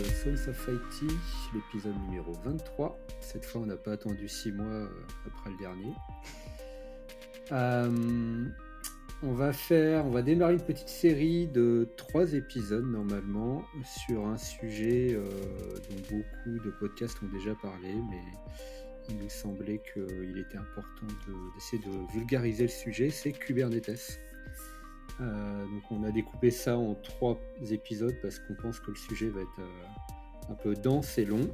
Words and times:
de 0.00 0.06
Sons 0.06 0.48
of 0.48 0.68
IT, 0.68 1.10
l'épisode 1.52 1.94
numéro 2.06 2.32
23. 2.44 2.98
Cette 3.20 3.44
fois, 3.44 3.60
on 3.60 3.66
n'a 3.66 3.76
pas 3.76 3.92
attendu 3.92 4.28
6 4.28 4.52
mois 4.52 4.66
euh, 4.66 4.88
après 5.26 5.50
le 5.50 5.56
dernier. 5.58 5.92
Euh, 7.52 8.46
on 9.22 9.32
va 9.32 9.52
faire, 9.52 10.06
on 10.06 10.10
va 10.10 10.22
démarrer 10.22 10.54
une 10.54 10.62
petite 10.62 10.88
série 10.88 11.48
de 11.48 11.88
3 11.98 12.32
épisodes 12.32 12.86
normalement 12.86 13.62
sur 13.84 14.26
un 14.26 14.38
sujet 14.38 15.08
euh, 15.12 15.28
dont 15.90 16.16
beaucoup 16.16 16.64
de 16.64 16.70
podcasts 16.70 17.22
ont 17.22 17.28
déjà 17.28 17.54
parlé, 17.56 17.92
mais 18.10 18.22
il 19.10 19.16
nous 19.16 19.28
semblait 19.28 19.82
qu'il 19.92 20.38
était 20.38 20.58
important 20.58 21.08
d'essayer 21.56 21.82
de 21.82 22.12
vulgariser 22.12 22.64
le 22.64 22.70
sujet, 22.70 23.10
c'est 23.10 23.32
Kubernetes. 23.32 24.18
Euh, 25.20 25.64
donc 25.66 25.82
on 25.90 26.04
a 26.04 26.10
découpé 26.10 26.50
ça 26.50 26.78
en 26.78 26.94
trois 26.94 27.38
épisodes 27.70 28.16
parce 28.22 28.38
qu'on 28.38 28.54
pense 28.54 28.80
que 28.80 28.90
le 28.90 28.96
sujet 28.96 29.28
va 29.28 29.42
être 29.42 29.58
euh, 29.58 30.52
un 30.52 30.54
peu 30.54 30.74
dense 30.74 31.18
et 31.18 31.24
long. 31.24 31.48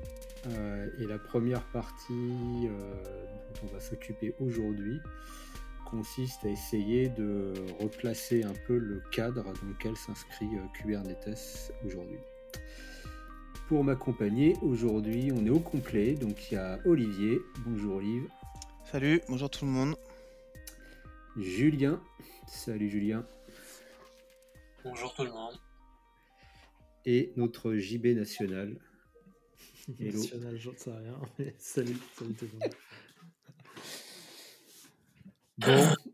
Euh, 0.49 0.89
et 1.01 1.07
la 1.07 1.19
première 1.19 1.63
partie 1.73 2.69
dont 2.69 3.61
on 3.65 3.75
va 3.75 3.81
s'occuper 3.81 4.35
aujourd'hui 4.39 5.01
consiste 5.85 6.45
à 6.45 6.49
essayer 6.49 7.09
de 7.09 7.53
replacer 7.81 8.45
un 8.45 8.55
peu 8.67 8.77
le 8.77 9.03
cadre 9.13 9.45
dans 9.45 9.69
lequel 9.69 9.97
s'inscrit 9.97 10.49
Kubernetes 10.75 11.73
aujourd'hui. 11.85 12.19
Pour 13.69 13.83
m'accompagner 13.83 14.57
aujourd'hui, 14.63 15.33
on 15.33 15.45
est 15.45 15.51
au 15.51 15.61
complet, 15.61 16.15
donc 16.15 16.51
il 16.51 16.55
y 16.55 16.59
a 16.59 16.79
Olivier. 16.85 17.41
Bonjour 17.65 17.97
Olivier. 17.97 18.29
Salut, 18.85 19.21
bonjour 19.29 19.51
tout 19.51 19.65
le 19.65 19.71
monde. 19.71 19.97
Julien. 21.37 22.01
Salut 22.47 22.89
Julien. 22.89 23.27
Bonjour 24.89 25.13
tout 25.15 25.25
le 25.25 25.33
monde. 25.33 25.61
Et 27.05 27.33
notre 27.35 27.75
JB 27.75 28.07
national. 28.15 28.79
National, 29.99 30.57
j'en 30.57 30.77
sais 30.77 30.93
rien, 30.93 31.21
mais 31.41 31.57
salut, 31.59 31.97
salut 32.17 32.35
tout 32.35 32.47
le 32.47 32.59
monde. 32.59 32.75
Bon. 35.59 35.95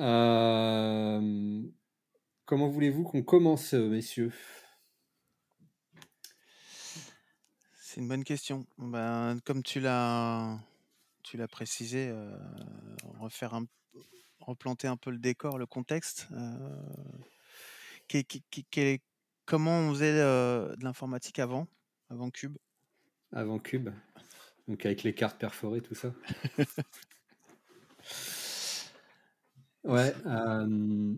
Euh, 0.00 1.60
comment 2.44 2.68
voulez-vous 2.68 3.02
qu'on 3.02 3.24
commence, 3.24 3.72
messieurs? 3.72 4.32
C'est 7.80 8.00
une 8.00 8.06
bonne 8.06 8.22
question. 8.22 8.64
Ben, 8.78 9.40
comme 9.44 9.64
tu 9.64 9.80
l'as, 9.80 10.60
tu 11.24 11.36
l'as 11.36 11.48
précisé, 11.48 12.10
euh, 12.10 12.38
refaire 13.18 13.54
un, 13.54 13.66
replanter 14.38 14.86
un 14.86 14.96
peu 14.96 15.10
le 15.10 15.18
décor, 15.18 15.58
le 15.58 15.66
contexte. 15.66 16.28
Euh, 16.30 16.76
comment 19.48 19.80
on 19.80 19.90
faisait 19.94 20.20
euh, 20.20 20.76
de 20.76 20.84
l'informatique 20.84 21.38
avant, 21.38 21.66
avant 22.10 22.30
Cube? 22.30 22.58
Avant 23.32 23.58
Cube 23.58 23.88
Donc 24.68 24.84
avec 24.86 25.02
les 25.02 25.14
cartes 25.14 25.40
perforées, 25.40 25.80
tout 25.80 25.94
ça 25.94 26.14
Ouais, 29.84 30.12
euh, 30.26 31.14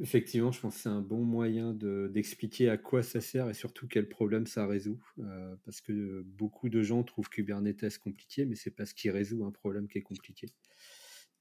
effectivement, 0.00 0.50
je 0.50 0.60
pense 0.60 0.76
que 0.76 0.80
c'est 0.80 0.88
un 0.88 1.02
bon 1.02 1.22
moyen 1.24 1.74
d'expliquer 1.74 2.70
à 2.70 2.78
quoi 2.78 3.02
ça 3.02 3.20
sert 3.20 3.50
et 3.50 3.54
surtout 3.54 3.86
quel 3.86 4.08
problème 4.08 4.46
ça 4.46 4.66
résout. 4.66 5.02
Euh, 5.18 5.54
parce 5.66 5.82
que 5.82 6.22
beaucoup 6.22 6.70
de 6.70 6.80
gens 6.82 7.02
trouvent 7.02 7.28
Kubernetes 7.28 7.98
compliqué, 7.98 8.46
mais 8.46 8.54
c'est 8.54 8.70
parce 8.70 8.94
qu'il 8.94 9.10
résout 9.10 9.44
un 9.44 9.50
problème 9.50 9.88
qui 9.88 9.98
est 9.98 10.02
compliqué. 10.02 10.46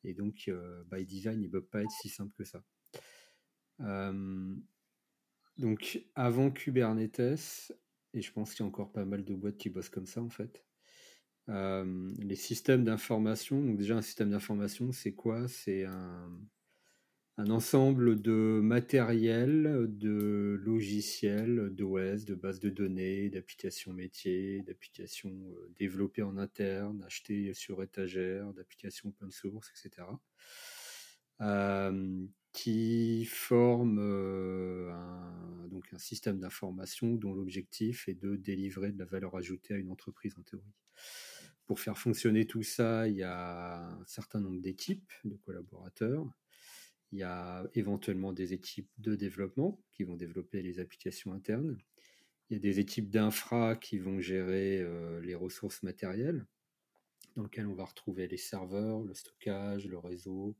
Et 0.03 0.13
donc, 0.13 0.51
by 0.91 1.05
design, 1.05 1.41
il 1.41 1.47
ne 1.47 1.51
peut 1.51 1.63
pas 1.63 1.81
être 1.81 1.91
si 2.01 2.09
simple 2.09 2.33
que 2.37 2.43
ça. 2.43 2.61
Donc 5.57 6.03
avant 6.15 6.51
Kubernetes, 6.51 7.73
et 8.13 8.21
je 8.21 8.31
pense 8.31 8.53
qu'il 8.53 8.63
y 8.63 8.63
a 8.63 8.67
encore 8.67 8.91
pas 8.91 9.05
mal 9.05 9.23
de 9.23 9.33
boîtes 9.33 9.57
qui 9.57 9.69
bossent 9.69 9.89
comme 9.89 10.05
ça 10.05 10.21
en 10.21 10.29
fait, 10.29 10.63
euh, 11.49 12.13
les 12.19 12.35
systèmes 12.35 12.83
d'information, 12.83 13.61
donc 13.61 13.77
déjà 13.77 13.95
un 13.95 14.01
système 14.01 14.29
d'information, 14.31 14.91
c'est 14.91 15.13
quoi? 15.13 15.47
C'est 15.47 15.85
un, 15.85 16.29
ensemble 17.49 18.21
de 18.21 18.59
matériel, 18.63 19.85
de 19.89 20.59
logiciels, 20.63 21.69
d'OS, 21.71 22.25
de 22.25 22.33
bases 22.33 22.59
de 22.59 22.69
données, 22.69 23.29
d'applications 23.29 23.93
métiers, 23.93 24.63
d'applications 24.63 25.31
euh, 25.51 25.71
développées 25.75 26.23
en 26.23 26.37
interne, 26.37 27.03
achetées 27.05 27.53
sur 27.53 27.83
étagère, 27.83 28.53
d'applications 28.53 29.09
open 29.09 29.31
source, 29.31 29.71
etc 29.71 30.07
qui 32.57 33.25
forme 33.25 33.99
un, 33.99 35.67
donc 35.67 35.93
un 35.93 35.99
système 35.99 36.39
d'information 36.39 37.13
dont 37.13 37.35
l'objectif 37.35 38.07
est 38.09 38.15
de 38.15 38.35
délivrer 38.35 38.91
de 38.91 38.97
la 38.97 39.05
valeur 39.05 39.35
ajoutée 39.35 39.75
à 39.75 39.77
une 39.77 39.91
entreprise 39.91 40.33
en 40.39 40.41
théorie. 40.41 40.73
Pour 41.67 41.79
faire 41.79 41.99
fonctionner 41.99 42.47
tout 42.47 42.63
ça, 42.63 43.07
il 43.07 43.17
y 43.17 43.21
a 43.21 43.91
un 43.91 44.05
certain 44.07 44.39
nombre 44.39 44.59
d'équipes, 44.59 45.11
de 45.23 45.35
collaborateurs. 45.35 46.25
Il 47.11 47.19
y 47.19 47.23
a 47.23 47.63
éventuellement 47.75 48.33
des 48.33 48.53
équipes 48.53 48.89
de 48.97 49.15
développement 49.15 49.79
qui 49.93 50.03
vont 50.03 50.15
développer 50.15 50.63
les 50.63 50.79
applications 50.79 51.33
internes. 51.33 51.77
Il 52.49 52.53
y 52.53 52.57
a 52.57 52.59
des 52.59 52.79
équipes 52.79 53.11
d'infra 53.11 53.75
qui 53.75 53.99
vont 53.99 54.19
gérer 54.19 54.83
les 55.21 55.35
ressources 55.35 55.83
matérielles, 55.83 56.47
dans 57.35 57.43
lesquelles 57.43 57.67
on 57.67 57.75
va 57.75 57.85
retrouver 57.85 58.27
les 58.27 58.37
serveurs, 58.37 59.03
le 59.03 59.13
stockage, 59.13 59.85
le 59.85 59.99
réseau, 59.99 60.57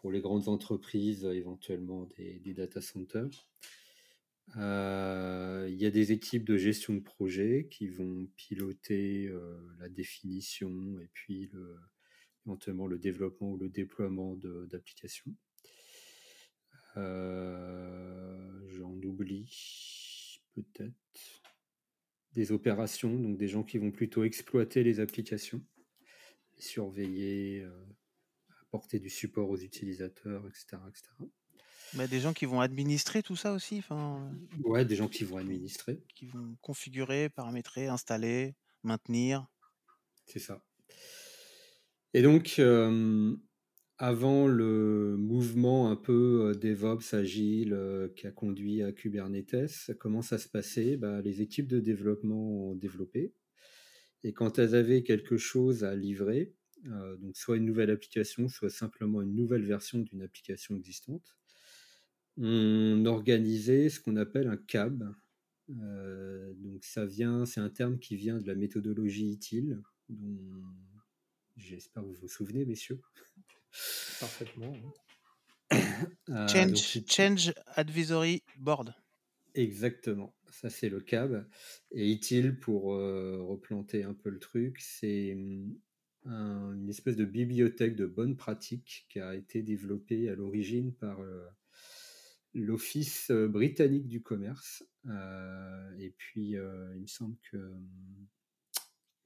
pour 0.00 0.10
les 0.10 0.20
grandes 0.20 0.48
entreprises, 0.48 1.24
éventuellement 1.24 2.08
des, 2.16 2.54
data 2.54 2.80
centers. 2.80 3.48
Euh, 4.56 5.68
il 5.70 5.76
y 5.76 5.86
a 5.86 5.90
des 5.90 6.12
équipes 6.12 6.44
de 6.44 6.56
gestion 6.56 6.94
de 6.94 7.00
projet 7.00 7.68
qui 7.70 7.86
vont 7.86 8.26
piloter 8.36 9.28
euh, 9.28 9.60
la 9.78 9.88
définition 9.88 10.98
et 11.00 11.08
puis 11.12 11.48
le, 11.52 11.76
éventuellement 12.46 12.86
le 12.86 12.98
développement 12.98 13.52
ou 13.52 13.58
le 13.58 13.68
déploiement 13.68 14.36
d'applications. 14.36 15.34
Euh, 16.96 18.68
j'en 18.70 18.92
oublie 19.02 20.40
peut-être 20.54 21.42
des 22.32 22.52
opérations, 22.52 23.14
donc 23.14 23.36
des 23.36 23.48
gens 23.48 23.62
qui 23.62 23.78
vont 23.78 23.92
plutôt 23.92 24.24
exploiter 24.24 24.82
les 24.82 24.98
applications, 24.98 25.62
surveiller, 26.58 27.66
porter 28.70 28.98
du 28.98 29.10
support 29.10 29.50
aux 29.50 29.58
utilisateurs, 29.58 30.46
etc. 30.46 30.78
etc. 30.88 31.08
Mais 31.94 32.06
des 32.06 32.20
gens 32.20 32.32
qui 32.32 32.44
vont 32.44 32.60
administrer 32.60 33.22
tout 33.22 33.36
ça 33.36 33.52
aussi 33.52 33.78
enfin... 33.78 34.30
Ouais, 34.64 34.84
des 34.84 34.94
gens 34.96 35.08
qui 35.08 35.24
vont 35.24 35.38
administrer. 35.38 36.00
Qui 36.14 36.26
vont 36.26 36.56
configurer, 36.60 37.28
paramétrer, 37.28 37.88
installer, 37.88 38.54
maintenir. 38.84 39.46
C'est 40.26 40.38
ça. 40.38 40.64
Et 42.14 42.22
donc, 42.22 42.56
euh, 42.58 43.36
avant 44.02 44.46
le 44.46 45.16
mouvement 45.18 45.90
un 45.90 45.96
peu 45.96 46.48
euh, 46.48 46.54
DevOps 46.54 47.12
agile 47.12 47.74
euh, 47.74 48.08
qui 48.16 48.26
a 48.26 48.30
conduit 48.30 48.82
à 48.82 48.92
Kubernetes, 48.92 49.92
comment 49.98 50.22
ça 50.22 50.38
se 50.38 50.48
passait? 50.48 50.96
Bah, 50.96 51.20
Les 51.20 51.42
équipes 51.42 51.68
de 51.68 51.80
développement 51.80 52.70
ont 52.70 52.74
développé. 52.74 53.34
Et 54.22 54.32
quand 54.32 54.58
elles 54.58 54.74
avaient 54.74 55.02
quelque 55.02 55.36
chose 55.36 55.84
à 55.84 55.94
livrer, 55.94 56.40
euh, 56.40 56.59
donc 56.84 57.36
soit 57.36 57.56
une 57.56 57.66
nouvelle 57.66 57.90
application, 57.90 58.48
soit 58.48 58.70
simplement 58.70 59.20
une 59.22 59.34
nouvelle 59.34 59.64
version 59.64 59.98
d'une 59.98 60.22
application 60.22 60.76
existante. 60.76 61.36
On 62.36 63.04
organisait 63.04 63.88
ce 63.88 64.00
qu'on 64.00 64.16
appelle 64.16 64.48
un 64.48 64.56
CAB. 64.56 65.14
Euh, 65.82 66.52
donc 66.54 66.84
ça 66.84 67.06
vient, 67.06 67.44
c'est 67.44 67.60
un 67.60 67.68
terme 67.68 67.98
qui 67.98 68.16
vient 68.16 68.38
de 68.38 68.46
la 68.46 68.54
méthodologie 68.54 69.30
ITIL, 69.30 69.80
dont 70.08 70.64
j'espère 71.56 72.02
que 72.02 72.08
vous 72.08 72.14
vous 72.14 72.28
souvenez, 72.28 72.64
messieurs. 72.64 73.00
Parfaitement. 74.20 74.76
Euh, 76.30 76.48
change, 76.48 77.04
change 77.06 77.54
Advisory 77.76 78.42
Board. 78.58 78.92
Exactement, 79.54 80.34
ça 80.50 80.68
c'est 80.68 80.88
le 80.88 81.00
CAB. 81.00 81.46
Et 81.92 82.10
ITIL, 82.10 82.58
pour 82.58 82.86
replanter 82.86 84.02
un 84.02 84.14
peu 84.14 84.30
le 84.30 84.40
truc, 84.40 84.80
c'est 84.80 85.36
une 86.26 86.88
espèce 86.88 87.16
de 87.16 87.24
bibliothèque 87.24 87.96
de 87.96 88.06
bonnes 88.06 88.36
pratiques 88.36 89.06
qui 89.08 89.20
a 89.20 89.34
été 89.34 89.62
développée 89.62 90.28
à 90.28 90.34
l'origine 90.34 90.92
par 90.92 91.20
euh, 91.20 91.46
l'Office 92.54 93.30
euh, 93.30 93.48
britannique 93.48 94.06
du 94.06 94.22
commerce. 94.22 94.84
Euh, 95.06 95.96
et 95.98 96.10
puis, 96.10 96.50
il 96.50 97.00
me 97.00 97.06
semble 97.06 97.36
que 97.50 97.72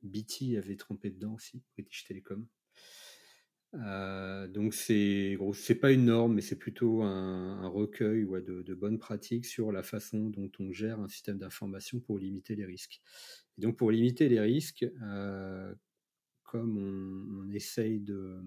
BT 0.03 0.57
avait 0.57 0.77
trompé 0.77 1.11
dedans 1.11 1.35
aussi, 1.35 1.63
British 1.75 2.05
Telecom. 2.05 2.47
donc 4.53 4.75
c'est 4.75 5.37
c'est 5.55 5.75
pas 5.75 5.91
une 5.91 6.05
norme, 6.05 6.35
mais 6.35 6.43
c'est 6.43 6.59
plutôt 6.59 7.03
un, 7.03 7.67
recueil 7.67 8.25
de, 8.25 8.63
de, 8.63 8.75
bonnes 8.75 8.99
pratiques 8.99 9.47
sur 9.47 9.73
la 9.73 9.83
façon 9.83 10.29
dont 10.29 10.51
on 10.61 10.71
gère 10.71 11.01
un 11.01 11.09
système 11.09 11.39
d'information 11.39 11.99
pour 11.99 12.19
limiter 12.19 12.55
les 12.55 12.67
risques. 12.67 13.01
Et 13.59 13.63
donc 13.63 13.77
pour 13.77 13.91
limiter 13.91 14.29
les 14.29 14.41
risques, 14.41 14.87
comme 16.55 16.79
on, 16.79 17.51
essaye 17.51 17.99
de, 17.99 18.41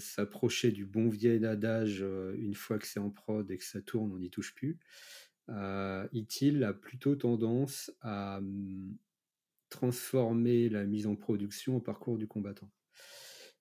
s'approcher 0.00 0.72
du 0.72 0.84
bon 0.84 1.08
vieil 1.08 1.46
adage 1.46 2.04
une 2.36 2.54
fois 2.54 2.80
que 2.80 2.86
c'est 2.88 2.98
en 2.98 3.10
prod 3.10 3.48
et 3.48 3.56
que 3.56 3.64
ça 3.64 3.80
tourne, 3.80 4.10
on 4.12 4.18
n'y 4.18 4.28
touche 4.28 4.52
plus. 4.52 4.76
Euh, 5.50 6.08
ITIL 6.12 6.64
a 6.64 6.72
plutôt 6.72 7.14
tendance 7.14 7.92
à 8.00 8.38
hum, 8.38 8.96
transformer 9.68 10.68
la 10.68 10.84
mise 10.84 11.06
en 11.06 11.14
production 11.14 11.76
au 11.76 11.80
parcours 11.80 12.18
du 12.18 12.26
combattant. 12.26 12.72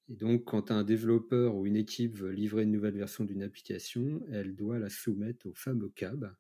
Et 0.09 0.15
donc, 0.15 0.45
quand 0.45 0.71
un 0.71 0.83
développeur 0.83 1.56
ou 1.56 1.67
une 1.67 1.75
équipe 1.75 2.17
veut 2.17 2.31
livrer 2.31 2.63
une 2.63 2.71
nouvelle 2.71 2.97
version 2.97 3.25
d'une 3.25 3.44
application, 3.44 4.25
elle 4.31 4.56
doit 4.56 4.79
la 4.79 4.89
soumettre 4.89 5.45
au 5.45 5.53
fameux 5.53 5.89
CAB, 5.89 6.35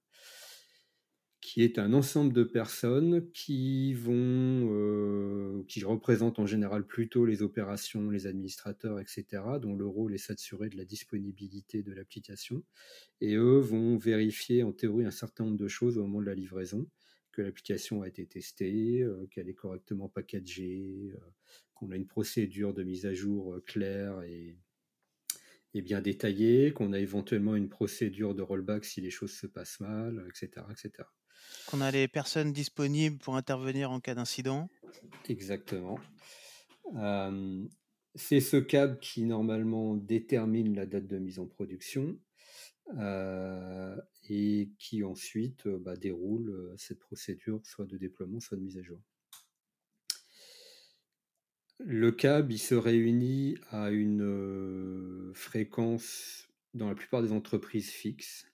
qui 1.45 1.61
est 1.61 1.77
un 1.77 1.93
ensemble 1.93 2.33
de 2.33 2.43
personnes 2.43 3.29
qui 3.31 3.93
vont, 3.93 4.13
euh, 4.15 5.63
qui 5.67 5.83
représentent 5.83 6.39
en 6.39 6.47
général 6.47 6.87
plutôt 6.87 7.23
les 7.23 7.43
opérations, 7.43 8.09
les 8.09 8.25
administrateurs, 8.25 8.99
etc., 8.99 9.43
dont 9.61 9.75
le 9.75 9.85
rôle 9.85 10.15
est 10.15 10.17
s'assurer 10.17 10.69
de 10.69 10.75
la 10.75 10.85
disponibilité 10.85 11.83
de 11.83 11.93
l'application. 11.93 12.63
Et 13.21 13.35
eux 13.35 13.59
vont 13.59 13.95
vérifier 13.95 14.63
en 14.63 14.71
théorie 14.73 15.05
un 15.05 15.11
certain 15.11 15.43
nombre 15.45 15.57
de 15.57 15.67
choses 15.67 15.99
au 15.99 16.01
moment 16.01 16.19
de 16.19 16.25
la 16.25 16.33
livraison, 16.33 16.89
que 17.31 17.43
l'application 17.43 18.01
a 18.01 18.07
été 18.07 18.25
testée, 18.25 19.03
euh, 19.03 19.27
qu'elle 19.27 19.47
est 19.47 19.53
correctement 19.53 20.09
packagée, 20.09 21.13
euh, 21.13 21.29
qu'on 21.75 21.91
a 21.91 21.95
une 21.95 22.07
procédure 22.07 22.73
de 22.73 22.81
mise 22.81 23.05
à 23.05 23.13
jour 23.13 23.59
claire 23.67 24.23
et, 24.23 24.57
et 25.75 25.83
bien 25.83 26.01
détaillée, 26.01 26.73
qu'on 26.73 26.91
a 26.91 26.99
éventuellement 26.99 27.55
une 27.55 27.69
procédure 27.69 28.33
de 28.33 28.41
rollback 28.41 28.83
si 28.83 28.99
les 28.99 29.11
choses 29.11 29.33
se 29.33 29.45
passent 29.45 29.79
mal, 29.79 30.25
etc., 30.27 30.65
etc. 30.71 31.05
Qu'on 31.67 31.81
a 31.81 31.91
les 31.91 32.07
personnes 32.07 32.53
disponibles 32.53 33.17
pour 33.17 33.35
intervenir 33.35 33.91
en 33.91 33.99
cas 33.99 34.15
d'incident. 34.15 34.69
Exactement. 35.27 35.99
c'est 38.15 38.39
ce 38.39 38.57
câble 38.57 38.99
qui 38.99 39.23
normalement 39.23 39.95
détermine 39.95 40.75
la 40.75 40.85
date 40.85 41.07
de 41.07 41.17
mise 41.17 41.39
en 41.39 41.47
production 41.47 42.17
et 44.29 44.69
qui 44.77 45.03
ensuite 45.03 45.67
bah, 45.67 45.95
déroule 45.95 46.73
cette 46.77 46.99
procédure 46.99 47.59
soit 47.65 47.85
de 47.85 47.97
déploiement, 47.97 48.39
soit 48.39 48.57
de 48.57 48.61
mise 48.61 48.77
à 48.77 48.83
jour. 48.83 49.01
Le 51.79 52.11
câble, 52.11 52.53
il 52.53 52.59
se 52.59 52.75
réunit 52.75 53.57
à 53.69 53.89
une 53.89 55.31
fréquence 55.33 56.47
dans 56.73 56.87
la 56.87 56.95
plupart 56.95 57.21
des 57.21 57.31
entreprises 57.31 57.89
fixes 57.89 58.47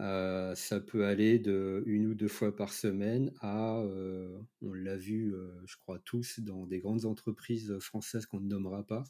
euh, 0.00 0.54
ça 0.54 0.80
peut 0.80 1.04
aller 1.04 1.38
de 1.38 1.82
une 1.84 2.06
ou 2.06 2.14
deux 2.14 2.28
fois 2.28 2.56
par 2.56 2.72
semaine 2.72 3.34
à, 3.40 3.80
euh, 3.80 4.40
on 4.62 4.72
l'a 4.72 4.96
vu, 4.96 5.34
euh, 5.34 5.52
je 5.66 5.76
crois 5.76 5.98
tous, 5.98 6.40
dans 6.40 6.66
des 6.66 6.78
grandes 6.80 7.04
entreprises 7.04 7.78
françaises 7.80 8.24
qu'on 8.24 8.40
ne 8.40 8.48
nommera 8.48 8.82
pas, 8.86 9.04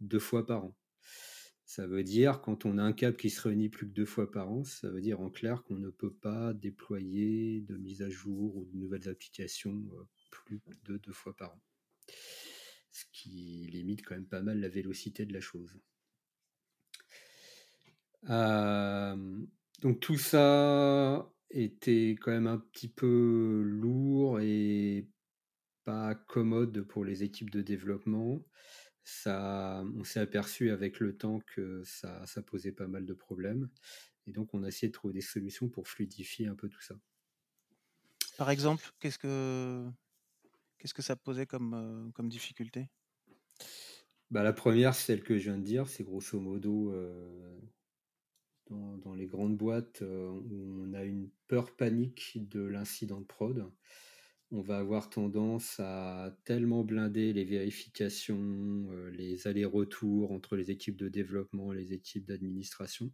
deux 0.00 0.20
fois 0.20 0.46
par 0.46 0.66
an. 0.66 0.76
Ça 1.64 1.86
veut 1.86 2.04
dire, 2.04 2.40
quand 2.42 2.64
on 2.64 2.78
a 2.78 2.82
un 2.82 2.92
câble 2.92 3.16
qui 3.16 3.30
se 3.30 3.40
réunit 3.42 3.68
plus 3.68 3.88
que 3.88 3.92
deux 3.92 4.06
fois 4.06 4.30
par 4.30 4.50
an, 4.50 4.62
ça 4.62 4.88
veut 4.88 5.00
dire 5.00 5.20
en 5.20 5.30
clair 5.30 5.64
qu'on 5.64 5.76
ne 5.76 5.90
peut 5.90 6.12
pas 6.12 6.54
déployer 6.54 7.62
de 7.62 7.76
mise 7.76 8.02
à 8.02 8.08
jour 8.08 8.56
ou 8.56 8.64
de 8.66 8.76
nouvelles 8.76 9.08
applications 9.08 9.84
plus 10.30 10.60
de 10.84 10.96
deux 10.98 11.12
fois 11.12 11.34
par 11.36 11.54
an. 11.54 11.60
Ce 12.92 13.04
qui 13.12 13.68
limite 13.72 14.04
quand 14.04 14.14
même 14.14 14.26
pas 14.26 14.42
mal 14.42 14.60
la 14.60 14.68
vélocité 14.68 15.26
de 15.26 15.32
la 15.32 15.40
chose. 15.40 15.76
Donc 19.80 20.00
tout 20.00 20.18
ça 20.18 21.32
était 21.50 22.10
quand 22.20 22.30
même 22.30 22.46
un 22.46 22.58
petit 22.58 22.88
peu 22.88 23.62
lourd 23.64 24.40
et 24.40 25.08
pas 25.84 26.14
commode 26.14 26.82
pour 26.82 27.04
les 27.04 27.22
équipes 27.22 27.50
de 27.50 27.62
développement. 27.62 28.44
Ça, 29.04 29.82
on 29.96 30.04
s'est 30.04 30.20
aperçu 30.20 30.70
avec 30.70 31.00
le 31.00 31.16
temps 31.16 31.40
que 31.40 31.82
ça, 31.84 32.24
ça, 32.26 32.42
posait 32.42 32.72
pas 32.72 32.86
mal 32.86 33.06
de 33.06 33.14
problèmes. 33.14 33.70
Et 34.26 34.32
donc 34.32 34.52
on 34.52 34.62
a 34.62 34.68
essayé 34.68 34.88
de 34.88 34.92
trouver 34.92 35.14
des 35.14 35.22
solutions 35.22 35.68
pour 35.68 35.88
fluidifier 35.88 36.46
un 36.46 36.54
peu 36.54 36.68
tout 36.68 36.82
ça. 36.82 36.94
Par 38.36 38.50
exemple, 38.50 38.90
qu'est-ce 39.00 39.18
que, 39.18 39.88
qu'est-ce 40.78 40.94
que 40.94 41.02
ça 41.02 41.16
posait 41.16 41.46
comme, 41.46 41.74
euh, 41.74 42.10
comme 42.12 42.28
difficulté? 42.28 42.88
Bah, 44.30 44.42
La 44.42 44.52
première, 44.52 44.94
celle 44.94 45.22
que 45.22 45.38
je 45.38 45.44
viens 45.44 45.58
de 45.58 45.64
dire, 45.64 45.88
c'est 45.88 46.04
grosso 46.04 46.38
modo 46.38 46.92
euh, 46.92 47.58
dans, 48.70 49.14
les 49.14 49.26
grandes 49.26 49.56
boîtes 49.56 50.02
euh, 50.02 50.28
où 50.28 50.84
on 50.84 50.94
a 50.94 51.04
une 51.04 51.28
peur 51.48 51.74
panique 51.76 52.38
de 52.48 52.60
l'incident 52.60 53.20
de 53.20 53.26
prod. 53.26 53.70
On 54.52 54.62
va 54.62 54.78
avoir 54.78 55.10
tendance 55.10 55.78
à 55.78 56.36
tellement 56.44 56.82
blinder 56.82 57.32
les 57.32 57.44
vérifications, 57.44 58.88
euh, 58.90 59.10
les 59.10 59.46
allers-retours 59.46 60.32
entre 60.32 60.56
les 60.56 60.70
équipes 60.70 60.96
de 60.96 61.08
développement 61.08 61.72
et 61.72 61.76
les 61.76 61.92
équipes 61.92 62.26
d'administration 62.26 63.12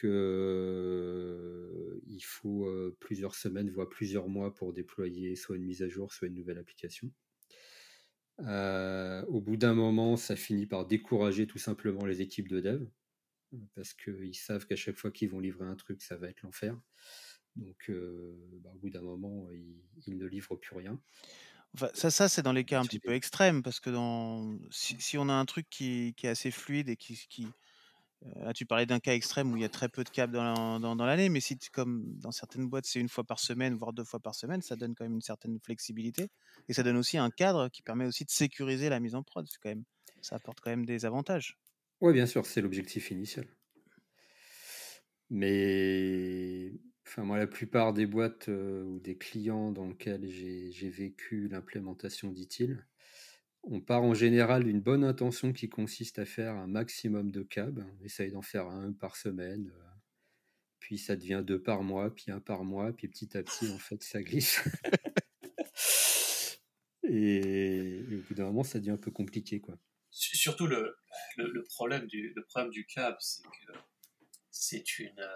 qu'il 0.00 0.10
euh, 0.10 2.00
faut 2.20 2.68
plusieurs 2.98 3.36
semaines, 3.36 3.70
voire 3.70 3.88
plusieurs 3.88 4.28
mois 4.28 4.52
pour 4.52 4.72
déployer 4.72 5.36
soit 5.36 5.56
une 5.56 5.64
mise 5.64 5.82
à 5.82 5.88
jour, 5.88 6.12
soit 6.12 6.26
une 6.26 6.34
nouvelle 6.34 6.58
application. 6.58 7.12
au 8.40 9.40
bout 9.40 9.56
d'un 9.56 9.74
moment, 9.74 10.16
ça 10.16 10.34
finit 10.34 10.66
par 10.66 10.86
décourager 10.86 11.46
tout 11.46 11.58
simplement 11.58 12.04
les 12.04 12.22
équipes 12.22 12.48
de 12.48 12.60
dev 12.60 12.86
parce 13.74 13.94
qu'ils 13.94 14.34
savent 14.34 14.66
qu'à 14.66 14.76
chaque 14.76 14.96
fois 14.96 15.10
qu'ils 15.10 15.30
vont 15.30 15.40
livrer 15.40 15.66
un 15.66 15.76
truc, 15.76 16.02
ça 16.02 16.16
va 16.16 16.28
être 16.28 16.42
l'enfer. 16.42 16.78
Donc, 17.56 17.88
euh, 17.88 18.36
bah, 18.62 18.70
au 18.74 18.78
bout 18.78 18.90
d'un 18.90 19.02
moment, 19.02 19.46
ils, 20.06 20.18
ne 20.18 20.26
livrent 20.26 20.56
plus 20.56 20.76
rien. 20.76 21.00
ça, 21.94 22.10
ça 22.10 22.28
c'est 22.28 22.42
dans 22.42 22.52
les 22.52 22.64
cas 22.64 22.80
un 22.80 22.84
petit 22.84 22.98
peu 22.98 23.12
extrêmes, 23.12 23.62
parce 23.62 23.80
que 23.80 23.90
dans, 23.90 24.58
si, 24.70 25.18
on 25.18 25.28
a 25.28 25.32
un 25.32 25.44
truc 25.44 25.68
qui, 25.70 26.14
est 26.22 26.28
assez 26.28 26.50
fluide 26.50 26.88
et 26.88 26.96
qui, 26.96 27.14
qui 27.28 27.46
euh, 28.36 28.52
tu 28.52 28.66
parlais 28.66 28.86
d'un 28.86 29.00
cas 29.00 29.14
extrême 29.14 29.52
où 29.52 29.56
il 29.56 29.62
y 29.62 29.66
a 29.66 29.68
très 29.68 29.88
peu 29.88 30.02
de 30.02 30.08
câbles 30.08 30.32
dans, 30.32 30.80
dans, 30.80 31.04
l'année, 31.04 31.28
mais 31.28 31.40
si 31.40 31.58
comme 31.72 32.04
dans 32.18 32.32
certaines 32.32 32.68
boîtes 32.68 32.86
c'est 32.86 33.00
une 33.00 33.08
fois 33.08 33.24
par 33.24 33.38
semaine, 33.38 33.76
voire 33.76 33.92
deux 33.92 34.04
fois 34.04 34.20
par 34.20 34.34
semaine, 34.34 34.62
ça 34.62 34.76
donne 34.76 34.94
quand 34.94 35.04
même 35.04 35.14
une 35.14 35.20
certaine 35.20 35.58
flexibilité 35.60 36.30
et 36.68 36.72
ça 36.72 36.82
donne 36.82 36.96
aussi 36.96 37.18
un 37.18 37.30
cadre 37.30 37.68
qui 37.68 37.82
permet 37.82 38.06
aussi 38.06 38.24
de 38.24 38.30
sécuriser 38.30 38.88
la 38.88 38.98
mise 38.98 39.14
en 39.14 39.22
prod. 39.22 39.46
Quand 39.62 39.68
même, 39.68 39.84
ça 40.22 40.36
apporte 40.36 40.60
quand 40.60 40.70
même 40.70 40.86
des 40.86 41.04
avantages. 41.04 41.58
Oui, 42.04 42.12
bien 42.12 42.26
sûr, 42.26 42.44
c'est 42.44 42.60
l'objectif 42.60 43.10
initial. 43.10 43.46
Mais 45.30 46.70
enfin, 47.06 47.24
moi, 47.24 47.38
la 47.38 47.46
plupart 47.46 47.94
des 47.94 48.04
boîtes 48.04 48.50
euh, 48.50 48.84
ou 48.84 49.00
des 49.00 49.16
clients 49.16 49.72
dans 49.72 49.88
lesquels 49.88 50.28
j'ai 50.28 50.90
vécu 50.90 51.48
l'implémentation 51.48 52.30
d'ITIL, 52.30 52.86
on 53.62 53.80
part 53.80 54.02
en 54.02 54.12
général 54.12 54.64
d'une 54.64 54.82
bonne 54.82 55.02
intention 55.02 55.54
qui 55.54 55.70
consiste 55.70 56.18
à 56.18 56.26
faire 56.26 56.54
un 56.56 56.66
maximum 56.66 57.30
de 57.30 57.42
cabs. 57.42 57.82
On 57.98 58.04
essaye 58.04 58.32
d'en 58.32 58.42
faire 58.42 58.66
un 58.68 58.92
par 58.92 59.16
semaine, 59.16 59.72
euh, 59.74 59.90
puis 60.80 60.98
ça 60.98 61.16
devient 61.16 61.42
deux 61.42 61.62
par 61.62 61.82
mois, 61.82 62.14
puis 62.14 62.30
un 62.30 62.40
par 62.40 62.64
mois, 62.64 62.92
puis 62.92 63.08
petit 63.08 63.34
à 63.34 63.42
petit, 63.42 63.70
en 63.72 63.78
fait, 63.78 64.02
ça 64.02 64.22
glisse. 64.22 64.62
et, 67.04 67.36
et, 68.10 68.16
au 68.16 68.20
bout 68.28 68.34
d'un 68.34 68.44
moment, 68.44 68.62
ça 68.62 68.78
devient 68.78 68.90
un 68.90 68.98
peu 68.98 69.10
compliqué, 69.10 69.60
quoi 69.60 69.78
surtout 70.14 70.66
le, 70.66 70.96
le, 71.36 71.64
problème 71.64 72.06
du 72.06 72.32
le 72.34 72.44
problème 72.44 72.70
du 72.70 72.86
c'est 73.18 73.42
que 73.42 73.72
c'est 74.50 74.98
une 74.98 75.28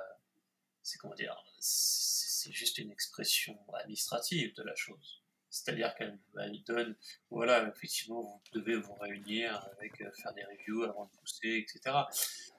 c'est 0.82 0.98
comment 0.98 1.14
dire 1.14 1.36
c'est 1.58 2.52
juste 2.52 2.78
une 2.78 2.90
expression 2.90 3.58
administrative 3.74 4.54
de 4.54 4.62
la 4.62 4.74
chose. 4.76 5.22
C'est-à-dire 5.50 5.94
qu'elle 5.96 6.18
donne, 6.66 6.94
voilà, 7.30 7.66
effectivement, 7.68 8.22
vous 8.22 8.40
devez 8.52 8.76
vous 8.76 8.94
réunir 8.94 9.66
avec, 9.78 10.00
euh, 10.02 10.10
faire 10.12 10.32
des 10.34 10.44
reviews 10.44 10.84
avant 10.84 11.06
de 11.06 11.10
pousser, 11.18 11.66
etc. 11.66 11.96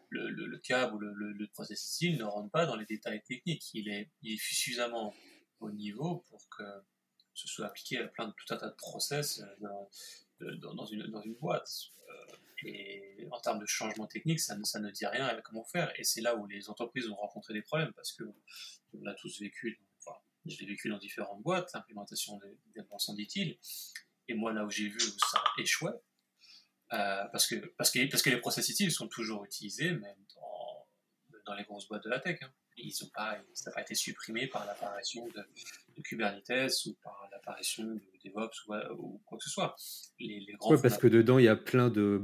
Le, 0.10 0.30
le, 0.30 0.48
le 0.48 0.60
ou 0.92 0.98
le, 0.98 1.14
le, 1.14 1.48
processus 1.48 2.18
ne 2.18 2.24
rentre 2.24 2.50
pas 2.50 2.66
dans 2.66 2.76
les 2.76 2.86
détails 2.86 3.22
techniques. 3.22 3.74
Il 3.76 3.90
est, 3.90 4.10
il 4.24 4.34
est 4.34 4.38
suffisamment 4.38 5.14
au 5.60 5.70
niveau 5.72 6.26
pour 6.30 6.50
que 6.50 6.64
ce 7.36 7.48
soit 7.48 7.68
appliqué 7.68 8.00
à 8.00 8.08
plein 8.08 8.28
de 8.28 8.34
tout 8.34 8.54
un 8.54 8.58
tas 8.58 8.70
de 8.70 8.76
process 8.76 9.40
euh, 9.40 10.56
dans, 10.60 10.74
dans, 10.74 10.86
une, 10.86 11.04
dans 11.08 11.22
une 11.22 11.36
boîte. 11.36 11.70
Et 12.64 13.28
en 13.32 13.40
termes 13.40 13.60
de 13.60 13.66
changement 13.66 14.08
technique, 14.08 14.40
ça, 14.40 14.56
ne 14.56 14.92
dit 14.92 15.06
rien 15.06 15.26
à 15.28 15.42
comment 15.42 15.66
faire. 15.66 15.92
Et 16.00 16.04
c'est 16.04 16.22
là 16.22 16.36
où 16.36 16.46
les 16.48 16.70
entreprises 16.70 17.08
ont 17.10 17.16
rencontré 17.16 17.54
des 17.54 17.62
problèmes 17.62 17.94
parce 17.94 18.14
que 18.14 18.24
on 18.94 19.02
l'a 19.04 19.14
tous 19.14 19.40
vécu. 19.40 19.80
Enfin, 20.00 20.18
je 20.46 20.60
l'ai 20.60 20.66
vécu 20.66 20.90
dans 20.90 20.98
différentes 20.98 21.42
boîtes, 21.42 21.72
l'implémentation 21.74 22.38
des, 22.38 22.58
des 22.76 23.16
dit-il. 23.16 23.58
Et 24.28 24.34
moi, 24.34 24.54
là 24.54 24.66
où 24.66 24.70
j'ai 24.70 24.88
vu 24.88 24.98
où 24.98 25.28
ça 25.32 25.44
échouait, 25.58 25.92
euh, 26.94 27.26
parce, 27.32 27.48
que, 27.48 27.56
parce, 27.78 27.92
que, 27.92 28.10
parce 28.10 28.24
que 28.24 28.30
les 28.30 28.40
process 28.40 28.68
utiles 28.70 28.92
sont 28.92 29.08
toujours 29.08 29.44
utilisés, 29.46 29.92
même 29.92 30.18
dans, 30.36 30.59
dans 31.50 31.56
les 31.56 31.64
grosses 31.64 31.88
boîtes 31.88 32.04
de 32.04 32.10
la 32.10 32.20
tech. 32.20 32.38
Hein. 32.42 32.52
Ils 32.78 32.96
ont 33.04 33.10
pas, 33.14 33.38
ça 33.54 33.70
n'a 33.70 33.76
pas 33.76 33.82
été 33.82 33.96
supprimé 33.96 34.48
par 34.48 34.66
l'apparition 34.66 35.28
de, 35.28 35.42
de, 35.98 36.02
Kubernetes 36.02 36.86
ou 36.86 36.96
par 37.04 37.28
l'apparition 37.32 37.84
de 37.84 38.02
DevOps 38.24 38.68
ou, 38.68 38.74
ou, 39.00 39.22
quoi 39.26 39.38
que 39.38 39.44
ce 39.44 39.50
soit. 39.50 39.76
Les, 40.20 40.40
les 40.40 40.54
grands 40.54 40.80
parce 40.80 40.98
que 40.98 41.08
dedans, 41.08 41.40
il 41.40 41.46
y 41.46 41.50
a 41.50 41.58
plein 41.58 41.90
de, 41.90 42.24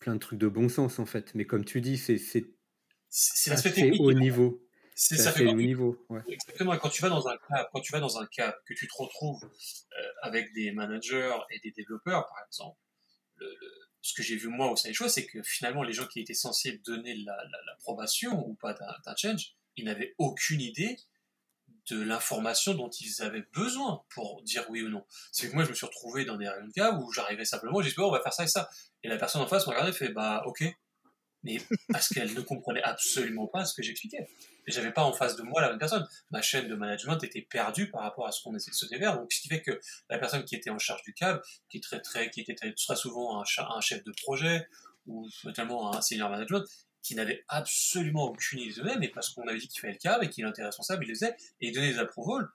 plein 0.00 0.14
de 0.14 0.20
trucs 0.20 0.38
de 0.38 0.48
bon 0.48 0.68
sens, 0.68 0.98
en 0.98 1.06
fait. 1.06 1.34
Mais 1.34 1.46
comme 1.46 1.64
tu 1.64 1.80
dis, 1.80 1.96
c'est 1.96 2.14
assez 2.14 3.92
haut 3.98 4.12
niveau. 4.12 4.66
C'est 4.94 5.16
ça 5.16 5.32
fait 5.32 5.46
haut 5.46 5.54
niveau. 5.54 6.04
Ouais. 6.10 6.20
Exactement. 6.28 6.74
Et 6.74 6.78
quand 6.78 6.90
tu 6.90 7.00
vas 7.00 7.08
dans 7.08 7.26
un 7.26 7.36
cas, 7.48 7.68
quand 7.72 7.80
tu 7.80 7.90
vas 7.92 8.00
dans 8.00 8.18
un 8.18 8.26
cas 8.26 8.54
que 8.66 8.74
tu 8.74 8.86
te 8.86 8.92
retrouves 8.98 9.42
euh, 9.44 10.12
avec 10.22 10.52
des 10.52 10.72
managers 10.72 11.36
et 11.50 11.58
des 11.60 11.70
développeurs, 11.70 12.26
par 12.26 12.44
exemple, 12.46 12.78
le, 13.36 13.48
ce 14.02 14.14
que 14.14 14.22
j'ai 14.22 14.36
vu 14.36 14.48
moi 14.48 14.70
au 14.70 14.76
choix, 14.92 15.08
c'est 15.08 15.26
que 15.26 15.42
finalement, 15.42 15.82
les 15.82 15.92
gens 15.92 16.06
qui 16.06 16.20
étaient 16.20 16.34
censés 16.34 16.78
donner 16.84 17.14
l'approbation 17.66 18.46
ou 18.46 18.54
pas 18.54 18.72
d'un 18.72 19.16
change, 19.16 19.54
ils 19.76 19.84
n'avaient 19.84 20.14
aucune 20.18 20.60
idée 20.60 20.96
de 21.90 22.00
l'information 22.00 22.74
dont 22.74 22.90
ils 22.90 23.22
avaient 23.22 23.46
besoin 23.52 24.02
pour 24.10 24.42
dire 24.42 24.64
oui 24.70 24.82
ou 24.82 24.88
non. 24.88 25.04
C'est 25.32 25.50
que 25.50 25.54
moi, 25.54 25.64
je 25.64 25.70
me 25.70 25.74
suis 25.74 25.86
retrouvé 25.86 26.24
dans 26.24 26.36
des 26.36 26.48
réunions 26.48 26.68
de 26.68 26.72
cas 26.72 26.92
où 26.92 27.12
j'arrivais 27.12 27.44
simplement, 27.44 27.80
j'ai 27.82 27.90
dit, 27.90 27.98
on 27.98 28.10
va 28.10 28.20
faire 28.20 28.32
ça 28.32 28.44
et 28.44 28.48
ça. 28.48 28.70
Et 29.02 29.08
la 29.08 29.16
personne 29.16 29.42
en 29.42 29.46
face 29.46 29.66
m'a 29.66 29.72
regardé 29.72 29.90
et 29.90 29.94
fait, 29.94 30.10
bah, 30.10 30.42
ok. 30.46 30.64
Mais 31.42 31.58
parce 31.88 32.08
qu'elle 32.08 32.34
ne 32.34 32.40
comprenait 32.40 32.82
absolument 32.82 33.46
pas 33.46 33.64
ce 33.64 33.74
que 33.74 33.82
j'expliquais. 33.82 34.28
Et 34.66 34.72
j'avais 34.72 34.92
pas 34.92 35.04
en 35.04 35.12
face 35.12 35.36
de 35.36 35.42
moi 35.42 35.60
la 35.60 35.70
même 35.70 35.78
personne. 35.78 36.06
Ma 36.30 36.42
chaîne 36.42 36.68
de 36.68 36.74
management 36.74 37.22
était 37.24 37.42
perdue 37.42 37.90
par 37.90 38.02
rapport 38.02 38.26
à 38.26 38.32
ce 38.32 38.42
qu'on 38.42 38.54
essayait 38.54 38.72
de 38.72 38.76
se 38.76 38.86
déverser. 38.86 39.18
Donc, 39.18 39.32
ce 39.32 39.40
qui 39.40 39.48
fait 39.48 39.62
que 39.62 39.80
la 40.08 40.18
personne 40.18 40.44
qui 40.44 40.54
était 40.54 40.70
en 40.70 40.78
charge 40.78 41.02
du 41.02 41.14
câble, 41.14 41.40
qui, 41.68 41.80
très, 41.80 42.00
très, 42.00 42.30
qui 42.30 42.40
était 42.40 42.54
très 42.54 42.96
souvent 42.96 43.40
un, 43.40 43.80
chef 43.80 44.04
de 44.04 44.12
projet, 44.22 44.66
ou 45.06 45.28
notamment 45.44 45.94
un 45.94 46.02
senior 46.02 46.28
management, 46.28 46.64
qui 47.02 47.14
n'avait 47.14 47.44
absolument 47.48 48.24
aucune 48.24 48.60
idée 48.60 48.74
de 48.74 49.02
et 49.02 49.08
parce 49.08 49.30
qu'on 49.30 49.48
avait 49.48 49.58
dit 49.58 49.68
qu'il 49.68 49.80
fallait 49.80 49.94
le 49.94 49.98
câble 49.98 50.26
et 50.26 50.28
qu'il 50.28 50.46
était 50.46 50.64
responsable, 50.64 51.04
il 51.04 51.08
le 51.08 51.14
faisait, 51.14 51.36
et 51.60 51.68
il 51.68 51.72
donnait 51.72 51.92
des 51.92 51.98
approvals. 51.98 52.48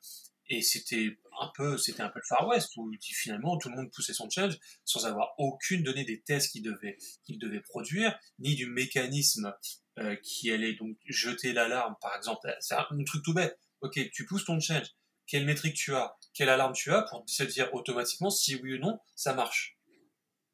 Et 0.48 0.62
c'était 0.62 1.18
un 1.42 1.52
peu, 1.56 1.78
c'était 1.78 2.02
un 2.02 2.10
peu 2.10 2.20
le 2.20 2.26
Far 2.28 2.48
West 2.48 2.76
où 2.78 2.92
finalement 3.02 3.58
tout 3.58 3.70
le 3.70 3.76
monde 3.76 3.92
poussait 3.92 4.14
son 4.14 4.30
change 4.30 4.58
sans 4.84 5.06
avoir 5.06 5.34
aucune 5.38 5.84
donnée 5.84 6.06
des 6.06 6.22
tests 6.22 6.52
qu'il 6.52 6.64
devait, 6.64 7.60
produire, 7.62 8.18
ni 8.40 8.56
du 8.56 8.66
mécanisme 8.68 9.54
euh, 10.00 10.16
qui 10.18 10.52
allait 10.52 10.74
donc 10.74 10.98
jeter 11.06 11.54
l'alarme, 11.54 11.96
par 12.02 12.16
exemple. 12.16 12.54
C'est 12.60 12.76
un, 12.76 12.86
truc 13.06 13.24
tout 13.24 13.34
bête. 13.34 13.60
Ok, 13.82 14.00
tu 14.12 14.26
pousses 14.26 14.46
ton 14.46 14.60
change. 14.60 14.88
Quelle 15.28 15.46
métrique 15.46 15.76
tu 15.76 15.96
as? 15.96 16.16
Quelle 16.34 16.50
alarme 16.50 16.74
tu 16.74 16.92
as 16.92 17.04
pour 17.04 17.24
se 17.28 17.44
dire 17.44 17.74
automatiquement 17.74 18.30
si 18.30 18.56
oui 18.56 18.76
ou 18.76 18.78
non 18.80 19.00
ça 19.16 19.34
marche? 19.34 19.78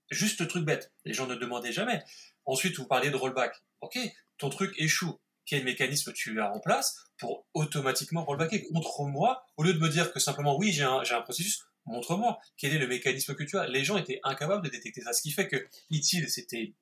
Juste 0.09 0.47
truc 0.47 0.65
bête. 0.65 0.91
Les 1.05 1.13
gens 1.13 1.27
ne 1.27 1.35
demandaient 1.35 1.71
jamais. 1.71 2.03
Ensuite, 2.45 2.77
vous 2.77 2.88
parliez 2.88 3.09
de 3.09 3.15
rollback. 3.15 3.55
Ok, 3.81 3.97
ton 4.38 4.50
truc 4.50 4.73
échoue. 4.77 5.19
Quel 5.45 5.63
mécanisme 5.63 6.13
tu 6.13 6.39
as 6.39 6.51
en 6.53 6.59
place 6.59 7.10
pour 7.21 7.45
automatiquement 7.53 8.25
rollbacker 8.25 8.63
contre 8.63 9.03
moi 9.03 9.45
Au 9.55 9.63
lieu 9.63 9.73
de 9.73 9.79
me 9.79 9.87
dire 9.89 10.11
que 10.11 10.19
simplement, 10.19 10.57
oui, 10.57 10.71
j'ai 10.71 10.83
un, 10.83 11.21
processus, 11.21 11.63
montre-moi 11.85 12.39
quel 12.57 12.73
est 12.73 12.79
le 12.79 12.87
mécanisme 12.87 13.35
que 13.35 13.43
tu 13.43 13.59
as. 13.59 13.67
Les 13.67 13.85
gens 13.85 13.95
étaient 13.95 14.19
incapables 14.23 14.65
de 14.65 14.69
détecter 14.69 15.01
ça. 15.01 15.13
Ce 15.13 15.21
qui 15.21 15.29
fait 15.29 15.47
que 15.47 15.67
ITIL, 15.91 16.27
c'était 16.29 16.73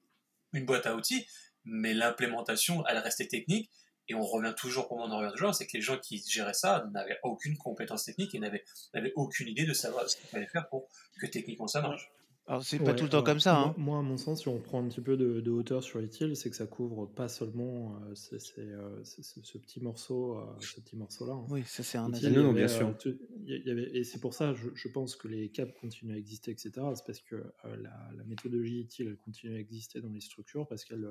une 0.53 0.65
boîte 0.65 0.87
à 0.87 0.95
outils, 0.95 1.27
mais 1.65 1.93
l'implémentation, 1.93 2.85
elle 2.87 2.99
restait 2.99 3.27
technique. 3.27 3.69
Et 4.07 4.15
on 4.15 4.23
revient 4.23 4.55
toujours, 4.57 4.87
pour 4.87 4.97
moi, 4.97 5.07
en 5.07 5.17
revient 5.19 5.53
c'est 5.53 5.67
que 5.67 5.75
les 5.77 5.83
gens 5.83 5.97
qui 5.99 6.23
géraient 6.27 6.53
ça 6.53 6.85
n'avaient 6.93 7.19
aucune 7.23 7.57
compétence 7.57 8.05
technique 8.05 8.33
et 8.33 8.39
n'avaient 8.39 9.13
aucune 9.15 9.49
idée 9.49 9.65
de 9.65 9.73
savoir 9.73 10.09
ce 10.09 10.15
qu'il 10.15 10.29
fallait 10.29 10.47
faire 10.47 10.67
pour 10.69 10.87
que 11.19 11.27
techniquement 11.27 11.67
ça 11.67 11.81
marche. 11.81 12.09
Alors, 12.49 12.63
c'est 12.63 12.79
pas 12.79 12.95
tout 12.95 13.03
le 13.03 13.11
temps 13.11 13.21
comme 13.21 13.39
ça. 13.39 13.59
Hein. 13.59 13.75
Moi, 13.77 13.99
à 13.99 14.01
mon 14.01 14.17
sens, 14.17 14.41
si 14.41 14.47
on 14.47 14.59
prend 14.59 14.83
un 14.83 14.87
petit 14.87 15.01
peu 15.01 15.15
de, 15.17 15.51
hauteur 15.51 15.83
sur 15.83 16.01
les 16.01 16.09
c'est 16.09 16.49
que 16.49 16.55
ça 16.55 16.65
couvre 16.65 17.05
pas 17.05 17.29
seulement 17.29 17.95
euh, 18.07 18.15
euh, 18.57 19.03
ce 19.03 19.57
petit 19.59 19.79
morceau, 19.79 20.35
euh, 20.35 20.45
ce 20.59 20.81
petit 20.81 20.95
morceau-là. 20.95 21.33
Hein. 21.33 21.45
Oui, 21.49 21.61
ça 21.67 21.83
c'est 21.83 21.99
un 21.99 22.09
non, 22.09 22.51
bien 22.51 22.67
sûr. 22.67 22.97
et 23.47 24.03
c'est 24.03 24.19
pour 24.19 24.33
ça, 24.33 24.55
je, 24.55 24.87
pense 24.89 25.15
que 25.15 25.27
les 25.27 25.49
caps 25.49 25.71
continuent 25.79 26.15
à 26.15 26.17
exister, 26.17 26.49
etc. 26.49 26.71
C'est 26.95 27.05
parce 27.05 27.21
que 27.21 27.35
la, 27.63 28.23
méthodologie 28.25 28.81
utile, 28.81 29.09
elle 29.09 29.17
continue 29.17 29.55
à 29.55 29.59
exister 29.59 30.01
dans 30.01 30.09
les 30.09 30.21
structures 30.21 30.67
parce 30.67 30.83
qu'elle 30.83 31.07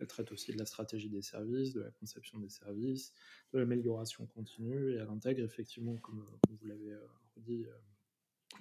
elle 0.00 0.06
traite 0.06 0.30
aussi 0.32 0.52
de 0.52 0.58
la 0.58 0.66
stratégie 0.66 1.08
des 1.08 1.22
services, 1.22 1.72
de 1.72 1.80
la 1.80 1.90
conception 1.92 2.38
des 2.38 2.50
services, 2.50 3.14
de 3.54 3.58
l'amélioration 3.58 4.26
continue, 4.26 4.92
et 4.92 4.96
elle 4.96 5.08
intègre 5.08 5.42
effectivement, 5.42 5.96
comme, 5.96 6.26
comme 6.46 6.56
vous 6.60 6.66
l'avez 6.66 6.94
dit 7.38 7.64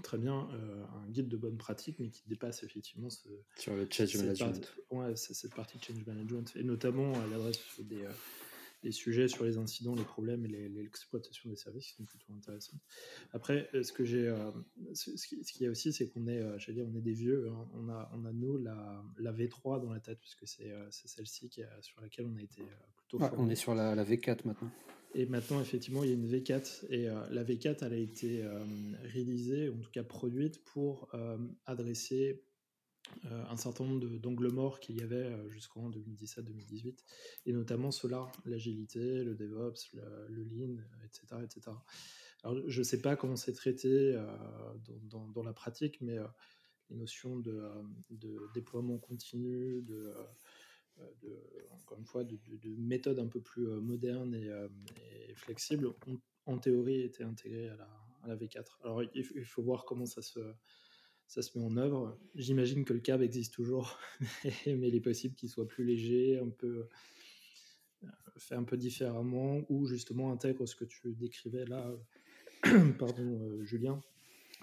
très 0.04 0.18
bien 0.18 0.48
euh, 0.54 0.86
un 0.86 1.10
guide 1.10 1.28
de 1.28 1.38
bonne 1.38 1.58
pratique, 1.58 1.98
mais 2.00 2.10
qui 2.10 2.24
dépasse 2.28 2.64
effectivement 2.64 3.10
ce, 3.10 3.28
sur 3.56 3.76
le 3.76 3.88
change 3.90 4.16
management. 4.18 4.74
ouais, 4.92 5.16
cette 5.16 5.54
partie 5.56 5.78
de 5.78 5.84
change 5.84 6.06
management, 6.06 6.52
et 6.56 6.64
notamment 6.64 7.14
à 7.14 7.28
l'adresse 7.28 7.60
des, 7.80 8.04
euh, 8.04 8.12
des, 8.84 8.92
sujets 8.92 9.28
sur 9.28 9.44
les 9.46 9.58
incidents, 9.58 9.96
les 9.96 10.04
problèmes 10.04 10.46
et 10.46 10.70
l'exploitation 10.70 11.50
des 11.50 11.56
services 11.56 11.88
qui 11.88 11.94
sont 11.94 12.06
plutôt 12.06 12.32
intéressants. 12.34 12.80
Après, 13.34 13.70
euh, 13.74 13.84
ce 13.84 13.92
que 13.92 14.06
j'ai, 14.06 14.34
ce, 14.94 15.28
qu'il 15.28 15.64
y 15.64 15.68
a 15.68 15.72
aussi, 15.72 15.92
c'est 15.92 16.08
qu'on 16.08 16.28
est, 16.28 16.42
dire, 16.72 16.86
on 16.88 16.96
est 16.96 17.02
des 17.02 17.14
vieux. 17.14 17.50
Hein. 17.50 17.68
On 17.74 17.90
a, 17.90 18.12
on 18.14 18.26
a 18.26 18.32
nous 18.32 18.58
la, 18.58 19.04
la, 19.18 19.32
V3 19.32 19.82
dans 19.82 19.92
la 19.92 20.00
tête, 20.00 20.20
puisque 20.20 20.48
c'est 20.48 20.72
celle-ci 20.92 21.50
sur 21.82 22.02
laquelle 22.02 22.26
on 22.26 22.36
a 22.36 22.42
été 22.42 22.62
plutôt. 22.98 23.18
Ah, 23.22 23.34
on 23.38 23.50
est 23.50 23.56
sur 23.56 23.74
la, 23.74 23.96
la 23.96 24.04
V4 24.04 24.46
maintenant. 24.46 24.72
Et 25.14 25.26
maintenant, 25.26 25.62
effectivement, 25.62 26.04
il 26.04 26.10
y 26.10 26.14
a 26.14 26.16
une 26.16 26.28
V4. 26.28 26.86
Et 26.90 27.10
euh, 27.10 27.16
la 27.32 27.44
V4, 27.44 27.78
elle 27.82 27.94
a 27.94 27.98
été 27.98 28.44
euh, 28.44 28.64
réalisée, 29.04 29.70
en 29.70 29.78
tout 29.78 29.92
cas 29.92 30.04
produite, 30.04 30.64
pour 30.64 31.10
euh, 31.14 31.38
adresser 31.66 32.44
un 33.24 33.56
certain 33.56 33.86
nombre 33.86 34.06
d'angles 34.18 34.52
morts 34.52 34.82
qu'il 34.82 34.98
y 34.98 35.02
avait 35.02 35.32
jusqu'en 35.50 35.90
2017-2018. 35.92 36.98
Et 37.46 37.54
notamment 37.54 37.90
cela, 37.90 38.30
l'agilité, 38.44 39.24
le 39.24 39.34
DevOps, 39.34 39.94
le, 39.94 40.44
Lean, 40.44 40.76
etc. 41.06 41.42
etc. 41.42 41.72
Alors, 42.44 42.62
je 42.68 42.80
ne 42.80 42.84
sais 42.84 43.02
pas 43.02 43.16
comment 43.16 43.38
c'est 43.38 43.54
traité 43.54 44.22
dans, 45.10 45.42
la 45.42 45.54
pratique, 45.54 46.02
mais 46.02 46.18
les 46.90 46.98
notions 46.98 47.40
de, 47.40 47.64
de, 48.10 48.42
déploiement 48.54 48.98
continu, 48.98 49.82
de 49.84 50.14
de, 51.22 51.38
encore 51.72 51.98
une 52.00 52.06
fois, 52.06 52.24
de, 52.24 52.38
méthodes 52.78 53.20
un 53.20 53.28
peu 53.28 53.42
plus 53.42 53.68
euh, 53.68 53.80
modernes 53.80 54.36
euh, 54.36 54.68
et, 55.30 55.34
flexibles 55.36 55.88
ont 55.88 56.20
en 56.46 56.58
théorie 56.58 57.02
été 57.02 57.24
intégrées 57.24 57.70
à 57.70 57.76
la, 57.76 57.90
à 58.24 58.28
la 58.28 58.36
V4. 58.36 58.66
Alors 58.84 59.04
il, 59.04 59.24
faut 59.24 59.62
voir 59.62 59.86
comment 59.86 60.06
ça 60.06 60.22
se, 60.22 60.40
ça 61.28 61.42
se 61.42 61.58
met 61.58 61.64
en 61.64 61.78
œuvre. 61.78 62.18
J'imagine 62.36 62.86
que 62.86 62.94
le 62.94 63.00
câble 63.00 63.24
existe 63.24 63.54
toujours, 63.54 64.00
mais 64.66 64.88
il 64.88 64.96
est 64.96 65.02
possible 65.02 65.36
qu'il 65.36 65.50
soit 65.50 65.68
plus 65.68 65.84
léger, 65.84 66.40
un 66.40 66.50
peu 66.50 66.88
fait 68.38 68.56
un 68.56 68.64
peu 68.64 68.78
différemment, 68.78 69.62
ou 69.68 69.88
justement 69.88 70.32
intègre 70.32 70.68
ce 70.68 70.76
que 70.76 70.86
tu 70.86 71.16
décrivais 71.16 71.66
là, 71.66 71.92
pardon 73.00 73.64
Julien, 73.64 74.00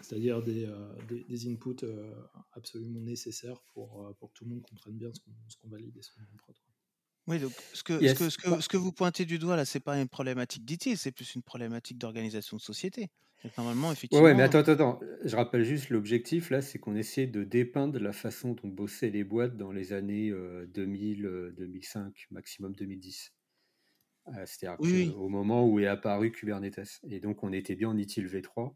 c'est-à-dire 0.03 0.43
des, 0.43 0.67
euh, 0.67 0.93
des, 1.29 1.49
inputs 1.49 1.85
euh, 1.85 2.13
absolument 2.53 3.01
nécessaires 3.01 3.61
pour, 3.73 4.07
euh, 4.07 4.13
pour 4.19 4.33
que 4.33 4.39
tout 4.39 4.45
le 4.45 4.51
monde 4.51 4.63
comprenne 4.63 4.97
bien 4.97 5.11
ce 5.13 5.57
qu'on 5.57 5.69
valide 5.69 5.97
et 5.97 6.03
ce 6.03 6.11
qu'on 6.11 6.21
prod. 6.39 6.57
Oui, 7.27 7.39
donc 7.39 7.53
ce 7.73 7.83
que, 7.83 8.07
ce, 8.07 8.15
que, 8.15 8.29
ce, 8.29 8.37
que, 8.37 8.61
ce, 8.61 8.69
que, 8.69 8.77
vous 8.77 8.93
pointez 8.93 9.25
du 9.25 9.39
doigt 9.39 9.57
là, 9.57 9.65
c'est 9.65 9.81
pas 9.81 9.99
une 9.99 10.09
problématique 10.09 10.65
d'IT, 10.65 10.97
c'est 10.97 11.13
plus 11.13 11.35
une 11.35 11.43
problématique 11.43 11.97
d'organisation 11.97 12.59
de 12.59 12.63
société. 12.63 13.09
normalement, 13.57 13.93
effectivement. 13.93 14.23
Ouais, 14.23 14.35
mais 14.35 14.43
attends, 14.43 14.59
attends, 14.59 15.01
je 15.25 15.35
rappelle 15.35 15.65
juste 15.65 15.89
l'objectif 15.89 16.51
là, 16.51 16.61
c'est 16.61 16.79
qu'on 16.79 16.97
essaie 16.97 17.27
de 17.27 17.43
dépeindre 17.43 17.99
la 17.99 18.13
façon 18.13 18.53
dont 18.53 18.69
bossaient 18.69 19.09
les 19.09 19.25
boîtes 19.25 19.57
dans 19.57 19.73
les 19.73 19.95
années 19.95 20.35
2000, 20.69 21.55
2005, 21.57 22.27
maximum 22.31 22.75
2010. 22.75 23.33
C'est-à-dire 24.45 25.17
au 25.17 25.29
moment 25.29 25.67
où 25.67 25.79
est 25.81 25.87
apparu 25.87 26.31
Kubernetes. 26.31 27.01
Et 27.09 27.21
donc, 27.21 27.43
on 27.43 27.53
était 27.53 27.75
bien 27.75 27.89
en 27.91 27.97
ITIL 27.97 28.27
V3 28.27 28.75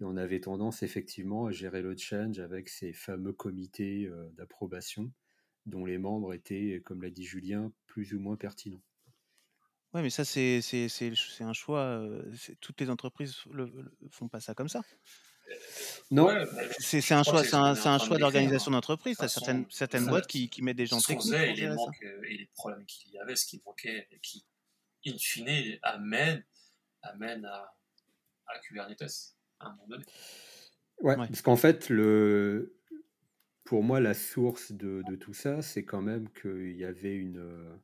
et 0.00 0.04
on 0.04 0.16
avait 0.16 0.40
tendance 0.40 0.82
effectivement 0.82 1.46
à 1.46 1.52
gérer 1.52 1.82
le 1.82 1.96
change 1.96 2.38
avec 2.38 2.68
ces 2.68 2.92
fameux 2.92 3.32
comités 3.32 4.06
euh, 4.06 4.30
d'approbation 4.36 5.12
dont 5.66 5.84
les 5.84 5.98
membres 5.98 6.32
étaient, 6.32 6.80
comme 6.84 7.02
l'a 7.02 7.10
dit 7.10 7.24
Julien, 7.24 7.70
plus 7.86 8.14
ou 8.14 8.20
moins 8.20 8.36
pertinents. 8.36 8.82
Oui, 9.92 10.02
mais 10.02 10.10
ça, 10.10 10.24
c'est 10.24 10.62
un 11.40 11.52
choix. 11.52 11.80
Euh, 11.80 12.32
toutes 12.60 12.80
les 12.80 12.88
entreprises 12.88 13.36
ne 13.52 13.66
font 14.10 14.28
pas 14.28 14.40
ça 14.40 14.54
comme 14.54 14.68
ça. 14.68 14.82
Non, 16.12 16.28
c'est 16.78 17.12
un 17.12 17.24
choix, 17.24 17.44
c'est 17.44 17.54
un, 17.56 17.98
choix 17.98 18.18
d'organisation 18.18 18.70
d'entreprise. 18.70 19.18
Tu 19.18 19.24
as 19.24 19.28
certaines, 19.28 19.66
certaines 19.68 20.06
boîtes 20.06 20.28
qui, 20.28 20.48
qui, 20.48 20.62
mettent 20.62 20.76
des 20.76 20.86
gens 20.86 21.00
techniques. 21.00 21.32
et 21.32 21.54
les 21.54 21.68
manques 21.68 22.02
et 22.02 22.36
les 22.36 22.48
problèmes 22.54 22.86
qu'il 22.86 23.12
y 23.12 23.18
avait, 23.18 23.34
ce 23.34 23.46
qui 23.46 23.60
manquait, 23.66 24.08
qui, 24.22 24.46
in 25.06 25.18
fine, 25.18 25.78
amène, 25.82 26.44
amène 27.02 27.44
à, 27.44 27.74
à 28.46 28.58
Kubernetes 28.60 29.34
à 29.60 29.68
un 29.68 29.70
moment 29.72 29.88
donné. 29.88 30.04
Ouais, 31.00 31.16
parce 31.16 31.42
qu'en 31.42 31.56
fait, 31.56 31.88
le... 31.88 32.76
pour 33.64 33.82
moi, 33.82 34.00
la 34.00 34.14
source 34.14 34.72
de, 34.72 35.02
de 35.08 35.16
tout 35.16 35.34
ça, 35.34 35.62
c'est 35.62 35.84
quand 35.84 36.02
même 36.02 36.28
qu'il 36.30 36.76
y 36.76 36.84
avait 36.84 37.14
une, 37.14 37.78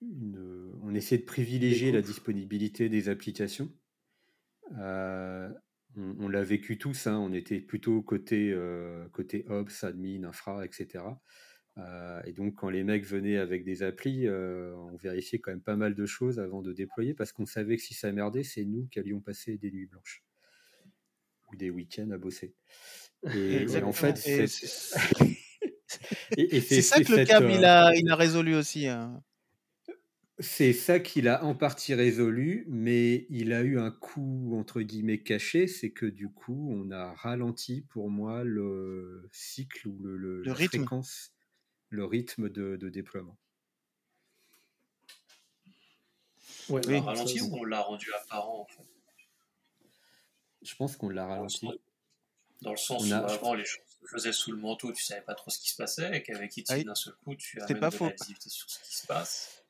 une, 0.00 0.72
On 0.82 0.94
essayait 0.94 1.20
de 1.20 1.26
privilégier 1.26 1.92
la 1.92 2.02
disponibilité 2.02 2.88
des 2.88 3.08
applications. 3.08 3.72
Euh, 4.78 5.50
on, 5.96 6.28
l'a 6.28 6.42
vécu 6.42 6.78
tous, 6.78 7.06
hein, 7.06 7.18
on 7.18 7.32
était 7.32 7.60
plutôt 7.60 8.02
côté, 8.02 8.50
euh, 8.52 9.08
côté 9.10 9.44
Ops, 9.48 9.84
admin, 9.84 10.24
infra, 10.24 10.64
etc. 10.64 11.04
Euh, 11.78 12.20
et 12.24 12.32
donc, 12.32 12.54
quand 12.56 12.68
les 12.68 12.84
mecs 12.84 13.04
venaient 13.06 13.38
avec 13.38 13.64
des 13.64 13.82
applis, 13.82 14.26
euh, 14.26 14.74
on 14.76 14.96
vérifiait 14.96 15.38
quand 15.38 15.50
même 15.52 15.62
pas 15.62 15.76
mal 15.76 15.94
de 15.94 16.06
choses 16.06 16.38
avant 16.38 16.60
de 16.62 16.72
déployer 16.72 17.14
parce 17.14 17.32
qu'on 17.32 17.46
savait 17.46 17.76
que 17.76 17.82
si 17.82 17.94
ça 17.94 18.12
merdait, 18.12 18.42
c'est 18.42 18.64
nous 18.64 18.86
qui 18.88 18.98
allions 18.98 19.20
passer 19.20 19.56
des 19.56 19.70
nuits 19.70 19.86
blanches 19.86 20.22
ou 21.50 21.56
des 21.56 21.70
week-ends 21.70 22.10
à 22.10 22.18
bosser. 22.18 22.54
Et, 23.34 23.66
en 23.82 23.92
fait, 23.92 24.16
c'est 24.18 24.46
ça 26.82 27.00
que 27.02 27.12
le 27.12 27.24
câble 27.24 27.50
il, 27.50 27.64
euh, 27.64 27.68
a, 27.68 27.94
il 27.94 28.10
a 28.10 28.16
résolu 28.16 28.54
aussi. 28.54 28.88
Hein. 28.88 29.22
c'est 30.38 30.72
ça 30.72 30.98
qu'il 30.98 31.28
a 31.28 31.44
en 31.44 31.54
partie 31.54 31.94
résolu, 31.94 32.64
mais 32.68 33.26
il 33.30 33.52
a 33.52 33.62
eu 33.62 33.78
un 33.78 33.90
coup 33.90 34.56
entre 34.58 34.82
guillemets 34.82 35.22
caché, 35.22 35.66
c'est 35.68 35.90
que 35.90 36.06
du 36.06 36.28
coup, 36.28 36.68
on 36.72 36.90
a 36.90 37.12
ralenti 37.14 37.82
pour 37.82 38.10
moi 38.10 38.42
le 38.44 39.28
cycle 39.30 39.88
ou 39.88 39.98
le, 40.02 40.16
le, 40.16 40.42
Le 40.42 40.52
la 40.52 40.54
rythme. 40.54 40.86
fréquence, 40.86 41.32
le 41.92 42.04
rythme 42.04 42.48
de, 42.48 42.76
de 42.76 42.88
déploiement. 42.88 43.38
Ouais, 46.68 46.82
On 46.84 46.88
Oui. 46.88 46.94
l'a 46.94 47.00
ralenti 47.00 47.40
ou 47.40 47.48
on 47.52 47.64
l'a 47.64 47.80
rendu 47.80 48.12
apparent 48.14 48.60
en 48.62 48.66
fait? 48.66 48.84
Je 50.62 50.74
pense 50.74 50.96
qu'on 50.96 51.08
l'a 51.08 51.24
dans 51.34 51.42
le, 51.42 51.48
ralenti. 51.48 51.66
sens, 51.66 51.74
dans 52.62 52.72
le 52.72 52.76
sens 52.78 53.02
On 53.02 53.10
où 53.14 53.14
a, 53.16 53.26
avant 53.26 53.54
les 53.54 53.64
choses 53.66 53.84
se 54.02 54.06
faisaient 54.08 54.32
sous 54.32 54.52
le 54.52 54.58
manteau, 54.58 54.92
tu 54.92 55.02
savais 55.02 55.22
pas 55.22 55.34
trop 55.34 55.50
ce 55.50 55.58
qui 55.58 55.70
se 55.70 55.76
passait, 55.76 56.16
et 56.16 56.22
qu'avec 56.22 56.56
Ah 56.68 56.74
Itil 56.74 56.76
oui, 56.76 56.86
d'un 56.86 56.94
seul 56.96 57.14
coup, 57.16 57.34
tu 57.36 57.60
amènes 57.62 57.78
pas 57.80 57.90
de 57.90 57.94
faux. 57.96 58.08
la 58.08 58.12
visibilité 58.14 58.50
sur 58.50 58.70
ce 58.70 58.80
qui 58.82 58.96
se 58.96 59.06
passe. 59.06 59.64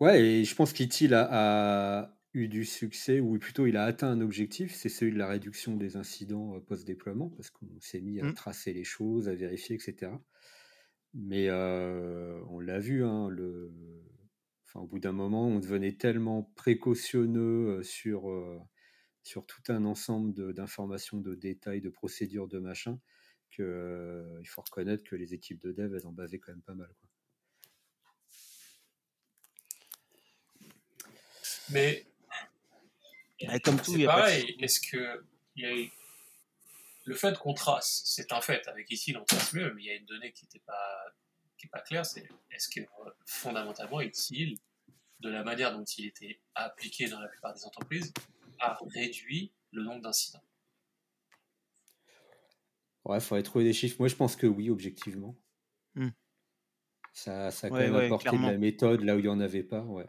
Ouais, 0.00 0.20
et 0.22 0.44
je 0.44 0.54
pense 0.56 0.72
qu'ITIL 0.72 1.14
a, 1.14 2.00
a 2.02 2.18
eu 2.34 2.48
du 2.48 2.64
succès, 2.64 3.20
ou 3.20 3.38
plutôt 3.38 3.66
il 3.66 3.76
a 3.76 3.84
atteint 3.84 4.08
un 4.10 4.20
objectif, 4.20 4.74
c'est 4.74 4.88
celui 4.88 5.12
de 5.12 5.18
la 5.18 5.26
réduction 5.28 5.76
des 5.76 5.96
incidents 5.96 6.56
euh, 6.56 6.60
post-déploiement, 6.60 7.28
parce 7.30 7.50
qu'on 7.50 7.68
s'est 7.80 8.00
mis 8.00 8.20
à 8.20 8.26
Mm. 8.26 8.32
tracer 8.32 8.72
les 8.72 8.84
choses, 8.84 9.28
à 9.28 9.34
vérifier, 9.34 9.76
etc. 9.76 10.22
Mais 11.12 11.48
euh, 11.48 12.40
on 12.48 12.60
l'a 12.60 12.78
vu, 12.78 13.04
hein, 13.04 13.28
le... 13.28 13.72
enfin, 14.66 14.80
au 14.80 14.86
bout 14.86 15.00
d'un 15.00 15.12
moment, 15.12 15.46
on 15.48 15.58
devenait 15.58 15.96
tellement 15.96 16.44
précautionneux 16.54 17.78
euh, 17.78 17.82
sur, 17.82 18.30
euh, 18.30 18.60
sur 19.22 19.44
tout 19.44 19.62
un 19.68 19.84
ensemble 19.84 20.32
de- 20.34 20.52
d'informations, 20.52 21.18
de, 21.20 21.34
détails, 21.34 21.80
de 21.80 21.90
procédures, 21.90 22.46
de 22.46 22.58
machin, 22.60 23.00
qu'il 23.50 23.64
faut 24.46 24.62
reconnaître 24.62 25.02
que 25.02 25.16
les 25.16 25.34
équipes 25.34 25.60
de 25.60 25.72
dev, 25.72 25.94
elles 25.96 26.06
en 26.06 26.12
basaient 26.12 26.38
quand 26.38 26.52
même 26.52 26.62
pas 26.62 26.74
mal. 26.74 26.88
Quoi. 27.00 27.08
Mais 31.70 32.06
Et 33.40 33.60
comme 33.60 33.76
tout, 33.80 33.92
il 33.92 33.94
c'est 33.94 33.98
y 34.00 34.06
a 34.06 34.08
pas 34.08 34.16
de... 34.16 34.20
pareil, 34.22 34.56
est-ce 34.60 34.80
que 34.80 35.24
il 35.56 35.62
y 35.62 35.66
a 35.66 35.76
eu- 35.76 35.90
le 37.04 37.14
fait 37.14 37.38
qu'on 37.38 37.54
trace, 37.54 38.02
c'est 38.04 38.32
un 38.32 38.40
fait, 38.40 38.66
avec 38.68 38.90
Itil 38.90 39.16
on 39.16 39.24
trace 39.24 39.52
mieux, 39.52 39.72
mais 39.74 39.82
il 39.82 39.86
y 39.86 39.90
a 39.90 39.94
une 39.94 40.06
donnée 40.06 40.32
qui 40.32 40.44
n'était 40.44 40.60
pas, 40.60 41.04
qui 41.56 41.66
est 41.66 41.70
pas 41.70 41.80
claire, 41.80 42.06
c'est 42.06 42.28
est-ce 42.50 42.68
que 42.68 42.80
fondamentalement 43.26 44.00
Itil, 44.00 44.56
de 45.20 45.30
la 45.30 45.42
manière 45.42 45.76
dont 45.76 45.84
il 45.84 46.06
était 46.06 46.40
appliqué 46.54 47.08
dans 47.08 47.20
la 47.20 47.28
plupart 47.28 47.54
des 47.54 47.64
entreprises, 47.64 48.12
a 48.58 48.78
réduit 48.94 49.52
le 49.70 49.82
nombre 49.82 50.02
d'incidents? 50.02 50.42
Ouais, 53.04 53.18
il 53.18 53.20
faudrait 53.22 53.42
trouver 53.42 53.64
des 53.64 53.72
chiffres. 53.72 53.96
Moi, 53.98 54.08
je 54.08 54.16
pense 54.16 54.36
que 54.36 54.46
oui, 54.46 54.70
objectivement. 54.70 55.36
Mm. 55.94 56.08
Ça, 57.12 57.50
ça 57.50 57.66
a 57.66 57.70
quand 57.70 57.76
Ouais, 57.76 57.84
même 57.84 57.96
ouais, 57.96 58.06
apporté 58.06 58.30
de 58.30 58.42
la 58.42 58.58
méthode 58.58 59.02
là 59.02 59.16
où 59.16 59.18
il 59.18 59.22
n'y 59.22 59.28
en 59.28 59.40
avait 59.40 59.62
pas. 59.62 59.80
Ouais. 59.82 60.06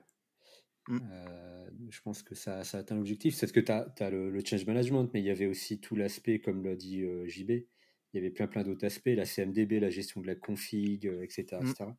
Mm. 0.88 1.00
Euh, 1.12 1.70
je 1.90 2.02
pense 2.02 2.24
que 2.24 2.36
ça, 2.36 2.64
ça 2.64 2.80
atteint 2.80 2.96
l'objectif. 2.96 3.36
C'est 3.36 3.48
ce 3.48 3.54
que 3.54 3.60
tu 3.60 3.72
as, 3.72 4.10
le, 4.10 4.30
le 4.30 4.46
change 4.46 4.66
management, 4.66 5.10
mais 5.14 5.22
il 5.22 5.26
y 5.26 5.30
avait 5.30 5.48
aussi 5.48 5.80
tout 5.80 5.96
l'aspect, 5.96 6.40
comme 6.40 6.64
l'a 6.64 6.76
dit 6.76 7.02
euh, 7.04 7.28
JB, 7.28 7.52
il 7.52 7.68
y 8.14 8.18
avait 8.18 8.30
plein 8.30 8.48
plein 8.48 8.64
d'autres 8.64 8.86
aspects, 8.86 9.08
la 9.08 9.26
CMDB, 9.26 9.80
la 9.80 9.90
gestion 9.90 10.22
de 10.22 10.28
la 10.28 10.36
config, 10.36 11.08
euh, 11.08 11.24
etc., 11.24 11.58
Mm. 11.62 11.96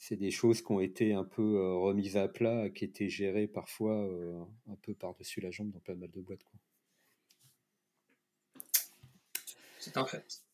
C'est 0.00 0.16
des 0.16 0.30
choses 0.30 0.62
qui 0.62 0.70
ont 0.70 0.78
été 0.78 1.12
un 1.12 1.24
peu 1.24 1.74
remises 1.74 2.16
à 2.16 2.28
plat, 2.28 2.70
qui 2.70 2.84
étaient 2.84 3.08
gérées 3.08 3.48
parfois 3.48 4.08
un 4.68 4.76
peu 4.76 4.94
par-dessus 4.94 5.40
la 5.40 5.50
jambe 5.50 5.72
dans 5.72 5.80
pas 5.80 5.96
mal 5.96 6.08
de 6.12 6.20
boîtes. 6.20 6.44
C'est 9.80 9.96
un 9.96 10.04
fait. 10.04 10.44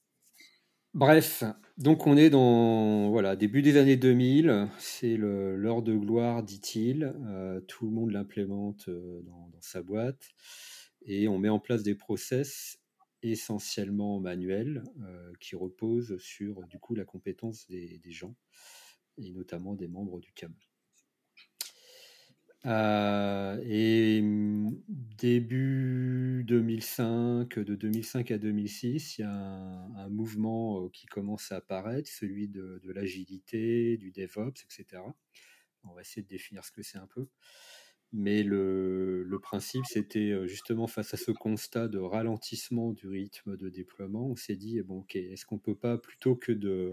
Bref, 0.95 1.43
donc 1.77 2.07
on 2.07 2.17
est 2.17 2.31
dans 2.31 3.11
voilà 3.11 3.35
début 3.35 3.63
des 3.63 3.79
années 3.79 3.97
2000, 3.97 4.69
c'est 4.79 5.17
l'heure 5.17 5.83
de 5.83 5.93
gloire, 5.97 6.45
dit-il. 6.45 7.13
Euh, 7.27 7.61
tout 7.63 7.87
le 7.87 7.91
monde 7.91 8.13
l'implémente 8.13 8.89
euh, 8.89 9.21
dans, 9.23 9.49
dans 9.49 9.61
sa 9.61 9.83
boîte 9.83 10.29
et 11.03 11.27
on 11.27 11.37
met 11.39 11.49
en 11.49 11.59
place 11.59 11.83
des 11.83 11.97
process 11.97 12.79
essentiellement 13.23 14.21
manuels 14.21 14.85
euh, 15.03 15.33
qui 15.41 15.57
reposent 15.57 16.17
sur 16.19 16.63
du 16.69 16.79
coup 16.79 16.95
la 16.95 17.05
compétence 17.05 17.67
des, 17.67 17.99
des 17.99 18.13
gens 18.13 18.37
et 19.19 19.33
notamment 19.33 19.75
des 19.75 19.89
membres 19.89 20.21
du 20.21 20.33
CAM. 20.33 20.55
Euh, 22.67 23.63
et 23.67 24.21
hum, 24.23 24.81
début 24.89 26.45
2005, 26.47 27.59
de 27.59 27.75
2005 27.75 28.31
à 28.31 28.39
2006, 28.39 29.19
il 29.19 29.21
y 29.23 29.25
a 29.25 29.31
un, 29.31 30.09
mouvement 30.09 30.85
euh, 30.85 30.89
qui 30.89 31.07
commence 31.07 31.53
à 31.53 31.57
apparaître, 31.57 32.09
celui 32.09 32.49
de, 32.49 32.81
l'agilité, 32.85 33.99
du 33.99 34.13
DevOps, 34.13 34.63
etc. 34.65 35.03
On 35.85 35.93
va 35.93 36.01
essayer 36.01 36.23
de 36.23 36.29
définir 36.29 36.65
ce 36.65 36.73
que 36.73 36.83
c'est 36.83 36.99
un 36.99 37.07
peu. 37.07 37.29
Mais 38.13 38.43
le, 38.43 39.39
principe, 39.43 39.85
c'était 39.87 40.31
euh, 40.31 40.47
justement 40.47 40.87
face 40.87 41.13
à 41.13 41.17
ce 41.19 41.33
constat 41.33 41.89
de 41.89 41.99
ralentissement 41.99 42.93
du 42.93 43.09
rythme 43.09 43.57
de 43.59 43.69
déploiement, 43.69 44.27
on 44.27 44.37
s'est 44.37 44.57
dit, 44.57 44.81
bon, 44.81 45.05
est-ce 45.13 45.45
qu'on 45.45 45.59
peut 45.59 45.75
pas, 45.75 45.99
plutôt 45.99 46.35
que 46.35 46.53
de, 46.53 46.93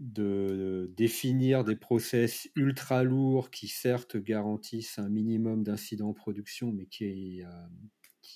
de 0.00 0.90
définir 0.96 1.64
des 1.64 1.76
process 1.76 2.48
ultra 2.54 3.02
lourds 3.02 3.50
qui 3.50 3.68
certes 3.68 4.16
garantissent 4.16 4.98
un 4.98 5.08
minimum 5.08 5.62
d'incidents 5.64 6.10
en 6.10 6.14
production, 6.14 6.72
mais 6.72 6.86
qui, 6.86 7.42
euh, 7.42 7.48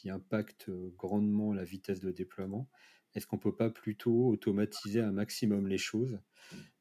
impactent 0.06 0.70
grandement 0.96 1.52
la 1.52 1.64
vitesse 1.64 2.00
de 2.00 2.10
déploiement, 2.10 2.70
est-ce 3.14 3.26
qu'on 3.26 3.38
peut 3.38 3.54
pas 3.56 3.70
plutôt 3.70 4.28
automatiser 4.28 5.00
un 5.00 5.12
maximum 5.12 5.66
les 5.66 5.78
choses 5.78 6.20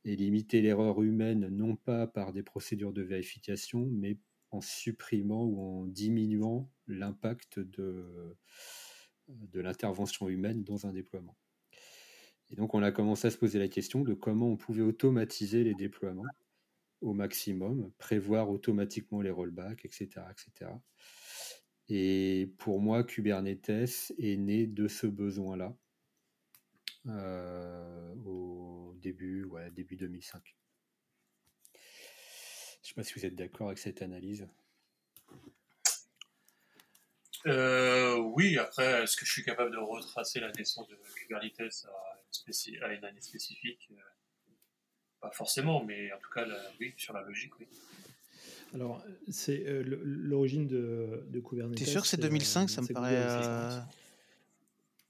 et 0.05 0.15
limiter 0.15 0.61
l'erreur 0.61 1.01
humaine 1.03 1.49
non 1.49 1.75
pas 1.75 2.07
par 2.07 2.33
des 2.33 2.43
procédures 2.43 2.93
de 2.93 3.01
vérification, 3.03 3.87
mais 3.91 4.19
en 4.51 4.61
supprimant 4.61 5.45
ou 5.45 5.61
en 5.61 5.87
diminuant 5.87 6.71
l'impact 6.87 7.59
de, 7.59 8.37
de 9.29 9.59
l'intervention 9.61 10.29
humaine 10.29 10.63
dans 10.63 10.85
un 10.87 10.93
déploiement? 10.93 11.37
Et 12.51 12.55
donc, 12.55 12.73
on 12.73 12.81
a 12.81 12.91
commencé 12.91 13.27
à 13.27 13.31
se 13.31 13.37
poser 13.37 13.59
la 13.59 13.67
question 13.67 14.01
de 14.01 14.13
comment 14.13 14.47
on 14.47 14.57
pouvait 14.57 14.81
automatiser 14.81 15.63
les 15.63 15.75
déploiements 15.75 16.25
au 17.01 17.13
maximum, 17.13 17.91
prévoir 17.97 18.49
automatiquement 18.49 19.21
les 19.21 19.29
rollbacks, 19.29 19.85
etc., 19.85 20.21
etc. 20.31 20.71
Et 21.87 22.53
pour 22.57 22.79
moi, 22.79 23.03
Kubernetes 23.03 24.13
est 24.19 24.37
né 24.37 24.67
de 24.67 24.87
ce 24.87 25.07
besoin-là 25.07 25.75
euh, 27.07 28.13
au 28.25 28.93
début, 29.01 29.45
ouais, 29.45 29.71
début 29.71 29.95
2005. 29.95 30.55
Je 31.73 31.77
ne 31.77 32.87
sais 32.87 32.93
pas 32.93 33.03
si 33.03 33.13
vous 33.13 33.25
êtes 33.25 33.35
d'accord 33.35 33.67
avec 33.67 33.79
cette 33.79 34.01
analyse. 34.01 34.47
Euh, 37.47 38.17
oui, 38.17 38.57
après, 38.57 39.03
est-ce 39.03 39.15
que 39.15 39.25
je 39.25 39.31
suis 39.31 39.43
capable 39.45 39.71
de 39.71 39.77
retracer 39.77 40.39
la 40.39 40.51
naissance 40.51 40.87
de 40.89 40.97
Kubernetes 41.15 41.59
à 41.61 41.63
une, 42.17 42.31
spéci- 42.33 42.81
à 42.81 42.93
une 42.93 43.03
année 43.05 43.21
spécifique? 43.21 43.87
Euh, 43.91 43.95
Pas 45.21 45.31
forcément, 45.31 45.83
mais 45.83 46.11
en 46.13 46.17
tout 46.19 46.29
cas, 46.33 46.45
la- 46.45 46.61
oui, 46.79 46.93
sur 46.97 47.13
la 47.13 47.21
logique, 47.23 47.57
oui. 47.59 47.67
Alors, 48.73 49.03
c'est 49.29 49.65
euh, 49.67 49.83
l'origine 49.85 50.67
de, 50.67 51.25
de 51.27 51.39
Kubernetes. 51.39 51.77
T'es 51.77 51.85
sûr 51.85 52.01
que 52.01 52.07
c'est 52.07 52.19
euh, 52.19 52.27
2005 52.29 52.69
Ça 52.69 52.81
me 52.81 52.87
paraît. 52.87 53.15
Euh, 53.17 53.79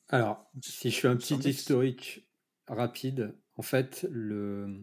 Alors, 0.10 0.50
si 0.62 0.90
je 0.92 1.00
fais 1.00 1.08
un 1.08 1.18
petit 1.18 1.36
historique 1.50 2.28
rapide, 2.68 3.36
en 3.58 3.62
fait, 3.62 4.08
le, 4.10 4.80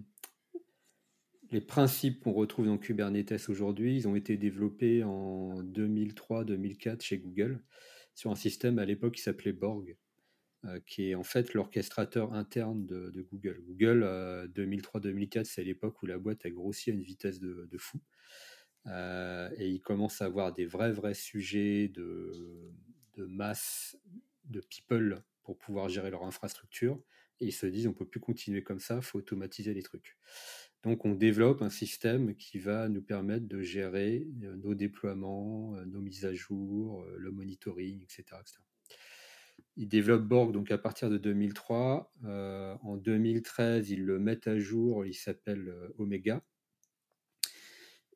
les 1.50 1.60
principes 1.60 2.20
qu'on 2.20 2.32
retrouve 2.32 2.66
dans 2.66 2.78
Kubernetes 2.78 3.48
aujourd'hui, 3.48 3.96
ils 3.96 4.08
ont 4.08 4.16
été 4.16 4.36
développés 4.36 5.04
en 5.04 5.62
2003-2004 5.62 7.02
chez 7.02 7.18
Google 7.18 7.62
sur 8.14 8.30
un 8.30 8.34
système 8.34 8.78
à 8.78 8.84
l'époque 8.84 9.14
qui 9.14 9.22
s'appelait 9.22 9.52
Borg, 9.52 9.96
euh, 10.64 10.80
qui 10.86 11.10
est 11.10 11.14
en 11.14 11.22
fait 11.22 11.54
l'orchestrateur 11.54 12.32
interne 12.32 12.86
de, 12.86 13.26
Google. 13.30 13.62
Google, 13.66 14.02
euh, 14.04 14.48
2003-2004, 14.48 15.44
c'est 15.44 15.62
l'époque 15.62 16.02
où 16.02 16.06
la 16.06 16.18
boîte 16.18 16.44
a 16.46 16.50
grossi 16.50 16.90
à 16.90 16.94
une 16.94 17.02
vitesse 17.02 17.38
de, 17.38 17.78
fou. 17.78 18.00
Euh, 18.86 19.50
et 19.58 19.68
ils 19.68 19.80
commencent 19.80 20.22
à 20.22 20.26
avoir 20.26 20.52
des 20.52 20.64
vrais, 20.64 20.92
vrais 20.92 21.14
sujets 21.14 21.88
de, 21.88 22.72
masse 23.16 23.96
de 24.44 24.60
people 24.60 25.22
pour 25.42 25.58
pouvoir 25.58 25.88
gérer 25.88 26.10
leur 26.10 26.24
infrastructure. 26.24 27.00
Et 27.40 27.46
ils 27.46 27.52
se 27.52 27.66
disent, 27.66 27.86
on 27.86 27.92
peut 27.92 28.08
plus 28.08 28.20
continuer 28.20 28.62
comme 28.62 28.80
ça, 28.80 28.96
il 28.96 29.02
faut 29.02 29.18
automatiser 29.18 29.74
les 29.74 29.82
trucs. 29.82 30.16
Donc 30.82 31.04
on 31.04 31.14
développe 31.14 31.62
un 31.62 31.70
système 31.70 32.34
qui 32.36 32.58
va 32.58 32.88
nous 32.88 33.02
permettre 33.02 33.48
de 33.48 33.60
gérer 33.60 34.26
euh, 34.44 34.56
nos 34.56 34.74
déploiements, 34.74 35.74
euh, 35.74 35.84
nos 35.84 36.00
mises 36.00 36.24
à 36.24 36.34
jour, 36.34 37.02
euh, 37.02 37.16
le 37.18 37.30
monitoring, 37.30 38.02
etc. 38.02 38.22
etc. 38.40 38.58
Ils 39.76 39.88
développent 39.88 40.26
Borg 40.26 40.52
donc 40.52 40.70
à 40.70 40.78
partir 40.78 41.10
de 41.10 41.18
2003. 41.18 42.12
Euh, 42.24 42.76
en 42.82 42.96
2013, 42.96 43.90
ils 43.90 44.04
le 44.04 44.18
mettent 44.18 44.46
à 44.46 44.58
jour, 44.58 45.04
il 45.04 45.14
s'appelle 45.14 45.74
Omega. 45.98 46.42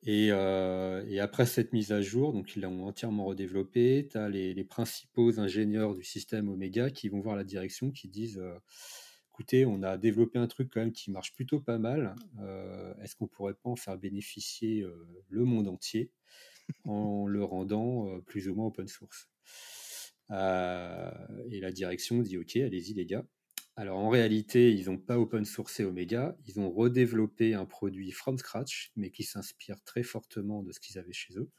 Et, 0.03 0.31
après 0.31 1.45
cette 1.45 1.73
mise 1.73 1.91
à 1.91 2.01
jour, 2.01 2.33
donc 2.33 2.55
ils 2.55 2.61
l'ont 2.61 2.87
entièrement 2.87 3.25
redéveloppé, 3.25 4.07
tu 4.09 4.17
as 4.17 4.29
les, 4.29 4.63
principaux 4.63 5.39
ingénieurs 5.39 5.93
du 5.93 6.03
système 6.03 6.49
Omega 6.49 6.89
qui 6.89 7.09
vont 7.09 7.19
voir 7.19 7.35
la 7.35 7.43
direction, 7.43 7.91
qui 7.91 8.07
disent 8.07 8.41
écoutez, 9.41 9.65
on 9.65 9.81
a 9.81 9.97
développé 9.97 10.37
un 10.37 10.45
truc 10.45 10.69
quand 10.71 10.81
même 10.81 10.91
qui 10.91 11.09
marche 11.09 11.33
plutôt 11.33 11.59
pas 11.59 11.79
mal. 11.79 12.13
Est-ce 13.01 13.15
qu'on 13.15 13.25
pourrait 13.25 13.55
pas 13.55 13.71
en 13.71 13.75
faire 13.75 13.97
bénéficier 13.97 14.85
le 15.29 15.45
monde 15.45 15.67
entier 15.67 16.11
en 16.83 17.25
le 17.25 17.43
rendant 17.43 18.21
plus 18.27 18.47
ou 18.47 18.53
moins 18.53 18.67
open 18.67 18.87
source? 18.87 19.31
Et 20.29 21.59
la 21.59 21.71
direction 21.71 22.21
dit 22.21 22.37
OK, 22.37 22.55
allez-y 22.55 22.93
les 22.93 23.07
gars. 23.07 23.25
Alors 23.75 23.97
en 23.97 24.09
réalité, 24.09 24.73
ils 24.73 24.91
n'ont 24.91 24.99
pas 24.99 25.17
open 25.17 25.43
sourcé 25.43 25.85
Omega, 25.85 26.37
ils 26.45 26.59
ont 26.59 26.69
redéveloppé 26.69 27.55
un 27.55 27.65
produit 27.65 28.11
from 28.11 28.37
scratch, 28.37 28.91
mais 28.95 29.09
qui 29.09 29.23
s'inspire 29.23 29.81
très 29.83 30.03
fortement 30.03 30.61
de 30.61 30.71
ce 30.71 30.79
qu'ils 30.79 30.99
avaient 30.99 31.13
chez 31.13 31.35
eux. 31.39 31.49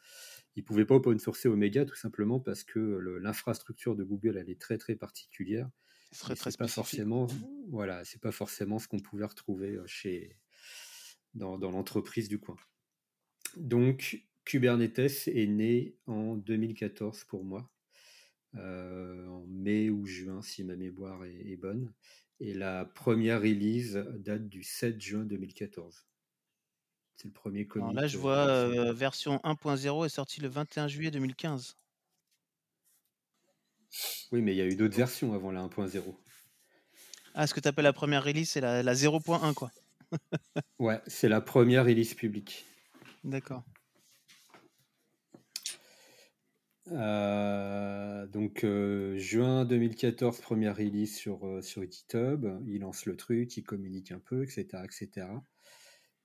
Ils 0.55 0.61
ne 0.61 0.67
pouvaient 0.67 0.87
pas 0.87 0.95
open 0.95 1.19
sourcer 1.19 1.49
Omega 1.49 1.85
tout 1.85 1.97
simplement 1.97 2.39
parce 2.39 2.63
que 2.63 2.79
l'infrastructure 3.21 3.97
de 3.97 4.05
Google 4.05 4.39
elle 4.39 4.51
est 4.51 4.61
très 4.61 4.79
très 4.79 4.95
particulière. 4.95 5.69
Ce 6.13 6.35
très 6.35 6.53
pas 6.53 6.69
forcément, 6.69 7.27
voilà, 7.71 8.05
c'est 8.05 8.21
pas 8.21 8.33
forcément 8.33 8.79
ce 8.79 8.87
qu'on 8.87 9.01
pouvait 9.01 9.25
retrouver 9.25 9.81
chez 9.87 10.37
dans, 11.35 11.59
dans 11.59 11.71
l'entreprise 11.71 12.29
du 12.29 12.39
coin. 12.39 12.57
Donc 13.57 14.23
Kubernetes 14.45 15.29
est 15.29 15.47
né 15.47 15.97
en 16.07 16.37
2014 16.37 17.25
pour 17.25 17.45
moi. 17.45 17.71
Euh, 18.57 19.27
en 19.29 19.47
mai 19.47 19.89
ou 19.89 20.05
juin, 20.05 20.43
si 20.43 20.63
ma 20.63 20.77
mémoire 20.77 21.25
est, 21.25 21.57
bonne. 21.57 21.93
Et 22.41 22.53
la 22.53 22.85
première 22.85 23.41
release 23.41 23.95
date 24.19 24.49
du 24.49 24.63
7 24.63 25.01
juin 25.01 25.25
2014. 25.25 26.07
C'est 27.17 27.29
le 27.29 27.33
premier 27.33 27.67
commit. 27.67 27.95
là, 27.95 28.07
je 28.07 28.19
vois 28.19 28.49
euh, 28.49 28.93
version 28.93 29.37
1.0 29.39 30.07
est 30.07 30.09
sortie 30.09 30.41
le 30.41 30.49
21 30.49 30.89
juillet 30.89 31.11
2015. 31.11 31.77
Oui, 34.33 34.41
mais 34.41 34.55
il 34.55 34.59
y 34.59 34.63
a 34.63 34.67
eu 34.67 34.77
d'autres 34.77 34.97
versions 34.97 35.35
avant 35.35 35.53
la 35.53 35.63
1.0. 35.63 36.03
Ah, 37.35 37.47
ce 37.47 37.55
que 37.55 37.61
tu 37.61 37.69
appelles 37.69 37.85
la 37.85 37.93
première 37.93 38.25
release, 38.25 38.51
c'est 38.51 38.61
la, 38.61 38.83
la 38.83 38.95
0.1, 38.95 39.55
quoi. 39.55 39.71
ouais, 40.79 41.01
c'est 41.07 41.29
la 41.29 41.41
première 41.41 41.85
release 41.85 42.15
publique. 42.15 42.67
D'accord. 43.25 43.63
Euh, 46.91 48.27
donc 48.27 48.65
euh, 48.65 49.17
juin 49.17 49.65
2014, 49.65 50.41
première 50.41 50.77
release 50.77 51.17
sur, 51.17 51.47
euh, 51.47 51.63
sur 51.63 51.83
GitHub, 51.83 52.47
il 52.67 52.81
lance 52.81 53.07
le 53.07 53.17
truc, 53.17 53.57
il 53.57 53.63
communique 53.63 54.11
un 54.11 54.19
peu, 54.19 54.43
etc., 54.43 54.67
etc. 54.85 55.27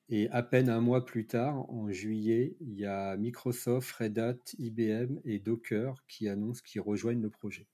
Et 0.09 0.29
à 0.29 0.41
peine 0.41 0.69
un 0.69 0.79
mois 0.79 1.05
plus 1.05 1.27
tard, 1.27 1.69
en 1.69 1.91
juillet, 1.91 2.55
il 2.61 2.73
y 2.75 2.85
a 2.85 3.17
Microsoft, 3.17 3.91
Red 3.91 4.19
Hat, 4.19 4.37
IBM 4.57 5.19
et 5.25 5.39
Docker 5.39 6.03
qui 6.07 6.29
annoncent 6.29 6.61
qu'ils 6.65 6.81
rejoignent 6.81 7.21
le 7.21 7.29
projet. 7.29 7.67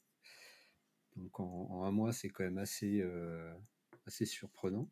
Donc 1.16 1.40
en, 1.40 1.84
un 1.84 1.92
mois, 1.92 2.12
c'est 2.12 2.30
quand 2.30 2.44
même 2.44 2.58
assez, 2.58 3.06
assez 4.08 4.26
surprenant. 4.26 4.90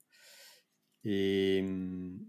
Et 1.04 1.62
hum, 1.64 2.20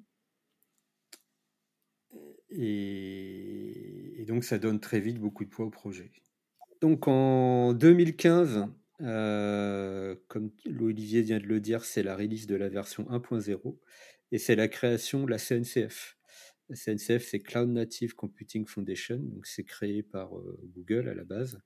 et, 2.51 4.25
donc 4.27 4.44
ça 4.44 4.59
donne 4.59 4.81
très 4.81 5.01
vite 5.01 5.18
beaucoup 5.18 5.44
de 5.44 5.51
poids 5.51 5.66
au 5.66 5.70
projet. 5.70 6.11
Donc 6.81 7.09
en 7.09 7.72
2015, 7.72 8.66
euh, 9.01 10.16
comme 10.29 10.51
Olivier 10.81 11.22
vient 11.22 11.38
de 11.38 11.46
le 11.46 11.61
dire, 11.61 11.85
c'est 11.85 12.03
la 12.03 12.16
release 12.16 12.46
de 12.46 12.57
la 12.57 12.68
version 12.68 13.05
1.0 13.05 13.79
et 14.33 14.38
c'est 14.38 14.57
la 14.57 14.66
création 14.66 15.25
de 15.25 15.31
la 15.31 15.38
CNCF. 15.38 16.16
La 16.68 16.77
CNCF, 16.77 17.25
c'est 17.29 17.38
Cloud 17.38 17.68
Native 17.68 18.14
Computing 18.14 18.66
Foundation, 18.66 19.18
donc 19.18 19.47
c'est 19.47 19.64
créé 19.64 20.03
par 20.03 20.37
euh, 20.38 20.59
Google 20.75 21.09
à 21.09 21.14
la 21.14 21.25
base. 21.25 21.61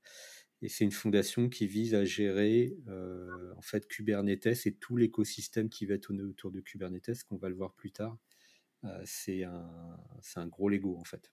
Et 0.61 0.69
c'est 0.69 0.83
une 0.83 0.91
fondation 0.91 1.49
qui 1.49 1.65
vise 1.65 1.95
à 1.95 2.03
gérer 2.03 2.75
euh, 2.87 3.53
en 3.55 3.61
fait 3.61 3.87
Kubernetes 3.87 4.65
et 4.65 4.73
tout 4.73 4.97
l'écosystème 4.97 5.69
qui 5.69 5.85
va 5.85 5.95
être 5.95 6.11
autour 6.13 6.51
de 6.51 6.59
Kubernetes, 6.59 7.23
qu'on 7.23 7.37
va 7.37 7.47
le 7.47 7.55
voir 7.55 7.73
plus 7.73 7.91
tard, 7.91 8.17
euh, 8.83 9.01
c'est 9.05 9.43
un, 9.43 9.97
un, 10.35 10.47
gros 10.47 10.67
Lego 10.67 10.97
en 10.97 11.05
fait. 11.05 11.31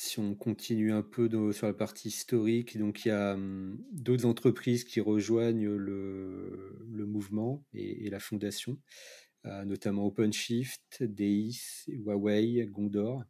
Euh, 0.00 0.08
si 0.08 0.18
on 0.18 0.34
continue 0.34 0.92
un 0.92 1.02
peu 1.02 1.28
sur 1.52 1.66
la 1.66 1.74
partie 1.74 2.08
historique, 2.08 2.78
donc 2.78 3.04
il 3.04 3.08
y 3.08 3.10
a 3.12 3.34
hum, 3.34 3.78
d'autres 3.92 4.26
entreprises 4.26 4.84
qui 4.84 5.00
rejoignent 5.00 5.70
le, 5.70 7.06
mouvement 7.06 7.64
et, 7.72 8.08
la 8.10 8.20
fondation, 8.20 8.78
euh, 9.46 9.64
notamment 9.64 10.06
OpenShift, 10.06 11.02
Deis, 11.02 11.84
Huawei, 11.88 12.66
Gondor. 12.66 13.24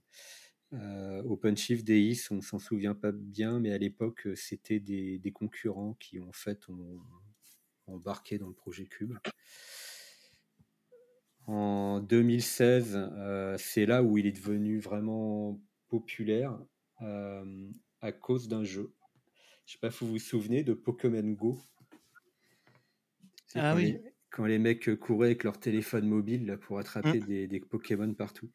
OpenShift, 0.73 1.85
Deis, 1.85 2.29
on 2.31 2.41
s'en 2.41 2.59
souvient 2.59 2.95
pas 2.95 3.11
bien, 3.13 3.59
mais 3.59 3.73
à 3.73 3.79
l'époque, 3.79 4.29
c'était 4.37 4.79
des, 4.79 5.19
des, 5.19 5.33
concurrents 5.33 5.95
qui 5.95 6.21
en 6.21 6.33
fait 6.33 6.69
ont, 6.69 7.01
embarqué 7.87 8.39
dans 8.39 8.49
le 8.49 8.55
projet 8.55 8.87
Cube. 8.87 9.15
En 11.47 12.01
2016, 12.01 12.97
euh, 12.97 13.57
c'est 13.59 13.87
là 13.87 14.05
où 14.05 14.19
il 14.19 14.27
est 14.27 14.33
devenu 14.33 14.79
vraiment 14.79 15.61
populaire 15.91 16.57
euh, 17.03 17.69
à 18.01 18.13
cause 18.13 18.49
d'un 18.49 18.65
jeu. 18.65 18.95
Je 19.67 19.73
ne 19.73 19.77
sais 19.77 19.79
pas 19.81 19.91
si 19.91 20.05
vous 20.05 20.13
vous 20.13 20.19
souvenez 20.19 20.63
de 20.63 20.73
Pokémon 20.73 21.29
Go? 21.33 21.59
Ah 23.57 23.75
oui. 23.75 23.99
quand 24.31 24.47
les 24.47 24.59
mecs 24.59 24.95
couraient 25.01 25.29
avec 25.29 25.43
leur 25.43 25.59
téléphone 25.59 26.07
mobile 26.07 26.47
là, 26.47 26.57
pour 26.57 26.79
attraper 26.79 27.21
mm. 27.21 27.49
des, 27.49 27.61
Pokémon 27.61 28.15
partout. 28.15 28.49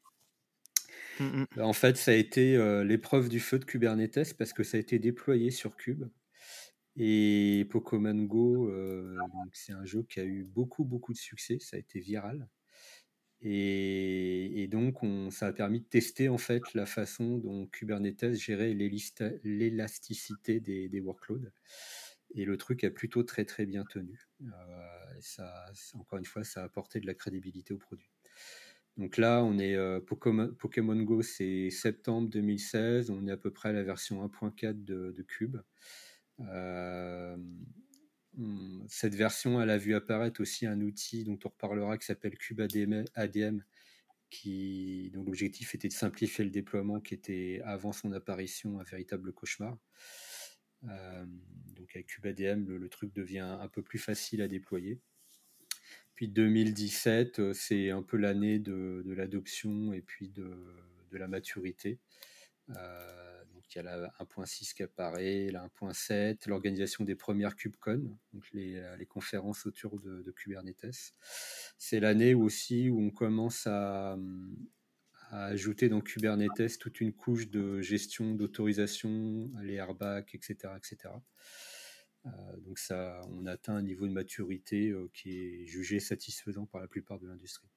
Mm, 1.19 1.45
mm. 1.55 1.61
En 1.61 1.73
fait, 1.73 1.97
ça 1.97 2.11
a 2.11 2.15
été 2.15 2.55
euh, 2.55 2.83
l'épreuve 2.83 3.27
du 3.27 3.41
feu 3.41 3.59
de 3.59 3.65
Kubernetes 3.65 4.37
parce 4.37 4.53
que 4.53 4.63
ça 4.63 4.77
a 4.77 4.79
été 4.79 4.99
déployé 4.99 5.51
sur 5.51 5.75
Cube. 5.75 6.05
Et 6.97 7.67
Pokémon 7.71 8.23
Go, 8.23 8.69
euh, 8.69 9.17
c'est 9.51 9.73
un 9.73 9.83
jeu 9.83 10.03
qui 10.03 10.21
a 10.21 10.23
eu 10.23 10.45
beaucoup, 10.45 10.85
beaucoup 10.85 11.11
de 11.11 11.17
succès. 11.17 11.57
Ça 11.59 11.75
a 11.75 11.79
été 11.79 11.99
viral. 11.99 12.47
Et, 13.41 14.67
donc, 14.71 15.03
on, 15.03 15.29
ça 15.29 15.47
a 15.47 15.53
permis 15.53 15.81
de 15.81 15.85
tester 15.85 16.29
en 16.29 16.37
fait 16.37 16.61
la 16.73 16.85
façon 16.85 17.37
dont 17.37 17.67
Kubernetes 17.67 18.33
gérait 18.33 18.73
l'élasticité 18.73 20.59
des, 20.59 20.99
workloads. 20.99 21.51
Et 22.33 22.43
le 22.43 22.57
truc 22.57 22.83
a 22.83 22.89
plutôt 22.89 23.23
très, 23.23 23.45
très 23.45 23.65
bien 23.65 23.85
tenu. 23.85 24.27
Euh, 24.41 24.47
ça, 25.21 25.65
encore 25.93 26.17
une 26.19 26.25
fois, 26.25 26.43
ça 26.43 26.61
a 26.61 26.65
apporté 26.65 26.99
de 26.99 27.05
la 27.05 27.13
crédibilité 27.13 27.73
au 27.73 27.77
produit. 27.77 28.09
Donc 28.97 29.17
là, 29.17 29.43
on 29.43 29.57
est 29.59 29.75
euh, 29.75 29.99
Pokémon, 29.99 31.03
Go, 31.03 31.21
c'est 31.21 31.69
septembre 31.69 32.29
2016. 32.29 33.09
On 33.09 33.27
est 33.27 33.31
à 33.31 33.37
peu 33.37 33.51
près 33.51 33.69
à 33.69 33.73
la 33.73 33.83
version 33.83 34.25
1.4 34.25 34.83
de, 34.83 35.21
Cube. 35.27 35.57
Euh, 36.39 37.37
cette 38.87 39.15
version, 39.15 39.61
elle 39.61 39.69
a 39.69 39.77
vu 39.77 39.95
apparaître 39.95 40.41
aussi 40.41 40.65
un 40.65 40.81
outil 40.81 41.23
dont 41.23 41.39
on 41.45 41.49
reparlera 41.49 41.97
qui 41.97 42.05
s'appelle 42.05 42.37
CubeADM, 42.37 43.05
ADM, 43.13 43.59
qui, 44.29 45.11
dont 45.13 45.23
l'objectif 45.23 45.75
était 45.75 45.87
de 45.87 45.93
simplifier 45.93 46.43
le 46.43 46.49
déploiement 46.49 46.99
qui 46.99 47.13
était 47.13 47.61
avant 47.63 47.93
son 47.93 48.11
apparition 48.11 48.79
un 48.79 48.83
véritable 48.83 49.31
cauchemar. 49.33 49.77
Euh, 50.83 51.25
donc 51.75 51.95
avec 51.95 52.07
CubeADM, 52.07 52.65
le, 52.65 52.77
le, 52.77 52.89
truc 52.89 53.13
devient 53.13 53.57
un 53.59 53.67
peu 53.67 53.81
plus 53.81 53.99
facile 53.99 54.41
à 54.41 54.47
déployer. 54.47 54.99
Puis 56.15 56.29
2017, 56.29 57.39
euh, 57.39 57.53
c'est 57.53 57.89
un 57.89 58.01
peu 58.01 58.17
l'année 58.17 58.59
de, 58.59 59.03
l'adoption 59.05 59.93
et 59.93 60.01
puis 60.01 60.29
de, 60.29 60.49
de 61.11 61.17
la 61.17 61.27
maturité. 61.27 61.99
Euh, 62.69 63.43
il 63.75 63.83
y 63.83 63.87
a 63.87 63.97
la 63.97 64.13
1.6 64.19 64.73
qui 64.73 64.83
apparaît, 64.83 65.49
la 65.51 65.67
1.7, 65.67 66.47
l'organisation 66.47 67.03
des 67.03 67.15
premières 67.15 67.55
KubeCon, 67.55 68.17
donc 68.33 68.49
les, 68.53 68.75
euh, 68.77 68.95
les 68.95 69.05
conférences 69.05 69.65
autour 69.65 69.99
de, 69.99 70.31
Kubernetes. 70.31 71.13
C'est 71.77 71.99
l'année 71.99 72.33
aussi 72.33 72.89
où 72.89 72.99
on 73.01 73.11
commence 73.11 73.67
à, 73.67 74.17
ajouter 75.31 75.89
dans 75.89 75.99
Kubernetes 75.99 76.77
toute 76.79 77.01
une 77.01 77.11
couche 77.11 77.49
de 77.49 77.81
gestion 77.81 78.35
d'autorisation, 78.35 79.51
les 79.61 79.73
airbags, 79.73 80.29
etc. 80.33 80.73
etc. 80.77 81.13
Euh, 82.25 82.29
donc 82.57 82.79
ça, 82.79 83.19
on 83.31 83.45
atteint 83.45 83.75
un 83.75 83.81
niveau 83.81 84.07
de 84.07 84.13
maturité 84.13 84.91
euh, 84.91 85.09
qui 85.13 85.37
est 85.37 85.65
jugé 85.65 85.99
satisfaisant 85.99 86.65
par 86.65 86.79
la 86.79 86.87
plupart 86.87 87.19
de 87.19 87.27
l'industrie. 87.27 87.67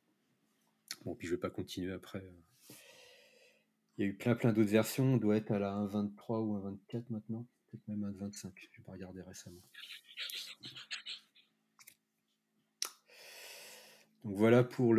Bon, 1.05 1.17
puis 1.17 1.27
je 1.27 1.33
ne 1.33 1.37
vais 1.37 1.41
pas 1.41 1.51
continuer 1.51 1.93
après. 1.93 2.33
Il 3.99 4.05
y 4.05 4.07
a 4.07 4.11
eu 4.11 4.15
plein 4.15 4.37
plein 4.37 4.53
d'autres 4.53 4.71
versions. 4.71 5.15
On 5.15 5.17
doit 5.17 5.37
être 5.37 5.51
à 5.51 5.59
la 5.59 5.73
1.23 5.73 6.41
ou 6.41 6.57
1.24 6.57 7.05
maintenant. 7.11 7.45
Peut-être 7.67 7.89
même 7.89 8.09
1.25. 8.13 8.53
Je 8.55 8.67
n'ai 8.79 8.85
pas 8.85 8.93
regardé 8.93 9.23
récemment. 9.23 9.61
Donc 14.25 14.37
voilà 14.37 14.63
pour 14.63 14.95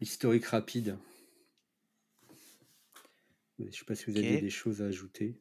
l'historique 0.00 0.44
rapide. 0.46 0.98
Je 3.58 3.64
ne 3.64 3.70
sais 3.70 3.84
pas 3.84 3.94
si 3.94 4.10
vous 4.10 4.18
avez 4.18 4.40
des 4.40 4.50
choses 4.50 4.82
à 4.82 4.86
ajouter. 4.86 5.40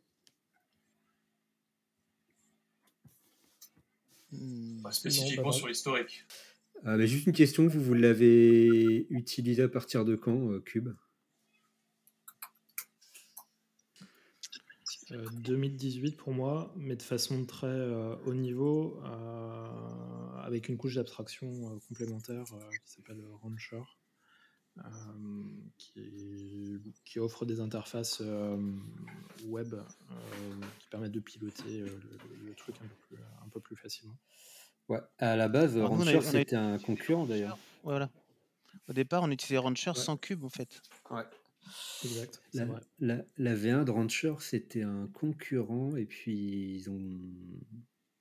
Hmm. 4.31 4.89
spécifiquement 4.91 5.51
sur 5.51 5.67
l'historique. 5.67 6.25
Ah, 6.85 6.97
juste 7.05 7.27
une 7.27 7.33
question, 7.33 7.67
vous, 7.67 7.81
vous 7.83 7.93
l'avez 7.93 9.05
utilisé 9.09 9.61
à 9.63 9.67
partir 9.67 10.05
de 10.05 10.15
quand, 10.15 10.51
euh, 10.51 10.61
Cube? 10.61 10.89
2018 15.33 16.17
pour 16.17 16.33
moi, 16.33 16.73
mais 16.77 16.95
de 16.95 17.01
façon 17.01 17.45
très 17.45 17.89
haut 18.25 18.33
niveau, 18.33 18.99
avec 20.43 20.69
une 20.69 20.77
couche 20.77 20.95
d'abstraction 20.95 21.79
complémentaire 21.87 22.45
qui 22.85 22.91
s'appelle 22.91 23.21
Rancher. 23.41 23.81
Qui, 25.77 26.81
qui, 27.03 27.19
offre 27.19 27.45
des 27.45 27.59
interfaces 27.59 28.23
web 29.45 29.75
qui 30.79 30.87
permettent 30.87 31.11
de 31.11 31.19
piloter 31.19 31.81
le, 31.81 32.55
truc 32.55 32.77
un 32.81 32.87
peu, 32.87 32.95
plus, 33.07 33.17
un 33.45 33.49
peu 33.49 33.59
plus 33.59 33.75
facilement. 33.75 34.15
Ouais, 34.87 34.99
à 35.19 35.35
la 35.35 35.49
base, 35.49 35.77
Rancher, 35.77 36.21
c'était 36.21 36.55
un 36.55 36.77
concurrent 36.79 37.25
d'ailleurs. 37.25 37.57
Voilà. 37.83 38.09
Au 38.87 38.93
départ, 38.93 39.23
on 39.23 39.31
utilisait 39.31 39.57
Rancher 39.57 39.93
sans 39.95 40.17
cube 40.17 40.43
en 40.43 40.49
fait. 40.49 40.81
Ouais. 41.09 41.23
Exact. 42.03 42.41
La, 42.53 42.67
la, 42.99 43.25
la, 43.37 43.55
V1 43.55 43.85
de 43.85 43.91
Rancher, 43.91 44.35
c'était 44.39 44.81
un 44.81 45.07
concurrent 45.07 45.95
et 45.95 46.05
puis 46.05 46.75
ils 46.75 46.89
ont 46.89 47.21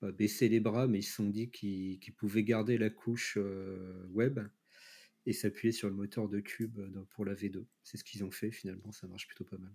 pas 0.00 0.12
baissé 0.12 0.48
les 0.48 0.60
bras, 0.60 0.86
mais 0.86 0.98
ils 0.98 1.02
se 1.02 1.14
sont 1.14 1.28
dit 1.28 1.50
qu'ils 1.50 2.14
pouvaient 2.16 2.44
garder 2.44 2.78
la 2.78 2.90
couche 2.90 3.38
web 4.10 4.40
et 5.26 5.32
s'appuyer 5.32 5.72
sur 5.72 5.88
le 5.88 5.94
moteur 5.94 6.28
de 6.28 6.40
cube 6.40 6.80
pour 7.10 7.24
la 7.24 7.34
V2. 7.34 7.64
C'est 7.82 7.96
ce 7.96 8.04
qu'ils 8.04 8.24
ont 8.24 8.30
fait 8.30 8.50
finalement, 8.50 8.92
ça 8.92 9.06
marche 9.06 9.26
plutôt 9.26 9.44
pas 9.44 9.58
mal. 9.58 9.72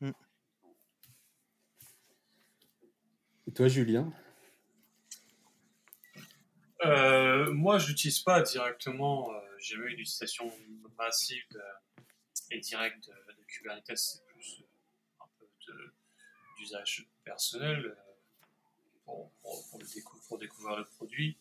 Mm. 0.00 0.12
Et 3.46 3.52
toi, 3.52 3.68
Julien? 3.68 4.12
Euh, 6.84 7.52
Moi, 7.52 7.78
je 7.78 7.90
n'utilise 7.90 8.20
pas 8.20 8.42
directement. 8.42 9.30
Euh, 9.32 9.40
j'ai 9.58 9.76
eu 9.76 9.88
une 9.92 10.00
utilisation 10.00 10.50
massive 10.98 11.44
et 12.50 12.60
directe 12.60 13.08
de, 13.08 13.44
Kubernetes. 13.46 13.96
C'est 13.96 14.24
plus 14.26 14.60
euh, 14.62 15.24
un 15.24 15.28
peu 15.38 15.46
d'usage 16.58 17.06
personnel 17.24 17.96
pour, 19.04 19.30
pour, 20.28 20.38
découvrir 20.38 20.76
le 20.76 20.84
produit. 20.84 21.36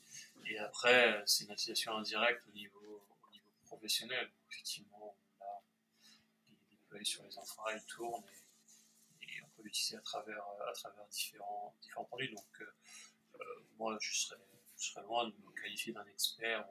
Et 0.45 0.57
après, 0.59 1.23
c'est 1.25 1.45
une 1.45 1.51
utilisation 1.51 1.95
indirecte 1.97 2.43
au 2.47 2.51
niveau, 2.51 3.07
au 3.23 3.31
niveau 3.31 3.49
professionnel. 3.65 4.29
Effectivement, 4.51 5.15
là, 5.39 5.61
il 6.49 6.53
est 6.53 6.71
déployé 6.71 7.05
sur 7.05 7.23
les 7.23 7.37
infras, 7.37 7.73
il 7.73 7.83
tourne 7.85 8.23
et, 9.21 9.41
on 9.41 9.47
peut 9.55 9.63
l'utiliser 9.63 9.97
à 9.97 10.01
travers, 10.01 10.43
à 10.67 10.73
travers 10.73 11.05
différents, 11.07 11.75
différents 11.81 12.05
produits. 12.05 12.33
Donc, 12.33 12.61
euh, 12.61 12.73
euh, 13.35 13.63
moi, 13.77 13.97
je 13.99 14.13
serais, 14.13 14.39
je 14.77 14.89
serais 14.89 15.03
loin 15.03 15.27
de 15.27 15.33
me 15.33 15.51
qualifier 15.61 15.93
d'un 15.93 16.05
expert 16.05 16.65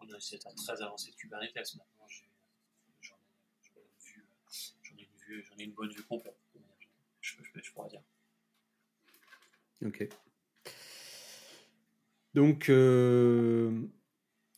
ou, 0.00 0.06
d'un 0.06 0.16
utilisateur 0.16 0.54
très 0.54 0.82
avancé 0.82 1.10
de 1.10 1.16
Kubernetes 1.16 1.76
j'en 3.00 3.16
ai, 5.30 5.36
ai, 5.36 5.62
ai, 5.62 5.64
une 5.64 5.72
bonne 5.72 5.90
vue 5.90 6.02
complète, 6.02 6.36
je, 7.20 7.34
je, 7.42 7.60
je 7.62 7.72
pourrais 7.72 7.88
dire. 7.88 8.02
Ok. 9.84 10.08
Donc, 12.34 12.68
euh, 12.68 13.86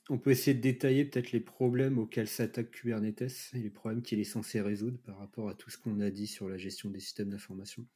on 0.09 0.19
peut 0.19 0.31
essayer 0.31 0.55
de 0.55 0.61
détailler 0.61 1.05
peut-être 1.05 1.33
les 1.33 1.41
problèmes 1.41 1.99
auxquels 1.99 2.29
s'attaque 2.29 2.71
Kubernetes 2.71 3.51
et 3.53 3.59
les 3.59 3.71
problèmes 3.71 4.03
qu'il 4.03 4.19
est 4.19 4.25
censé 4.25 4.61
résoudre 4.61 4.99
par 5.03 5.19
rapport 5.19 5.49
à 5.49 5.55
tout 5.55 5.69
ce 5.69 5.79
qu'on 5.79 6.01
a 6.01 6.11
dit 6.11 6.27
sur 6.27 6.49
la 6.49 6.57
gestion 6.57 6.91
des 6.91 7.01
systèmes 7.01 7.31
d'information. 7.31 7.87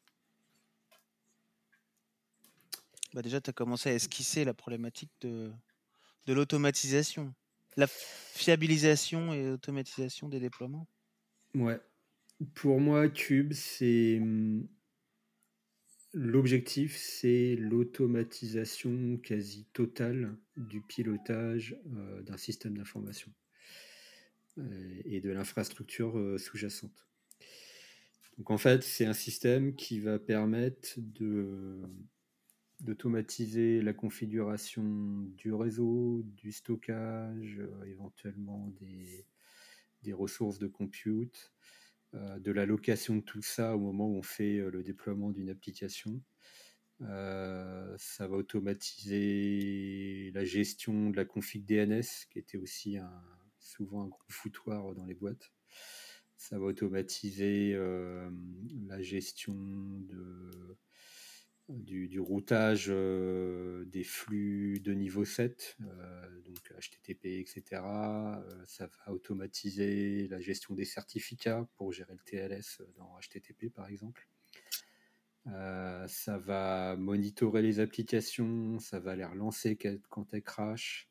Bah 3.14 3.22
déjà, 3.22 3.40
tu 3.40 3.50
as 3.50 3.52
commencé 3.52 3.88
à 3.88 3.94
esquisser 3.94 4.44
la 4.44 4.54
problématique 4.54 5.11
de, 5.22 5.50
de 6.26 6.33
l'automatisation, 6.33 7.35
la 7.76 7.87
fiabilisation 7.88 9.33
et 9.33 9.44
l'automatisation 9.44 10.28
des 10.28 10.40
déploiements. 10.40 10.87
Ouais. 11.54 11.80
Pour 12.55 12.81
moi, 12.81 13.09
Cube, 13.09 13.53
c'est 13.53 14.18
hum, 14.20 14.66
L'objectif, 16.12 16.96
c'est 16.96 17.55
l'automatisation 17.55 19.16
quasi 19.18 19.66
totale 19.72 20.37
du 20.57 20.81
pilotage 20.81 21.76
euh, 21.96 22.22
d'un 22.22 22.37
système 22.37 22.76
d'information 22.76 23.33
euh, 24.59 25.03
et 25.05 25.20
de 25.20 25.31
l'infrastructure 25.31 26.18
euh, 26.18 26.37
sous-jacente. 26.37 27.07
Donc 28.38 28.50
en 28.50 28.59
fait, 28.59 28.83
c'est 28.83 29.05
un 29.05 29.12
système 29.12 29.76
qui 29.76 30.00
va 30.00 30.18
permettre 30.18 30.98
d'automatiser 32.81 33.81
la 33.81 33.92
configuration 33.92 34.83
du 35.37 35.53
réseau, 35.53 36.24
du 36.24 36.50
stockage, 36.50 37.61
éventuellement 37.87 38.66
des, 38.81 39.26
des, 40.03 40.12
ressources 40.12 40.59
de 40.59 40.66
compute, 40.66 41.53
de 42.12 42.53
la 42.53 42.66
location 42.66 43.16
de 43.16 43.20
tout 43.20 43.42
ça 43.42 43.77
au 43.77 43.79
moment 43.79 44.09
où 44.09 44.16
on 44.16 44.23
fait 44.23 44.59
euh, 44.59 44.70
le 44.70 44.83
déploiement 44.83 45.31
d'une 45.31 45.51
application. 45.51 46.20
Euh, 47.03 47.94
ça 47.99 48.27
va 48.29 48.37
automatiser 48.37 50.31
la 50.35 50.44
gestion 50.44 51.11
de 51.11 51.16
la 51.16 51.25
config 51.25 51.64
DNS, 51.64 52.27
qui 52.31 52.38
était 52.38 52.59
aussi 52.59 52.99
souvent 53.59 54.03
un 54.03 54.09
gros 54.09 54.20
foutoir 54.29 54.94
dans 54.94 55.07
les 55.07 55.14
boîtes. 55.14 55.53
Ça 56.37 56.59
va 56.59 56.66
automatiser 56.66 57.75
la 58.87 59.01
gestion 59.01 59.55
de, 59.55 60.77
du, 61.70 62.20
routage 62.20 62.87
euh, 62.88 63.85
des 63.87 64.04
flux 64.04 64.80
de 64.80 64.92
niveau 64.92 65.24
7, 65.24 65.76
euh, 65.80 66.40
donc 66.40 66.72
HTTP, 66.78 67.26
etc. 67.40 67.62
Euh, 67.72 68.64
ça 68.66 68.87
va 68.87 69.12
automatiser 69.12 70.28
la 70.28 70.40
gestion 70.40 70.74
des 70.74 70.85
certificats 70.85 71.66
pour 71.76 71.92
gérer 71.92 72.14
le 72.14 72.20
TLS 72.24 72.83
dans 72.96 73.16
HTTP, 73.20 73.72
par 73.72 73.88
exemple. 73.88 74.28
ça 75.46 76.38
va 76.38 76.96
monitorer 76.96 77.62
les 77.62 77.80
applications, 77.80 78.78
ça 78.78 79.00
va 79.00 79.16
les 79.16 79.24
relancer 79.24 79.76
quand 80.09 80.33
elles 80.35 80.42
crashent. 80.42 81.09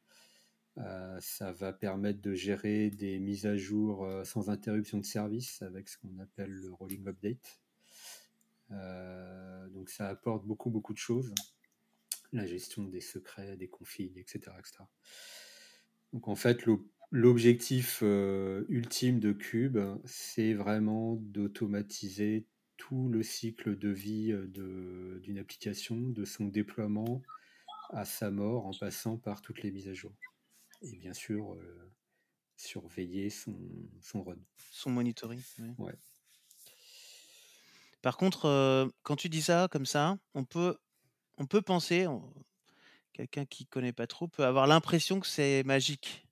ça 1.19 1.51
va 1.51 1.73
permettre 1.73 2.21
de 2.21 2.33
gérer 2.33 2.89
des 2.89 3.19
mises 3.19 3.45
à 3.45 3.57
jour 3.57 4.07
sans 4.23 4.49
interruption 4.49 4.99
de 4.99 5.05
service 5.05 5.61
avec 5.61 5.89
ce 5.89 5.97
qu'on 5.97 6.19
appelle 6.19 6.51
le 6.51 6.71
rolling 6.71 7.07
update. 7.07 7.59
Euh, 8.71 9.67
donc 9.69 9.89
ça 9.89 10.07
apporte 10.07 10.45
beaucoup 10.45 10.69
beaucoup 10.69 10.93
de 10.93 10.99
choses, 10.99 11.33
la 12.31 12.45
gestion 12.45 12.83
des 12.83 13.01
secrets, 13.01 13.57
des 13.57 13.67
configs, 13.67 14.17
etc. 14.17 14.51
Donc 16.13 16.27
en 16.27 16.35
fait, 16.35 16.63
l'objectif 17.11 17.99
euh, 18.03 18.65
ultime 18.69 19.19
de 19.19 19.31
Cube, 19.31 19.79
c'est 20.05 20.53
vraiment 20.53 21.15
d'automatiser 21.15 22.47
tout 22.77 23.09
le 23.09 23.23
cycle 23.23 23.77
de 23.77 23.89
vie 23.89 24.31
euh, 24.31 25.19
d'une 25.19 25.37
application, 25.37 25.97
de 25.97 26.25
son 26.25 26.45
déploiement 26.45 27.21
à 27.91 28.05
sa 28.05 28.29
mort, 28.29 28.67
en 28.67 28.71
passant 28.79 29.17
par 29.17 29.41
toutes 29.41 29.63
les 29.63 29.71
mises 29.71 29.87
à 29.87 29.93
jour. 29.93 30.13
Et 30.83 30.95
bien 30.95 31.13
sûr, 31.13 31.57
surveiller 32.55 33.29
son, 33.29 33.57
son 34.01 34.23
run. 34.23 34.37
Son 34.71 34.91
monitoring. 34.91 35.41
Ouais. 35.77 35.95
Par 38.01 38.17
contre, 38.17 38.91
quand 39.03 39.15
tu 39.15 39.29
dis 39.29 39.41
ça 39.41 39.67
comme 39.71 39.85
ça, 39.85 40.17
on 40.33 40.45
peut, 40.45 40.77
on 41.37 41.45
peut 41.45 41.61
penser, 41.61 42.07
quelqu'un 43.13 43.45
qui 43.45 43.65
connaît 43.65 43.93
pas 43.93 44.07
trop 44.07 44.27
peut 44.27 44.45
avoir 44.45 44.67
l'impression 44.67 45.19
que 45.19 45.27
c'est 45.27 45.63
magique. 45.63 46.25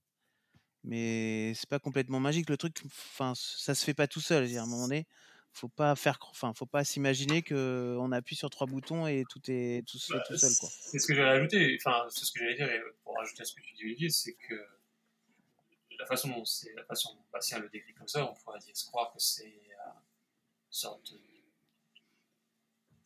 Mais 0.83 1.53
c'est 1.53 1.67
pas 1.67 1.79
complètement 1.79 2.21
magique. 2.21 2.49
Le 2.49 2.55
truc, 2.55 2.77
enfin, 2.85 3.33
ça 3.35 3.75
se 3.75 3.83
fait 3.83 3.93
pas 3.93 4.07
tout 4.07 4.21
seul. 4.21 4.45
À 4.57 4.61
un 4.61 4.65
moment 4.65 4.83
donné, 4.83 5.05
faut 5.51 5.67
pas 5.67 5.95
faire, 5.95 6.17
enfin, 6.29 6.53
faut 6.53 6.65
pas 6.65 6.85
s'imaginer 6.85 7.41
que 7.41 7.97
on 7.99 8.13
appuie 8.13 8.37
sur 8.37 8.49
trois 8.49 8.67
boutons 8.67 9.05
et 9.07 9.25
tout 9.29 9.41
est 9.49 9.85
tout 9.85 9.97
se 9.97 10.13
fait 10.13 10.19
tout 10.25 10.33
bah, 10.33 10.37
seul, 10.37 10.53
quoi. 10.57 10.69
C'est 10.71 10.99
ce 10.99 11.07
que 11.07 11.15
j'allais 11.15 11.39
ajouter. 11.39 11.77
Enfin, 11.81 12.05
c'est 12.09 12.23
ce 12.23 12.31
que 12.31 12.39
j'allais 12.39 12.55
dire. 12.55 12.71
Et 12.71 12.79
pour 13.03 13.19
ajouter 13.19 13.41
à 13.41 13.45
ce 13.45 13.53
que 13.53 13.61
tu 13.61 13.73
dis, 13.73 13.83
Olivier, 13.83 14.09
c'est 14.09 14.33
que 14.33 14.55
la 15.99 16.05
façon 16.05 16.29
dont 16.29 16.45
c'est 16.45 16.73
la 16.75 16.85
façon 16.85 17.13
dont 17.15 17.25
Bastien 17.33 17.59
le 17.59 17.69
décrit 17.69 17.93
comme 17.93 18.07
ça, 18.07 18.29
on 18.29 18.35
pourrait 18.35 18.59
dire 18.59 18.77
se 18.77 18.85
croire 18.85 19.11
que 19.11 19.19
c'est 19.19 19.45
une 19.45 20.69
sorte 20.69 21.11
de 21.11 21.19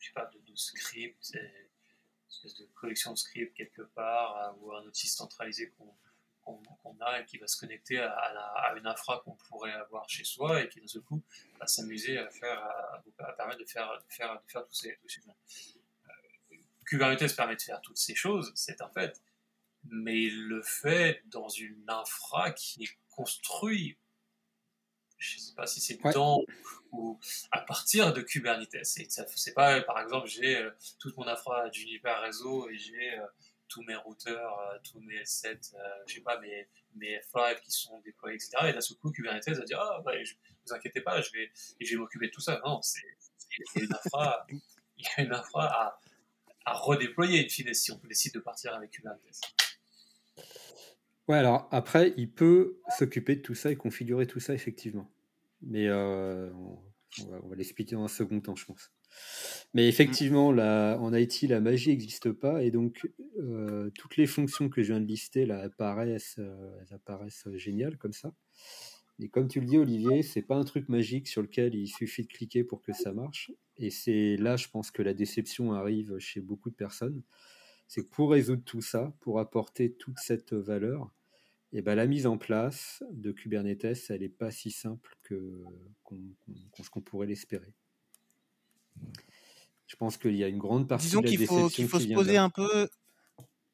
je 0.02 0.08
sais 0.08 0.12
pas, 0.14 0.26
de, 0.26 0.56
scripts, 0.56 1.34
une 1.34 2.28
espèce 2.28 2.56
de 2.56 2.66
collection 2.74 3.12
de 3.12 3.18
scripts 3.18 3.54
quelque 3.54 3.82
part, 3.82 4.36
euh, 4.36 4.52
ou 4.60 4.72
un 4.74 4.84
outil 4.84 5.06
centralisé 5.06 5.70
qu'on 5.70 7.00
a 7.00 7.20
et 7.20 7.24
qui 7.24 7.38
va 7.38 7.46
se 7.46 7.56
connecter 7.56 7.98
à, 7.98 8.74
une 8.76 8.86
infra 8.86 9.22
qu'on 9.24 9.36
pourrait 9.48 9.72
avoir 9.72 10.08
chez 10.08 10.24
soi 10.24 10.62
et 10.62 10.68
qui 10.68 10.80
d'un 10.80 10.88
seul 10.88 11.02
coup 11.02 11.22
va 11.60 11.66
s'amuser 11.66 12.18
à 12.18 12.28
faire, 12.30 12.58
à, 13.18 13.32
permettre 13.34 13.60
de 13.60 13.64
faire, 13.64 13.88
de 13.96 14.12
faire, 14.12 14.42
de 14.42 14.50
faire 14.50 14.66
tous 14.66 14.74
ces, 14.74 14.98
choses. 15.08 15.28
Euh, 15.28 16.56
Kubernetes 16.84 17.36
permet 17.36 17.54
de 17.54 17.62
faire 17.62 17.80
toutes 17.80 17.98
ces 17.98 18.16
choses, 18.16 18.52
c'est 18.56 18.80
un 18.80 18.88
fait, 18.88 19.22
mais 19.84 20.20
il 20.20 20.48
le 20.48 20.62
fait 20.62 21.22
dans 21.26 21.48
une 21.48 21.88
infra 21.88 22.50
qui 22.50 22.84
est 22.84 22.98
construite 23.08 23.98
je 25.22 25.36
ne 25.36 25.40
sais 25.40 25.54
pas 25.54 25.66
si 25.66 25.80
c'est 25.80 25.98
dans 26.12 26.42
ou 26.90 27.18
à 27.52 27.60
partir 27.60 28.12
de 28.12 28.20
Kubernetes. 28.20 28.84
C'est 28.84 29.54
pas, 29.54 29.80
par 29.82 30.00
exemple, 30.00 30.26
j'ai 30.26 30.56
euh, 30.56 30.70
toute 30.98 31.16
mon 31.16 31.26
infra 31.26 31.70
Juniper 31.70 32.20
réseau 32.20 32.68
et 32.68 32.76
j'ai 32.76 33.18
euh, 33.18 33.26
tous 33.68 33.82
mes 33.84 33.94
routeurs, 33.94 34.58
euh, 34.58 34.78
tous 34.82 35.00
mes 35.00 35.22
S7, 35.22 35.74
je 36.06 36.14
sais 36.14 36.20
pas, 36.20 36.38
mes, 36.40 36.68
mes 36.96 37.18
F5 37.20 37.60
qui 37.60 37.70
sont 37.70 38.00
déployés, 38.00 38.34
etc. 38.34 38.50
Et 38.68 38.72
d'un 38.72 38.80
seul 38.80 38.98
coup, 38.98 39.10
Kubernetes 39.12 39.48
va 39.48 39.64
dire, 39.64 39.80
ah, 39.80 40.02
bah, 40.04 40.12
vous 40.66 40.74
inquiétez 40.74 41.00
pas, 41.00 41.20
je 41.20 41.30
vais, 41.32 41.50
je 41.80 41.90
vais 41.90 41.96
m'occuper 41.96 42.26
de 42.26 42.32
tout 42.32 42.40
ça. 42.40 42.60
Non, 42.64 42.82
c'est 42.82 43.00
une 43.76 43.94
infra, 43.94 44.44
il 44.50 45.04
y 45.04 45.20
a 45.20 45.22
une 45.22 45.32
infra 45.32 45.66
à, 45.66 46.00
à 46.64 46.72
redéployer, 46.74 47.44
une 47.44 47.50
fine, 47.50 47.72
si 47.72 47.92
on 47.92 48.00
décide 48.04 48.34
de 48.34 48.40
partir 48.40 48.74
avec 48.74 48.90
Kubernetes. 48.90 49.40
Ouais, 51.28 51.36
alors 51.36 51.68
après, 51.70 52.14
il 52.16 52.30
peut 52.30 52.80
s'occuper 52.98 53.36
de 53.36 53.42
tout 53.42 53.54
ça 53.54 53.70
et 53.70 53.76
configurer 53.76 54.26
tout 54.26 54.40
ça, 54.40 54.54
effectivement. 54.54 55.10
Mais 55.62 55.86
euh, 55.88 56.50
on 56.52 57.48
va, 57.48 57.56
l'expliquer 57.56 57.94
dans 57.94 58.04
un 58.04 58.08
second 58.08 58.40
temps, 58.40 58.56
je 58.56 58.66
pense. 58.66 58.90
Mais 59.74 59.88
effectivement, 59.88 60.48
en 60.48 61.14
IT, 61.14 61.42
la 61.42 61.60
magie 61.60 61.90
n'existe 61.90 62.32
pas 62.32 62.62
et 62.62 62.70
donc 62.70 63.06
euh, 63.38 63.90
toutes 63.90 64.16
les 64.16 64.26
fonctions 64.26 64.70
que 64.70 64.82
je 64.82 64.92
viens 64.92 65.00
de 65.00 65.06
lister 65.06 65.44
là 65.44 65.60
apparaissent, 65.60 66.36
euh, 66.38 66.78
elles 66.80 66.94
apparaissent 66.94 67.46
géniales 67.56 67.98
comme 67.98 68.14
ça. 68.14 68.34
Et 69.20 69.28
comme 69.28 69.48
tu 69.48 69.60
le 69.60 69.66
dis, 69.66 69.76
Olivier, 69.76 70.22
c'est 70.22 70.42
pas 70.42 70.56
un 70.56 70.64
truc 70.64 70.88
magique 70.88 71.28
sur 71.28 71.42
lequel 71.42 71.74
il 71.74 71.88
suffit 71.88 72.22
de 72.22 72.28
cliquer 72.28 72.64
pour 72.64 72.82
que 72.82 72.92
ça 72.92 73.12
marche. 73.12 73.52
Et 73.76 73.90
c'est 73.90 74.36
là, 74.36 74.56
je 74.56 74.68
pense 74.68 74.90
que 74.90 75.02
la 75.02 75.14
déception 75.14 75.74
arrive 75.74 76.18
chez 76.18 76.40
beaucoup 76.40 76.70
de 76.70 76.74
personnes. 76.74 77.22
C'est 77.92 78.04
que 78.04 78.08
pour 78.08 78.30
résoudre 78.30 78.62
tout 78.64 78.80
ça, 78.80 79.14
pour 79.20 79.38
apporter 79.38 79.92
toute 79.92 80.18
cette 80.18 80.54
valeur, 80.54 81.12
et 81.72 81.82
ben, 81.82 81.94
la 81.94 82.06
mise 82.06 82.26
en 82.26 82.38
place 82.38 83.02
de 83.12 83.32
Kubernetes, 83.32 84.06
elle 84.10 84.20
n'est 84.22 84.30
pas 84.30 84.50
si 84.50 84.70
simple 84.70 85.14
que 85.22 85.62
qu'on 86.02 86.20
qu'on 86.90 87.02
pourrait 87.02 87.26
l'espérer. 87.26 87.74
Je 89.86 89.96
pense 89.96 90.16
qu'il 90.16 90.36
y 90.36 90.42
a 90.42 90.48
une 90.48 90.56
grande 90.58 90.88
partie 90.88 91.06
Disons 91.06 91.20
de 91.20 91.26
la 91.26 91.30
qu'il 91.30 91.46
faut, 91.46 91.68
qu'il 91.68 91.86
faut 91.86 91.98
qui 91.98 92.08
se 92.08 92.14
poser 92.14 92.38
un 92.38 92.48
peu. 92.48 92.88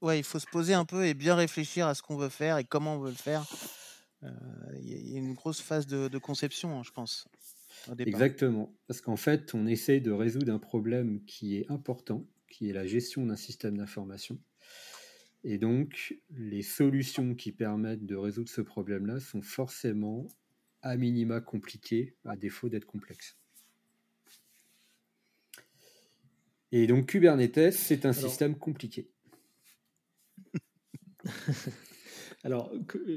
Ouais, 0.00 0.18
il 0.18 0.24
faut 0.24 0.40
se 0.40 0.46
poser 0.46 0.74
un 0.74 0.84
peu 0.84 1.06
et 1.06 1.14
bien 1.14 1.36
réfléchir 1.36 1.86
à 1.86 1.94
ce 1.94 2.02
qu'on 2.02 2.16
veut 2.16 2.28
faire 2.28 2.58
et 2.58 2.64
comment 2.64 2.96
on 2.96 3.00
veut 3.00 3.10
le 3.10 3.16
faire. 3.16 3.46
Euh, 4.24 4.30
Il 4.80 4.88
y 4.90 4.94
a- 4.94 4.98
il 4.98 5.10
y 5.12 5.16
a 5.16 5.18
une 5.18 5.34
grosse 5.34 5.60
phase 5.60 5.86
de, 5.86 6.08
de 6.08 6.18
conception, 6.18 6.78
hein, 6.78 6.82
je 6.84 6.90
pense, 6.90 7.26
au. 7.88 7.94
Exactement. 8.06 8.74
Parce 8.86 9.00
qu'en 9.00 9.16
fait, 9.16 9.54
on 9.54 9.66
essaye 9.66 10.00
de 10.00 10.10
résoudre 10.10 10.52
un 10.52 10.58
problème 10.58 11.24
qui 11.24 11.56
est 11.56 11.70
important, 11.70 12.26
qui 12.50 12.68
est 12.70 12.72
la 12.72 12.86
gestion 12.86 13.26
d'un 13.26 13.36
système 13.36 13.76
d'information. 13.76 14.38
Et 15.44 15.58
donc, 15.58 16.16
les 16.30 16.62
solutions 16.62 17.34
qui 17.34 17.52
permettent 17.52 18.04
de 18.04 18.16
résoudre 18.16 18.50
ce 18.50 18.60
problème-là 18.60 19.20
sont 19.20 19.42
forcément 19.42 20.26
à 20.82 20.96
minima 20.96 21.40
compliquées, 21.40 22.16
à 22.24 22.36
défaut 22.36 22.68
d'être 22.68 22.84
complexes. 22.86 23.36
Et 26.72 26.86
donc, 26.86 27.06
Kubernetes, 27.06 27.72
c'est 27.72 28.04
un 28.04 28.10
Alors- 28.10 28.28
système 28.30 28.56
compliqué. 28.56 29.10
Alors, 32.44 32.72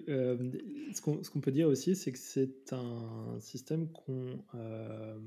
euh, 0.09 0.51
ce 0.93 1.01
qu'on 1.01 1.23
ce 1.23 1.29
qu'on 1.29 1.41
peut 1.41 1.51
dire 1.51 1.67
aussi, 1.67 1.95
c'est 1.95 2.11
que 2.11 2.17
c'est 2.17 2.73
un 2.73 3.39
système 3.39 3.91
qu'on 3.91 4.43
euh, 4.55 5.19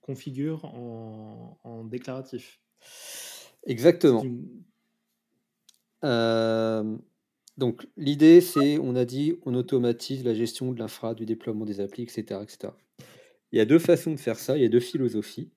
configure 0.00 0.64
en 0.64 0.97
déclaratif. 1.88 2.60
Exactement. 3.66 4.24
Euh, 6.04 6.96
donc 7.56 7.86
l'idée, 7.96 8.40
c'est, 8.40 8.78
on 8.78 8.94
a 8.94 9.04
dit, 9.04 9.36
on 9.44 9.54
automatise 9.54 10.24
la 10.24 10.34
gestion 10.34 10.72
de 10.72 10.78
l'infra, 10.78 11.14
du 11.14 11.26
déploiement 11.26 11.64
des 11.64 11.80
applis, 11.80 12.04
etc., 12.04 12.40
etc. 12.42 12.72
Il 13.52 13.58
y 13.58 13.60
a 13.60 13.64
deux 13.64 13.78
façons 13.78 14.12
de 14.12 14.20
faire 14.20 14.38
ça, 14.38 14.56
il 14.56 14.62
y 14.62 14.66
a 14.66 14.68
deux 14.68 14.80
philosophies. 14.80 15.50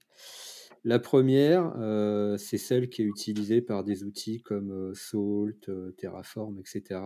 La 0.84 0.98
première, 0.98 1.74
euh, 1.78 2.38
c'est 2.38 2.58
celle 2.58 2.90
qui 2.90 3.04
est 3.04 3.06
utilisée 3.06 3.62
par 3.62 3.84
des 3.84 4.04
outils 4.04 4.42
comme 4.42 4.72
euh, 4.72 4.94
Salt, 4.96 5.70
Terraform, 5.98 6.60
etc. 6.60 7.02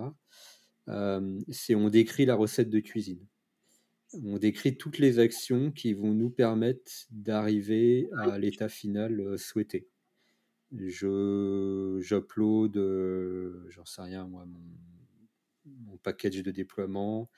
C'est 1.50 1.74
on 1.76 1.90
décrit 1.90 2.26
la 2.26 2.36
recette 2.36 2.70
de 2.70 2.80
cuisine. 2.80 3.26
On 4.23 4.38
décrit 4.38 4.78
toutes 4.78 4.97
les 4.97 5.19
actions 5.19 5.71
qui 5.71 5.93
vont 5.93 6.13
nous 6.13 6.30
permettre 6.30 6.91
d'arriver 7.12 8.08
à 8.17 8.38
l'état 8.38 8.69
final 8.69 9.19
euh, 9.19 9.38
souhaité 9.38 9.89
je 10.71 11.99
j'upload, 12.01 12.78
euh, 12.78 13.65
j'en 13.69 13.86
sais 13.86 14.01
rien 14.01 14.28
moi, 14.28 14.45
mon, 14.45 14.60
mon 15.65 15.97
package 15.97 16.43
de 16.43 16.51
déploiement, 16.51 17.30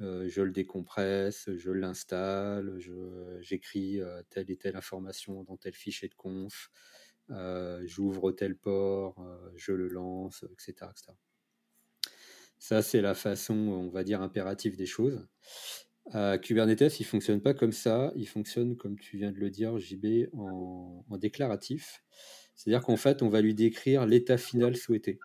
euh, 0.00 0.28
je 0.28 0.42
le 0.42 0.50
décompresse, 0.50 1.50
je 1.56 1.70
l'installe, 1.70 2.78
j'écris 3.40 4.00
euh, 4.00 4.22
telle 4.30 4.50
et 4.50 4.56
telle 4.56 4.76
information 4.76 5.44
dans 5.44 5.56
tel 5.56 5.74
fichier 5.74 6.08
de 6.08 6.14
conf, 6.14 6.70
j'ouvre 7.84 8.32
tel 8.32 8.56
port, 8.56 9.16
je 9.56 9.72
le 9.72 9.88
lance, 9.88 10.44
etc. 10.52 10.90
etc. 10.90 11.12
Ça, 12.58 12.80
c'est 12.80 13.02
la 13.02 13.14
façon, 13.14 13.54
on 13.54 13.90
va 13.90 14.04
dire, 14.04 14.22
impérative 14.22 14.76
des 14.76 14.86
choses. 14.86 15.26
Euh, 16.14 16.36
Kubernetes, 16.38 17.00
il 17.00 17.04
fonctionne 17.04 17.40
pas 17.40 17.54
comme 17.54 17.72
ça, 17.72 18.12
il 18.16 18.28
fonctionne, 18.28 18.76
comme 18.76 18.98
tu 18.98 19.16
viens 19.16 19.32
de 19.32 19.38
le 19.38 19.50
dire, 19.50 19.78
JB, 19.78 20.28
en, 20.34 21.04
déclaratif. 21.18 22.04
C'est-à-dire 22.54 22.82
qu'en 22.82 22.96
fait, 22.96 23.22
on 23.22 23.28
va 23.28 23.40
lui 23.40 23.54
décrire 23.54 24.06
l'état 24.06 24.36
final 24.36 24.76
souhaité. 24.76 25.18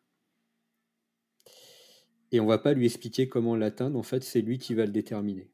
Et 2.31 2.39
on 2.39 2.45
va 2.45 2.59
pas 2.59 2.73
lui 2.73 2.85
expliquer 2.85 3.27
comment 3.27 3.55
l'atteindre, 3.55 3.97
en 3.97 4.03
fait, 4.03 4.23
c'est 4.23 4.41
lui 4.41 4.57
qui 4.57 4.73
va 4.73 4.85
le 4.85 4.91
déterminer. 4.91 5.51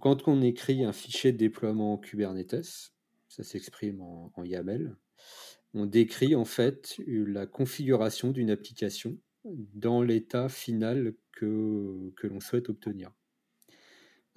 Quand 0.00 0.28
on 0.28 0.42
écrit 0.42 0.84
un 0.84 0.92
fichier 0.92 1.32
de 1.32 1.38
déploiement 1.38 1.94
en 1.94 1.98
Kubernetes, 1.98 2.92
ça 3.28 3.42
s'exprime 3.42 4.02
en, 4.02 4.44
YAML, 4.44 4.96
on 5.74 5.86
décrit 5.86 6.34
en 6.34 6.44
fait 6.44 6.96
la 7.06 7.46
configuration 7.46 8.32
d'une 8.32 8.50
application 8.50 9.18
dans 9.44 10.02
l'état 10.02 10.48
final 10.48 11.14
que 11.32 12.12
l'on 12.24 12.40
souhaite 12.40 12.68
obtenir 12.68 13.12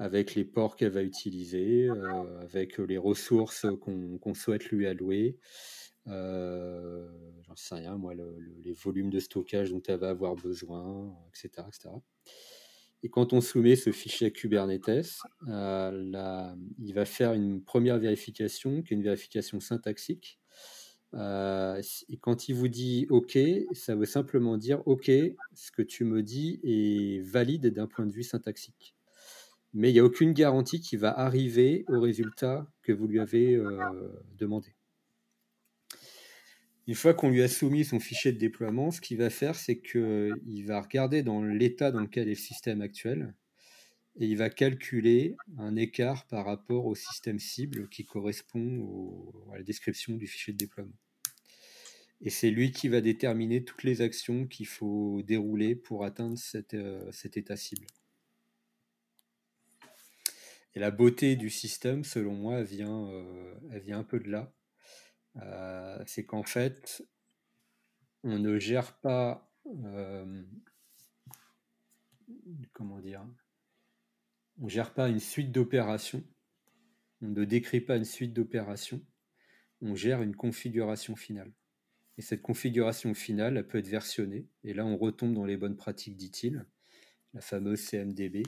avec 0.01 0.33
les 0.33 0.43
ports 0.43 0.75
qu'elle 0.75 0.91
va 0.91 1.03
utiliser, 1.03 1.87
euh, 1.87 2.39
avec 2.41 2.79
les 2.79 2.97
ressources 2.97 3.67
qu'on 3.79 4.33
souhaite 4.33 4.65
lui 4.71 4.87
allouer, 4.87 5.37
euh, 6.07 7.07
j'en 7.43 7.55
sais 7.55 7.75
rien, 7.75 7.97
moi, 7.97 8.15
le- 8.15 8.35
le- 8.39 8.55
les 8.63 8.73
volumes 8.73 9.11
de 9.11 9.19
stockage 9.19 9.69
dont 9.69 9.81
elle 9.87 9.99
va 9.99 10.09
avoir 10.09 10.35
besoin, 10.35 11.15
etc. 11.29 11.67
etc. 11.67 11.89
Et 13.03 13.09
quand 13.09 13.33
on 13.33 13.41
soumet 13.41 13.75
ce 13.75 13.91
fichier 13.91 14.27
à 14.27 14.29
Kubernetes, 14.31 15.19
euh, 15.47 16.55
il 16.79 16.93
va 16.93 17.05
faire 17.05 17.33
une 17.33 17.63
première 17.63 17.99
vérification, 17.99 18.81
qui 18.81 18.93
est 18.93 18.97
une 18.97 19.03
vérification 19.03 19.59
syntaxique. 19.59 20.39
Euh, 21.13 21.79
et 22.09 22.17
quand 22.17 22.49
il 22.49 22.55
vous 22.55 22.69
dit 22.69 23.05
OK, 23.09 23.37
ça 23.73 23.95
veut 23.95 24.05
simplement 24.05 24.57
dire 24.57 24.81
OK, 24.87 25.11
ce 25.53 25.71
que 25.71 25.81
tu 25.83 26.05
me 26.05 26.23
dis 26.23 26.59
est 26.63 27.21
valide 27.21 27.67
d'un 27.67 27.85
point 27.87 28.05
de 28.07 28.11
vue 28.13 28.23
syntaxique 28.23 28.95
mais 29.73 29.89
il 29.89 29.93
n'y 29.93 29.99
a 29.99 30.03
aucune 30.03 30.33
garantie 30.33 30.79
qu'il 30.79 30.99
va 30.99 31.17
arriver 31.17 31.85
au 31.87 31.99
résultat 31.99 32.67
que 32.83 32.91
vous 32.91 33.07
lui 33.07 33.19
avez 33.19 33.55
euh, 33.55 33.79
demandé. 34.37 34.75
Une 36.87 36.95
fois 36.95 37.13
qu'on 37.13 37.29
lui 37.29 37.41
a 37.41 37.47
soumis 37.47 37.85
son 37.85 37.99
fichier 37.99 38.31
de 38.31 38.37
déploiement, 38.37 38.91
ce 38.91 38.99
qu'il 38.99 39.17
va 39.17 39.29
faire, 39.29 39.55
c'est 39.55 39.79
qu'il 39.79 40.65
va 40.65 40.81
regarder 40.81 41.23
dans 41.23 41.43
l'état 41.43 41.91
dans 41.91 42.01
lequel 42.01 42.27
est 42.27 42.31
le 42.31 42.35
système 42.35 42.81
actuel 42.81 43.33
et 44.19 44.25
il 44.25 44.37
va 44.37 44.49
calculer 44.49 45.35
un 45.57 45.75
écart 45.75 46.25
par 46.27 46.45
rapport 46.45 46.85
au 46.85 46.95
système 46.95 47.39
cible 47.39 47.87
qui 47.87 48.03
correspond 48.03 49.31
à 49.53 49.57
la 49.57 49.63
description 49.63 50.17
du 50.17 50.27
fichier 50.27 50.53
de 50.53 50.57
déploiement. 50.57 50.97
Et 52.19 52.29
c'est 52.29 52.51
lui 52.51 52.71
qui 52.71 52.87
va 52.87 53.01
déterminer 53.01 53.63
toutes 53.63 53.83
les 53.83 54.01
actions 54.01 54.45
qu'il 54.45 54.67
faut 54.67 55.21
dérouler 55.23 55.75
pour 55.75 56.03
atteindre 56.03 56.37
euh, 56.73 57.11
cet 57.11 57.37
état 57.37 57.55
cible. 57.55 57.87
Et 60.75 60.79
la 60.79 60.91
beauté 60.91 61.35
du 61.35 61.49
système, 61.49 62.03
selon 62.03 62.33
moi, 62.33 62.59
elle 62.59 62.65
vient, 62.65 63.07
euh, 63.09 63.93
un 63.93 64.03
peu 64.03 64.19
de 64.19 64.29
là. 64.29 64.53
Euh, 65.37 66.01
c'est 66.05 66.25
qu'en 66.25 66.43
fait, 66.43 67.05
on 68.23 68.39
ne 68.39 68.57
gère 68.57 68.97
pas, 68.99 69.51
euh, 69.67 70.43
comment 72.73 72.99
dire, 72.99 73.25
on 74.59 74.67
gère 74.67 74.93
pas 74.93 75.09
une 75.09 75.19
suite 75.19 75.51
d'opérations, 75.51 76.23
on 77.21 77.27
ne 77.27 77.45
décrit 77.45 77.81
pas 77.81 77.97
une 77.97 78.05
suite 78.05 78.33
d'opérations, 78.33 79.01
on 79.81 79.95
gère 79.95 80.21
une 80.21 80.35
configuration 80.35 81.15
finale. 81.15 81.51
Et 82.17 82.21
cette 82.21 82.41
configuration 82.41 83.13
finale, 83.13 83.57
elle 83.57 83.67
peut 83.67 83.79
être 83.79 83.87
versionnée. 83.87 84.47
Et 84.63 84.73
là, 84.73 84.85
on 84.85 84.97
retombe 84.97 85.33
dans 85.33 85.45
les 85.45 85.57
bonnes 85.57 85.77
pratiques, 85.77 86.17
dit-il, 86.17 86.65
la 87.33 87.41
fameuse 87.41 87.81
CMDB. 87.81 88.43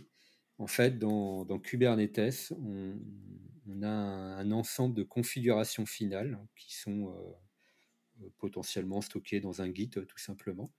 En 0.58 0.68
fait, 0.68 0.98
dans, 1.00 1.46
Kubernetes, 1.60 2.54
on, 2.58 3.82
a 3.82 3.88
un, 3.88 4.38
un 4.38 4.52
ensemble 4.52 4.96
de 4.96 5.04
configurations 5.04 5.86
finales 5.86 6.40
qui 6.56 6.76
sont 6.76 7.10
euh, 7.10 8.30
potentiellement 8.38 9.02
stockées 9.02 9.40
dans 9.40 9.62
un 9.62 9.74
Git, 9.74 9.90
tout 9.90 10.18
simplement, 10.18 10.72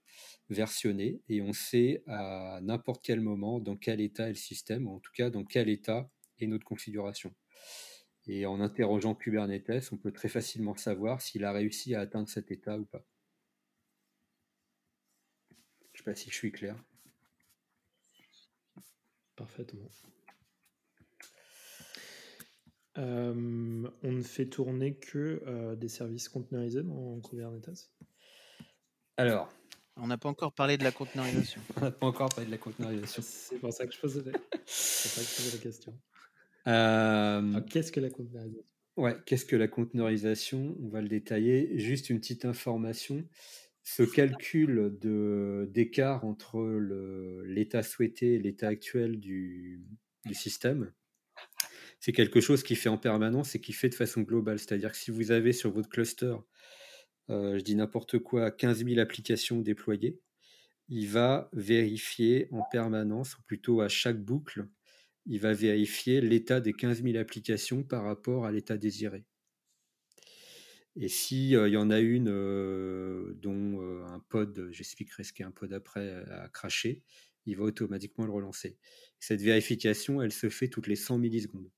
versionnées, 0.49 1.21
et 1.29 1.41
on 1.41 1.53
sait 1.53 2.03
à 2.07 2.59
n'importe 2.61 3.03
quel 3.03 3.21
moment 3.21 3.59
dans 3.59 3.75
quel 3.75 4.01
état 4.01 4.25
est 4.25 4.29
le 4.29 4.35
système, 4.35 4.87
ou 4.87 4.95
en 4.95 4.99
tout 4.99 5.11
cas 5.13 5.29
dans 5.29 5.43
quel 5.43 5.69
état 5.69 6.09
est 6.39 6.47
notre 6.47 6.65
configuration. 6.65 7.33
Et 8.27 8.45
en 8.45 8.59
interrogeant 8.59 9.15
Kubernetes, 9.15 9.89
on 9.91 9.97
peut 9.97 10.11
très 10.11 10.29
facilement 10.29 10.75
savoir 10.75 11.21
s'il 11.21 11.45
a 11.45 11.51
réussi 11.51 11.93
à 11.93 12.01
atteindre 12.01 12.29
cet 12.29 12.51
état 12.51 12.77
ou 12.77 12.85
pas. 12.85 13.05
Je 15.93 15.93
ne 15.93 15.97
sais 15.97 16.03
pas 16.03 16.15
si 16.15 16.29
je 16.29 16.35
suis 16.35 16.51
clair. 16.51 16.75
Parfaitement. 19.35 19.89
on 22.97 23.91
ne 24.03 24.21
fait 24.21 24.45
tourner 24.45 24.95
que 24.95 25.75
des 25.75 25.89
services 25.89 26.29
conteneurisés 26.29 26.83
dans 26.83 27.19
Kubernetes? 27.21 27.91
Alors, 29.17 29.49
on 29.97 30.07
n'a 30.07 30.17
pas 30.17 30.29
encore 30.29 30.53
parlé 30.53 30.77
de 30.77 30.83
la 30.83 30.91
conteneurisation. 30.91 31.61
on 31.77 31.81
n'a 31.81 31.91
pas 31.91 32.07
encore 32.07 32.29
parlé 32.29 32.45
de 32.45 32.51
la 32.51 32.57
conteneurisation. 32.57 33.21
C'est 33.25 33.59
pour 33.59 33.71
ça 33.71 33.85
que 33.85 33.93
je 33.93 33.99
posais, 33.99 34.23
la 34.23 35.57
question. 35.61 35.97
Qu'est-ce 37.69 37.91
que 37.91 37.99
la 37.99 38.09
conteneurisation? 38.09 38.63
Ouais, 38.97 39.17
qu'est-ce 39.25 39.45
que 39.45 39.55
la 39.55 39.67
conteneurisation? 39.67 40.75
On 40.81 40.87
va 40.89 41.01
le 41.01 41.09
détailler. 41.09 41.77
Juste 41.79 42.09
une 42.09 42.19
petite 42.19 42.45
information. 42.45 43.23
Ce 43.87 44.01
calcul 44.01 44.97
d'écart 45.69 46.25
entre 46.25 46.59
l'état 47.45 47.83
souhaité 47.83 48.33
et 48.33 48.39
l'état 48.39 48.67
actuel 48.67 49.19
du, 49.19 49.85
système, 50.31 50.91
c'est 51.99 52.11
quelque 52.11 52.41
chose 52.41 52.63
qui 52.63 52.75
fait 52.75 52.89
en 52.89 52.97
permanence 52.97 53.53
et 53.53 53.61
qui 53.61 53.73
fait 53.73 53.89
de 53.89 53.95
façon 53.95 54.21
globale. 54.21 54.57
C'est-à-dire 54.57 54.91
que 54.91 54.97
si 54.97 55.11
vous 55.11 55.29
avez 55.29 55.53
sur 55.53 55.69
votre 55.69 55.87
cluster, 55.87 56.35
euh, 57.29 57.59
je 57.59 57.63
dis 57.63 57.75
n'importe 57.75 58.17
quoi, 58.17 58.49
15 58.49 58.83
000 58.83 58.99
applications 58.99 59.61
déployées, 59.61 60.19
il 60.89 61.07
va 61.07 61.47
vérifier 61.53 62.47
en 62.51 62.63
permanence, 62.71 63.37
ou 63.37 63.43
plutôt 63.43 63.81
à 63.81 63.87
chaque 63.87 64.19
boucle, 64.19 64.67
il 65.27 65.39
va 65.39 65.53
vérifier 65.53 66.21
l'état 66.21 66.59
des 66.59 66.73
15 66.73 67.03
000 67.03 67.17
applications 67.17 67.83
par 67.83 68.03
rapport 68.03 68.47
à 68.47 68.51
l'état 68.51 68.77
désiré. 68.77 69.25
Et 70.97 71.09
s'il 71.09 71.51
il 71.51 71.73
y 71.73 71.77
en 71.77 71.89
a 71.89 71.99
une 71.99 72.25
dont 73.41 73.81
un 74.05 74.19
pod, 74.29 74.69
j'expliquerai 74.71 75.23
ce 75.23 75.33
qu'est 75.33 75.43
un 75.43 75.51
pod 75.51 75.73
après, 75.73 76.23
a 76.31 76.47
craché, 76.49 77.03
il 77.45 77.57
va 77.57 77.63
automatiquement 77.63 78.25
le 78.25 78.31
relancer. 78.31 78.77
Cette 79.19 79.41
vérification, 79.41 80.21
elle 80.21 80.31
se 80.31 80.49
fait 80.49 80.67
toutes 80.67 80.87
les 80.87 80.95
100 80.95 81.17
millisecondes. 81.17 81.69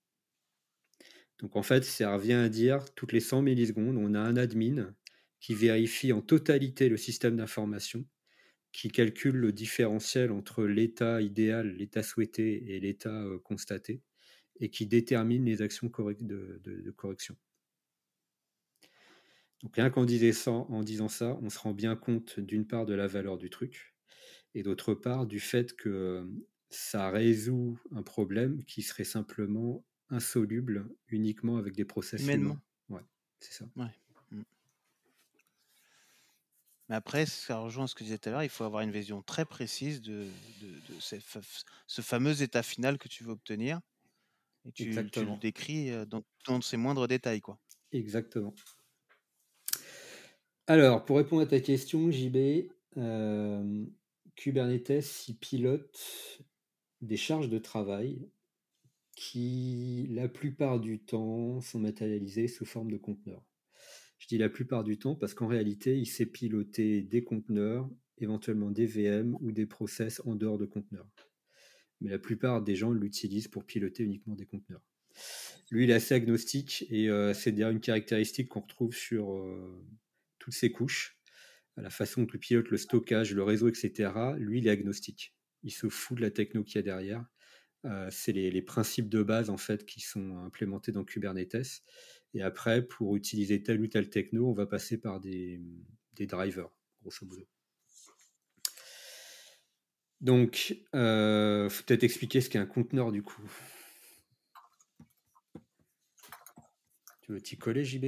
Donc 1.40 1.56
en 1.56 1.64
fait, 1.64 1.84
ça 1.84 2.14
revient 2.14 2.34
à 2.34 2.50
dire 2.50 2.94
toutes 2.96 3.12
les 3.12 3.20
100 3.20 3.42
millisecondes, 3.44 3.98
on 3.98 4.14
a 4.14 4.20
un 4.20 4.38
admin 4.38 4.96
qui 5.40 5.54
vérifie 5.54 6.12
en 6.14 6.22
totalité 6.22 6.90
le 6.90 6.98
système 6.98 7.38
d'information, 7.38 8.06
qui 8.72 8.90
calcule 8.90 9.36
le 9.36 9.52
différentiel 9.52 10.32
entre 10.32 10.66
l'état 10.66 11.22
idéal, 11.22 11.76
l'état 11.76 12.04
souhaité 12.04 12.76
et 12.76 12.80
l'état 12.80 13.24
constaté, 13.44 14.02
et 14.60 14.70
qui 14.70 14.88
détermine 14.88 15.46
les 15.46 15.62
actions 15.62 15.92
de, 16.20 16.92
correction. 16.96 17.38
Donc 19.64 19.76
rien 19.76 19.90
qu'en 19.90 20.04
en 20.04 20.84
disant 20.84 21.08
ça, 21.08 21.38
on 21.42 21.50
se 21.50 21.60
rend 21.60 21.74
bien 21.74 21.96
compte 21.96 22.40
d'une 22.40 22.68
part 22.68 22.86
de 22.86 22.94
la 22.94 23.08
valeur 23.08 23.38
du 23.38 23.50
truc, 23.50 23.96
et 24.54 24.64
d'autre 24.64 24.94
part 24.94 25.26
du 25.26 25.40
fait 25.40 25.76
que 25.76 26.30
ça 26.70 27.10
résout 27.10 27.80
un 27.92 28.04
problème 28.04 28.64
qui 28.66 28.82
serait 28.82 29.04
simplement 29.04 29.84
insoluble 30.10 30.90
uniquement 31.08 31.58
avec 31.58 31.76
des 31.76 31.86
process 31.86 32.22
humains. 32.28 32.62
Ouais, 32.90 33.02
c'est 33.40 33.54
ça. 33.54 33.66
Ouais. 33.76 33.92
Mmh. 34.32 34.42
Mais 36.90 36.96
après, 36.96 37.26
ça 37.26 37.58
rejoint 37.58 37.88
ce 37.88 37.96
que 37.96 38.00
je 38.00 38.06
disais 38.06 38.18
tout 38.18 38.30
à 38.30 38.32
l'heure, 38.34 38.44
il 38.44 38.50
faut 38.50 38.64
avoir 38.64 38.82
une 38.82 38.92
vision 38.92 39.22
très 39.22 39.46
précise 39.46 40.02
de, 40.02 40.28
ce 41.00 42.02
fameux 42.02 42.42
état 42.42 42.64
final 42.64 42.98
que 42.98 43.08
tu 43.08 43.24
veux 43.24 43.32
obtenir. 43.32 43.82
Et 44.66 44.72
tu, 44.72 44.92
le 44.92 45.40
décris 45.40 45.92
dans, 46.08 46.24
dans, 46.46 46.62
ses 46.62 46.78
moindres 46.78 47.08
détails. 47.08 47.40
Quoi. 47.40 47.58
Exactement. 47.92 48.54
Alors, 50.70 51.06
pour 51.06 51.16
répondre 51.16 51.44
à 51.44 51.46
ta 51.46 51.62
question, 51.62 52.12
JB, 52.12 52.68
euh, 52.98 53.86
Kubernetes, 54.36 55.30
il 55.30 55.38
pilote 55.38 55.98
des 57.00 57.16
charges 57.16 57.48
de 57.48 57.58
travail 57.58 58.30
qui, 59.16 60.08
la 60.10 60.28
plupart 60.28 60.82
du 60.82 61.00
temps, 61.00 61.62
sont 61.62 61.80
matérialisés 61.80 62.50
sous 62.50 62.66
forme 62.66 62.92
de 62.92 62.98
conteneurs. 62.98 63.46
Je 64.20 64.28
dis 64.28 64.38
la 64.38 64.50
plupart 64.50 64.84
du 64.84 65.00
temps 65.00 65.16
parce 65.16 65.34
qu'en 65.34 65.48
réalité, 65.48 65.98
il 65.98 66.06
sait 66.06 66.26
piloter 66.26 67.02
des 67.02 67.24
conteneurs, 67.24 67.90
éventuellement 68.18 68.70
des 68.70 68.88
VM 68.88 69.38
ou 69.40 69.54
des 69.54 69.68
process 69.68 70.22
en 70.26 70.36
dehors 70.36 70.58
de 70.58 70.66
conteneurs. 70.66 71.08
Mais 72.02 72.10
la 72.10 72.20
plupart 72.20 72.62
des 72.62 72.76
gens 72.76 72.92
l'utilisent 72.92 73.48
pour 73.48 73.64
piloter 73.64 74.04
uniquement 74.04 74.36
des 74.36 74.46
conteneurs. 74.46 74.84
Lui, 75.72 75.86
il 75.86 75.92
est 75.92 75.94
assez 75.94 76.14
agnostique 76.14 76.86
et 76.90 77.10
euh, 77.10 77.34
c'est 77.34 77.54
d'ailleurs 77.54 77.72
une 77.72 77.80
caractéristique 77.80 78.50
qu'on 78.50 78.60
retrouve 78.60 78.94
sur 78.94 79.34
euh, 79.34 79.82
toutes 80.48 80.54
ces 80.54 80.72
couches. 80.72 81.18
la 81.76 81.90
façon 81.90 82.22
dont 82.22 82.30
il 82.34 82.40
pilote 82.40 82.70
le 82.70 82.78
stockage, 82.78 83.34
le 83.34 83.44
réseau, 83.44 83.68
etc. 83.68 84.14
Lui, 84.38 84.60
il 84.60 84.68
est 84.68 84.70
agnostique. 84.70 85.36
Il 85.64 85.72
se 85.72 85.90
fout 85.90 86.16
de 86.16 86.22
la 86.22 86.32
techno 86.32 86.64
qu'il 86.64 86.78
y 86.78 86.80
a 86.80 86.84
derrière 86.84 87.26
euh, 87.86 88.08
c'est 88.10 88.32
les, 88.32 88.62
principes 88.62 89.10
de 89.10 89.24
base 89.24 89.50
en 89.50 89.58
fait 89.58 89.86
qui 89.86 90.00
sont 90.00 90.38
implémentés 90.38 90.94
dans 90.94 91.04
Kubernetes. 91.04 91.84
Et 92.34 92.42
après, 92.42 92.82
pour 92.82 93.18
utiliser 93.18 93.62
tel 93.62 93.82
ou 93.82 93.88
tel 93.88 94.10
techno, 94.10 94.50
on 94.50 94.54
va 94.54 94.66
passer 94.66 94.98
par 94.98 95.20
des, 95.20 95.62
drivers, 96.18 96.70
grosso 97.02 97.26
modo. 97.26 97.46
Donc, 100.22 100.70
il 100.70 100.98
euh, 100.98 101.70
faut 101.70 101.84
peut-être 101.84 102.04
expliquer 102.04 102.40
ce 102.40 102.50
qu'est 102.50 102.58
un 102.58 102.66
conteneur 102.66 103.12
du 103.12 103.22
coup. 103.22 103.44
Tu 107.22 107.34
veux 107.34 107.42
t'y 107.42 107.58
coller, 107.58 107.84
JB 107.84 108.06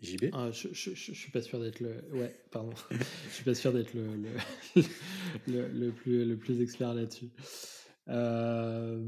JB 0.00 0.30
ah, 0.32 0.50
je, 0.52 0.68
je, 0.72 0.94
je, 0.94 1.12
suis 1.12 1.30
pas 1.32 1.42
sûr 1.42 1.60
d'être 1.60 1.80
le. 1.80 2.04
Ouais, 2.12 2.34
pardon. 2.50 2.72
je 2.90 3.34
suis 3.34 3.44
pas 3.44 3.54
sûr 3.54 3.72
d'être 3.72 3.94
le, 3.94 4.06
le, 5.48 5.68
le, 5.68 5.90
plus, 5.90 6.24
le 6.24 6.36
plus 6.36 6.60
expert 6.60 6.94
là-dessus. 6.94 7.30
Euh, 8.08 9.04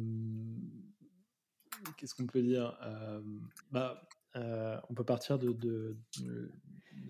qu'est-ce 1.96 2.14
qu'on 2.14 2.26
peut 2.26 2.42
dire? 2.42 2.76
Euh, 2.82 3.20
bah, 3.70 4.02
euh, 4.36 4.78
On 4.88 4.94
peut 4.94 5.04
partir 5.04 5.38
de, 5.38 5.52
de, 5.52 5.96
de 6.18 6.50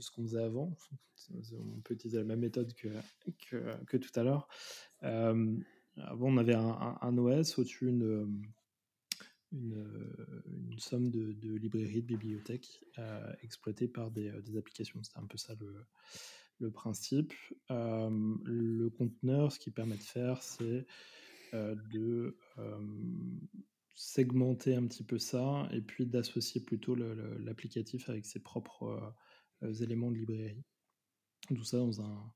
ce 0.00 0.10
qu'on 0.10 0.22
faisait 0.22 0.42
avant. 0.42 0.76
On 1.32 1.80
peut 1.80 1.94
utiliser 1.94 2.18
la 2.18 2.24
même 2.24 2.40
méthode 2.40 2.74
que, 2.74 2.88
que, 3.48 3.84
que 3.86 3.96
tout 3.96 4.12
à 4.20 4.22
l'heure. 4.22 4.46
avant, 5.00 6.28
on 6.28 6.36
avait 6.36 6.54
un, 6.54 6.98
un 7.00 7.18
OS 7.18 7.58
au-dessus 7.58 7.92
une 9.52 9.74
euh, 9.74 10.42
une, 10.46 10.78
somme 10.78 11.10
de, 11.10 11.34
librairies, 11.56 12.02
de 12.02 12.06
bibliothèques 12.06 12.84
euh, 12.98 13.32
exploitées 13.42 13.88
par 13.88 14.10
des, 14.10 14.28
euh, 14.28 14.58
applications. 14.58 15.02
C'était 15.02 15.18
un 15.18 15.26
peu 15.26 15.38
ça 15.38 15.54
le, 16.58 16.70
principe. 16.70 17.32
le 17.68 18.88
conteneur, 18.90 19.50
ce 19.50 19.58
qui 19.58 19.70
permet 19.70 19.96
de 19.96 20.02
faire, 20.02 20.42
c'est 20.42 20.86
de 21.52 22.36
segmenter 23.94 24.74
un 24.74 24.86
petit 24.86 25.02
peu 25.02 25.18
ça 25.18 25.68
et 25.72 25.80
puis 25.80 26.06
d'associer 26.06 26.60
plutôt 26.60 26.94
l'applicatif 26.94 28.10
avec 28.10 28.26
ses 28.26 28.40
propres 28.40 29.14
éléments 29.80 30.10
de 30.10 30.18
librairie. 30.18 30.62
Tout 31.48 31.64
ça 31.64 31.78
dans 31.78 32.02
un 32.02 32.30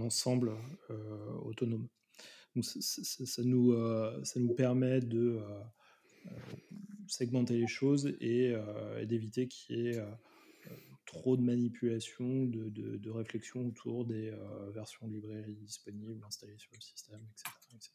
ensemble 0.00 0.52
autonome 1.44 1.88
ça, 2.62 3.42
nous, 3.42 3.72
euh, 3.72 4.22
ça 4.24 4.40
nous 4.40 4.54
permet 4.54 5.00
de 5.00 5.38
euh, 5.38 5.60
euh, 6.26 6.30
segmenter 7.06 7.58
les 7.58 7.66
choses 7.66 8.14
et, 8.20 8.54
d'éviter 9.04 9.48
qu'il 9.48 9.76
y 9.76 9.88
ait 9.88 10.02
trop 11.04 11.36
de 11.36 11.42
manipulation, 11.42 12.46
de, 12.46 12.68
de, 12.68 13.10
réflexion 13.10 13.66
autour 13.66 14.04
des 14.04 14.32
versions 14.74 15.06
de 15.06 15.14
librairie 15.14 15.54
disponibles 15.54 16.22
installées 16.26 16.58
sur 16.58 16.72
le 16.74 16.80
système, 16.80 17.20
etc. 17.74 17.92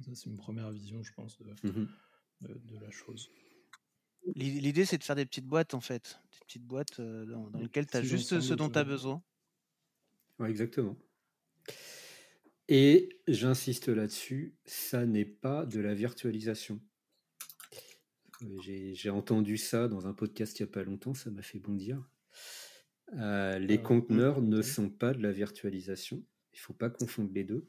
Ça, 0.00 0.14
c'est 0.14 0.30
une 0.30 0.36
première 0.36 0.70
vision, 0.70 1.02
je 1.02 1.12
pense, 1.12 1.38
de, 1.38 1.68
mmh 1.68 1.88
de, 2.40 2.78
la 2.80 2.90
chose. 2.90 3.30
L'idée, 4.34 4.84
c'est 4.84 4.98
de 4.98 5.04
faire 5.04 5.14
des 5.14 5.26
petites 5.26 5.46
boîtes, 5.46 5.74
en 5.74 5.80
fait. 5.80 6.20
Des 6.32 6.38
petites 6.46 6.64
boîtes 6.64 7.00
dans, 7.00 7.50
lesquelles 7.60 7.86
tu 7.86 7.96
as 7.96 8.02
juste 8.02 8.40
ce 8.40 8.54
dont 8.54 8.68
tu 8.68 8.78
as 8.78 8.84
besoin. 8.84 9.22
Ouais, 10.40 10.50
exactement. 10.50 10.96
Et 12.74 13.10
j'insiste 13.28 13.88
là-dessus, 13.88 14.56
ça 14.64 15.04
n'est 15.04 15.26
pas 15.26 15.66
de 15.66 15.78
la 15.78 15.92
virtualisation. 15.92 16.80
J'ai 18.62 19.10
entendu 19.10 19.58
ça 19.58 19.88
dans 19.88 20.06
un 20.06 20.14
podcast 20.14 20.58
il 20.58 20.62
n'y 20.62 20.70
a 20.70 20.72
pas 20.72 20.82
longtemps, 20.82 21.12
ça 21.12 21.30
m'a 21.30 21.42
fait 21.42 21.58
bondir. 21.58 22.08
Euh, 23.18 23.58
les 23.58 23.74
ah, 23.74 23.82
conteneurs 23.82 24.40
ne 24.40 24.62
sont 24.62 24.88
pas 24.88 25.12
de 25.12 25.22
la 25.22 25.32
virtualisation. 25.32 26.24
Il 26.54 26.56
ne 26.56 26.60
faut 26.60 26.72
pas 26.72 26.88
confondre 26.88 27.30
les 27.34 27.44
deux. 27.44 27.68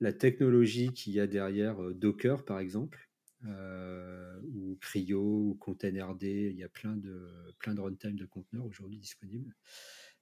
La 0.00 0.12
technologie 0.12 0.92
qu'il 0.92 1.14
y 1.14 1.20
a 1.20 1.26
derrière 1.26 1.82
euh, 1.82 1.94
Docker, 1.94 2.44
par 2.44 2.58
exemple, 2.58 3.10
euh, 3.46 4.38
ou 4.52 4.76
Cryo, 4.82 5.22
ou 5.22 5.54
Containerd, 5.54 6.22
il 6.22 6.56
y 6.56 6.62
a 6.62 6.68
plein 6.68 6.94
de, 6.94 7.26
plein 7.58 7.74
de 7.74 7.80
runtime 7.80 8.16
de 8.16 8.26
conteneurs 8.26 8.66
aujourd'hui 8.66 8.98
disponibles 8.98 9.56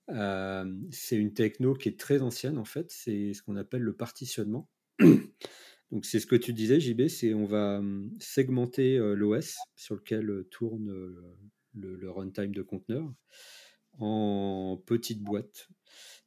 c'est 0.08 1.16
une 1.16 1.34
techno 1.34 1.74
qui 1.74 1.88
est 1.88 1.98
très 1.98 2.22
ancienne 2.22 2.58
en 2.58 2.64
fait, 2.64 2.90
c'est 2.90 3.34
ce 3.34 3.42
qu'on 3.42 3.56
appelle 3.56 3.82
le 3.82 3.96
partitionnement. 3.96 4.68
Donc 5.90 6.06
c'est 6.06 6.18
ce 6.18 6.26
que 6.26 6.36
tu 6.36 6.52
disais 6.52 6.80
JB, 6.80 7.08
c'est 7.08 7.34
on 7.34 7.46
va 7.46 7.80
segmenter 8.18 8.98
l'OS 8.98 9.56
sur 9.76 9.94
lequel 9.94 10.44
tourne 10.50 10.90
le, 11.74 12.10
runtime 12.10 12.52
de 12.52 12.62
conteneur 12.62 13.12
en 13.98 14.80
petites 14.86 15.22
boîtes. 15.22 15.68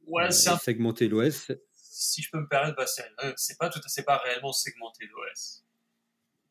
Ouais, 0.08 0.32
c'est 0.32 0.50
un... 0.50 0.58
segmenter 0.58 1.08
l'OS. 1.08 1.52
Si 1.74 2.22
je 2.22 2.32
peux 2.32 2.40
me 2.40 2.48
permettre, 2.48 2.78
bah, 2.78 2.86
c'est 3.36 3.58
pas 3.58 3.70
tout, 3.70 3.80
c'est 3.88 4.06
pas 4.06 4.18
réellement 4.18 4.54
segmenter 4.54 5.06
l'OS. 5.06 5.64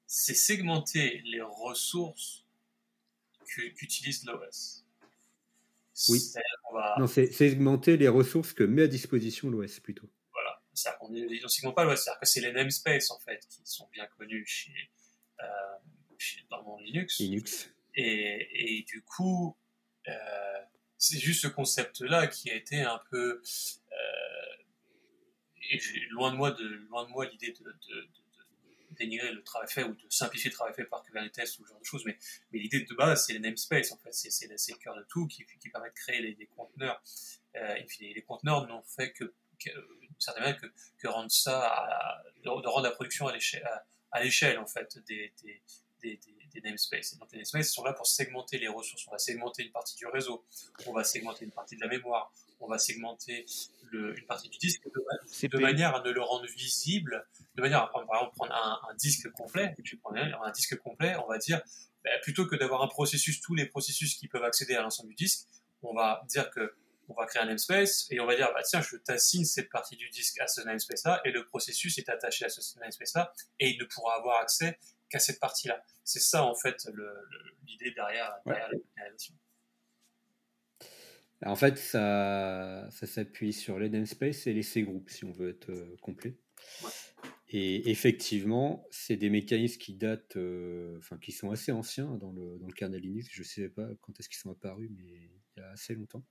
C'est 0.07 0.35
segmenter 0.35 1.22
les 1.24 1.41
ressources 1.41 2.45
qu'utilise 3.47 4.24
l'OS. 4.24 4.86
Oui. 6.09 6.21
Non, 6.99 7.07
c'est 7.07 7.33
segmenter 7.33 7.97
les 7.97 8.09
ressources 8.09 8.53
que 8.53 8.65
met 8.65 8.83
à 8.83 8.87
disposition 8.87 9.51
l'OS 9.51 9.81
plutôt. 9.81 10.09
Voilà. 10.33 10.61
C'est-à-dire 10.75 10.99
qu'on 10.99 11.11
ne 11.11 11.75
pas 11.75 11.85
l'OS. 11.85 12.03
C'est-à-dire 12.03 12.21
que 12.21 12.27
c'est 12.27 12.41
les 12.41 12.53
namespaces 12.53 13.11
en 13.11 13.19
fait 13.19 13.47
qui 13.49 13.63
sont 13.65 13.89
bien 13.93 14.07
connus 14.19 14.45
chez, 14.47 14.73
euh, 15.41 15.45
dans 16.51 16.63
mon 16.63 16.79
Linux. 16.79 17.19
Linux. 17.19 17.71
Et, 17.95 18.79
et 18.79 18.83
du 18.83 19.03
coup, 19.03 19.57
euh, 20.09 20.13
c'est 20.99 21.19
juste 21.19 21.43
ce 21.43 21.49
concept-là 21.49 22.27
qui 22.27 22.51
a 22.51 22.55
été 22.55 22.83
un 22.83 23.01
peu. 23.11 23.43
Euh, 23.93 24.63
et 25.71 25.81
loin 26.11 26.31
de 26.31 26.37
moi 26.37 26.53
de 26.53 26.65
loin 26.89 27.05
de 27.05 27.11
moi 27.11 27.27
l'idée 27.27 27.53
de, 27.53 27.65
de, 27.65 28.09
dénigrer 28.97 29.33
le 29.33 29.43
travail 29.43 29.69
fait 29.69 29.85
ou 29.85 29.95
de 29.95 30.07
simplifier 30.09 30.51
le 30.51 30.55
travail 30.55 30.75
fait 30.75 30.85
par 30.85 31.03
Kubernetes 31.03 31.59
ou 31.59 31.65
ce 31.65 31.69
genre 31.69 31.81
de 31.81 31.85
choses, 31.85 32.05
mais, 32.05 32.19
mais 32.53 32.59
l'idée 32.59 32.81
de 32.81 32.95
base, 32.95 33.27
c'est 33.27 33.33
les 33.33 33.39
namespaces, 33.39 33.93
en 33.93 33.99
fait, 33.99 34.13
c'est 34.13 34.47
le 34.47 34.79
cœur 34.79 34.97
de 34.97 35.05
tout 35.09 35.27
qui, 35.27 35.45
permet 35.73 35.89
de 35.89 35.95
créer 35.95 36.21
les, 36.21 36.35
des 36.35 36.47
conteneurs. 36.47 37.03
Euh, 37.57 37.75
et 37.75 37.85
puis 37.85 38.13
les, 38.13 38.23
conteneurs 38.23 38.67
n'ont 38.67 38.83
fait 38.83 39.13
que, 39.13 39.35
certainement 40.19 40.55
que, 40.99 41.09
rendre 41.09 41.31
ça, 41.31 42.23
de, 42.43 42.49
rendre 42.49 42.83
la 42.83 42.91
production 42.91 43.29
à 43.29 44.23
l'échelle, 44.23 44.59
en 44.59 44.67
fait, 44.67 44.99
des, 45.07 45.33
des, 46.03 46.21
namespaces. 46.63 47.19
Donc 47.19 47.31
les 47.33 47.39
namespaces 47.39 47.73
sont 47.73 47.85
là 47.85 47.93
pour 47.93 48.07
segmenter 48.07 48.59
les 48.59 48.69
ressources. 48.69 49.07
On 49.09 49.11
va 49.11 49.19
segmenter 49.19 49.63
une 49.63 49.73
partie 49.73 49.97
du 49.97 50.07
réseau, 50.07 50.47
on 50.87 50.93
va 50.93 51.05
segmenter 51.05 51.45
une 51.45 51.51
partie 51.51 51.77
de 51.77 51.83
la 51.83 51.89
mémoire, 51.89 52.33
on 52.61 52.69
va 52.69 52.79
segmenter 52.79 53.47
le, 53.91 54.19
une 54.19 54.27
partie 54.27 54.49
du 54.49 54.59
disque 54.59 54.83
de, 54.85 55.49
de, 55.49 55.59
manière 55.59 55.95
à 55.95 56.03
ne 56.03 56.11
le 56.11 56.21
rendre 56.21 56.47
visible, 56.47 57.27
de 57.55 57.63
manière 57.63 57.83
à 57.83 57.89
prendre, 57.89 58.07
par 58.07 58.17
exemple, 58.17 58.37
prendre 58.37 58.55
un, 58.55 58.91
un 58.91 58.95
disque 58.95 59.31
complet, 59.33 59.75
je 59.83 59.97
prendre 59.97 60.19
un, 60.19 60.33
un, 60.43 60.51
disque 60.51 60.77
complet, 60.79 61.15
on 61.17 61.29
va 61.29 61.39
dire, 61.39 61.63
bah, 62.05 62.11
plutôt 62.23 62.47
que 62.47 62.57
d'avoir 62.57 62.83
un 62.83 62.89
processus, 62.89 63.41
tous 63.41 63.55
les 63.55 63.67
processus 63.67 64.17
qui 64.17 64.29
peuvent 64.29 64.45
accéder 64.45 64.75
à 64.75 64.83
l'ensemble 64.83 65.11
du 65.11 65.15
disque, 65.15 65.47
on 65.83 65.95
va 65.95 66.25
dire 66.29 66.51
que 66.51 66.75
on 67.09 67.15
va 67.15 67.27
créer 67.27 67.43
un 67.43 67.47
namespace 67.47 68.07
et 68.11 68.19
on 68.19 68.27
va 68.27 68.35
dire 68.35 68.51
bah 68.53 68.63
tiens 68.65 68.81
je 68.81 68.97
t'assigne 68.97 69.45
cette 69.45 69.71
partie 69.71 69.95
du 69.95 70.11
disque 70.11 70.41
à 70.41 70.49
ce 70.49 70.61
namespace 70.63 71.05
là 71.05 71.21
et 71.25 71.31
le 71.31 71.47
processus 71.47 71.99
est 71.99 72.09
attaché 72.09 72.47
à 72.47 72.49
ce 72.49 72.79
namespace 72.81 73.15
là 73.15 73.33
et 73.61 73.71
il 73.71 73.79
ne 73.79 73.85
pourra 73.85 74.17
avoir 74.17 74.41
accès 74.41 74.77
qu'à 75.09 75.21
cette 75.21 75.39
partie 75.39 75.69
là 75.69 75.81
c'est 76.03 76.21
ça 76.21 76.45
en 76.45 76.55
fait 76.55 76.85
l'idée 77.67 77.93
derrière, 77.93 78.33
derrière 78.45 78.71
la 78.97 79.11
en 81.45 81.57
fait, 81.57 81.76
ça, 81.76 82.89
ça 82.91 83.07
s'appuie 83.07 83.53
sur 83.53 83.78
les 83.78 83.91
namespaces 83.91 84.47
et 84.47 84.55
les 84.55 84.62
C-groups, 84.62 85.12
si 85.12 85.24
on 85.24 85.32
veut 85.32 85.51
être 85.51 85.70
euh, 85.70 85.97
complet. 86.01 86.37
Et 87.49 87.91
effectivement, 87.91 88.84
c'est 88.91 89.16
des 89.16 89.30
mécanismes 89.30 89.78
qui 89.78 89.95
datent, 89.95 90.37
euh, 90.37 90.97
enfin, 90.99 91.18
qui 91.18 91.32
sont 91.32 91.51
assez 91.51 91.72
anciens 91.72 92.16
dans 92.16 92.32
le, 92.32 92.59
dans 92.59 92.66
le 92.66 92.72
kernel 92.72 93.03
Linux. 93.03 93.28
Je 93.30 93.43
ne 93.43 93.47
sais 93.47 93.68
pas 93.68 93.89
quand 94.01 94.18
est-ce 94.18 94.28
qu'ils 94.28 94.39
sont 94.39 94.51
apparus, 94.51 94.91
mais 94.97 95.05
il 95.05 95.61
y 95.61 95.62
a 95.62 95.70
assez 95.70 95.95
longtemps, 95.95 96.24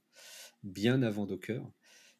bien 0.63 1.03
avant 1.03 1.25
Docker. 1.25 1.63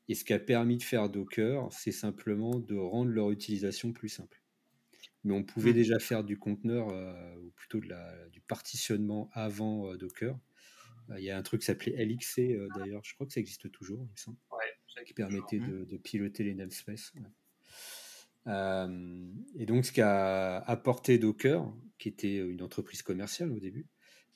Et 0.07 0.13
ce 0.13 0.23
qui 0.23 0.33
a 0.33 0.39
permis 0.39 0.77
de 0.77 0.83
faire 0.83 1.09
Docker, 1.09 1.67
c'est 1.71 1.91
simplement 1.91 2.59
de 2.59 2.75
rendre 2.75 3.09
leur 3.11 3.31
utilisation 3.31 3.91
plus 3.91 4.09
simple. 4.09 4.43
Mais 5.23 5.33
on 5.33 5.43
pouvait 5.43 5.71
mmh. 5.71 5.75
déjà 5.75 5.99
faire 5.99 6.23
du 6.23 6.37
conteneur, 6.37 6.89
euh, 6.89 7.35
ou 7.37 7.49
plutôt 7.55 7.79
de 7.79 7.89
la, 7.89 8.29
du 8.29 8.41
partitionnement 8.41 9.31
avant 9.33 9.95
Docker. 9.95 10.37
Il 11.17 11.23
y 11.23 11.29
a 11.29 11.37
un 11.37 11.43
truc 11.43 11.61
qui 11.61 11.67
s'appelait 11.67 12.03
LXC 12.03 12.39
euh, 12.39 12.67
d'ailleurs, 12.75 13.01
je 13.03 13.13
crois 13.13 13.27
que 13.27 13.33
ça 13.33 13.39
existe 13.39 13.71
toujours, 13.71 13.99
il 14.01 14.11
me 14.11 14.17
semble, 14.17 14.37
qui 15.05 15.13
permettait 15.13 15.59
de, 15.59 15.97
piloter 15.97 16.43
les 16.43 16.55
namespaces. 16.55 17.13
Euh, 18.47 19.27
et 19.57 19.65
donc, 19.65 19.85
ce 19.85 19.91
qu'a 19.91 20.57
apporté 20.59 21.17
Docker, 21.17 21.71
qui 21.97 22.09
était 22.09 22.37
une 22.37 22.61
entreprise 22.61 23.01
commerciale 23.01 23.51
au 23.51 23.59
début, 23.59 23.87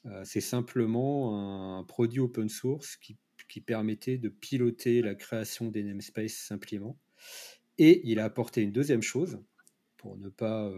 euh, 0.05 0.23
c'est 0.25 0.41
simplement 0.41 1.77
un 1.77 1.83
produit 1.83 2.19
open 2.19 2.49
source 2.49 2.95
qui, 2.97 3.17
qui, 3.47 3.61
permettait 3.61 4.17
de 4.17 4.29
piloter 4.29 5.01
la 5.01 5.15
création 5.15 5.69
des 5.69 5.83
namespaces 5.83 6.33
simplement. 6.33 6.97
Et 7.77 8.01
il 8.09 8.19
a 8.19 8.25
apporté 8.25 8.61
une 8.61 8.71
deuxième 8.71 9.01
chose, 9.01 9.39
pour 9.97 10.17
ne 10.17 10.29
pas 10.29 10.71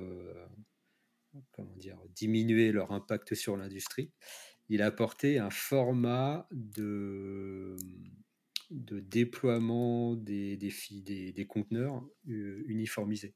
comment 1.51 1.75
dire, 1.75 1.97
diminuer 2.09 2.71
leur 2.71 2.91
impact 2.91 3.35
sur 3.35 3.55
l'industrie, 3.57 4.11
il 4.71 4.81
a 4.81 4.85
apporté 4.85 5.37
un 5.37 5.49
format 5.49 6.47
de, 6.51 7.75
déploiement 8.69 10.15
des, 10.15 11.45
conteneurs 11.49 12.01
euh, 12.29 12.63
uniformisés. 12.67 13.33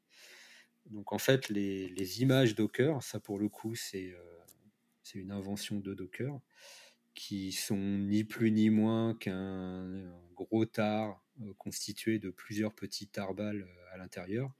Donc 0.85 1.11
en 1.11 1.17
fait, 1.17 1.49
les, 1.49 2.21
images 2.21 2.55
Docker, 2.55 3.03
ça 3.03 3.19
pour 3.19 3.37
le 3.37 3.49
coup, 3.49 3.75
c'est 3.75 4.13
euh, 4.13 5.19
une 5.19 5.33
invention 5.33 5.81
de 5.81 5.93
Docker, 5.93 6.39
qui 7.15 7.51
sont 7.51 7.75
ni 7.75 8.23
plus 8.23 8.51
ni 8.51 8.69
moins 8.69 9.13
qu'un 9.13 10.09
gros 10.35 10.65
tar 10.65 11.21
euh, 11.41 11.53
constitué 11.57 12.17
de 12.17 12.29
plusieurs 12.29 12.73
petits 12.73 13.07
tarbales 13.07 13.67
à 13.91 13.97
l'intérieur. 13.97 14.53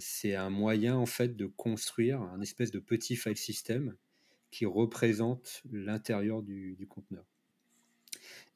c'est 0.00 0.34
un 0.34 0.50
moyen 0.50 0.96
en 0.96 1.06
fait 1.06 1.36
de 1.36 1.46
construire 1.46 2.22
un 2.22 2.40
espèce 2.40 2.72
de 2.72 2.80
petit 2.80 3.14
file 3.14 3.36
system 3.36 3.96
qui 4.50 4.66
représente 4.66 5.62
l'intérieur 5.70 6.42
du, 6.42 6.86
conteneur. 6.88 7.24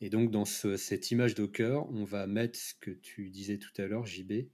Et 0.01 0.11
donc 0.11 0.30
dans 0.30 0.45
cette 0.45 1.11
image 1.11 1.34
Docker, 1.34 1.88
on 1.90 2.05
va 2.05 2.26
mettre 2.26 2.59
ce 2.59 2.74
que 2.74 2.90
tu 2.90 3.30
disais 3.30 3.59
tout 3.59 3.72
à 3.78 3.86
l'heure, 3.86 4.07
JB, 4.07 4.49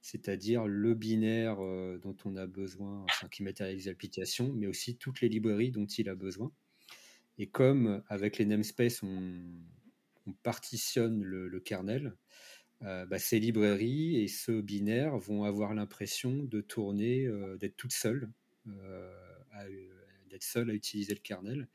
c'est-à-dire 0.00 0.66
le 0.66 0.94
binaire 0.94 1.58
euh, 1.60 1.98
dont 1.98 2.16
on 2.24 2.36
a 2.36 2.46
besoin, 2.46 3.04
enfin, 3.10 3.28
qui 3.28 3.42
matérialise 3.42 3.86
l'application, 3.86 4.52
mais 4.54 4.66
aussi 4.66 4.96
toutes 4.96 5.20
les 5.20 5.28
librairies 5.28 5.70
dont 5.70 5.86
il 5.86 6.08
a 6.08 6.14
besoin. 6.14 6.52
Et 7.38 7.48
comme 7.48 8.02
avec 8.08 8.38
les 8.38 8.46
namespaces, 8.46 9.02
on, 9.02 9.42
partitionne 10.42 11.22
le, 11.22 11.60
kernel, 11.60 12.16
euh, 12.82 13.04
bah, 13.04 13.18
ces 13.18 13.38
librairies 13.38 14.22
et 14.22 14.28
ce 14.28 14.52
binaire 14.60 15.18
vont 15.18 15.44
avoir 15.44 15.74
l'impression 15.74 16.42
de 16.42 16.62
tourner, 16.62 17.26
euh, 17.26 17.58
d'être 17.58 17.76
toutes 17.76 17.92
seules 17.92 18.30
d'être 20.34 20.42
seul 20.42 20.68
à 20.70 20.74
utiliser 20.74 21.14
le 21.14 21.20
kernel. 21.20 21.68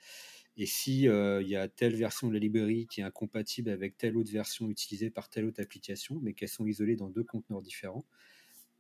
Et 0.57 0.65
si 0.65 1.07
euh, 1.07 1.41
il 1.41 1.47
y 1.47 1.55
a 1.55 1.69
telle 1.69 1.95
version 1.95 2.27
de 2.27 2.33
la 2.33 2.39
librairie 2.39 2.87
qui 2.87 2.99
est 2.99 3.03
incompatible 3.03 3.69
avec 3.69 3.97
telle 3.97 4.17
autre 4.17 4.31
version 4.31 4.69
utilisée 4.69 5.09
par 5.09 5.29
telle 5.29 5.45
autre 5.45 5.61
application, 5.61 6.19
mais 6.21 6.33
qu'elles 6.33 6.49
sont 6.49 6.67
isolées 6.67 6.97
dans 6.97 7.09
deux 7.09 7.23
conteneurs 7.23 7.61
différents, 7.61 8.05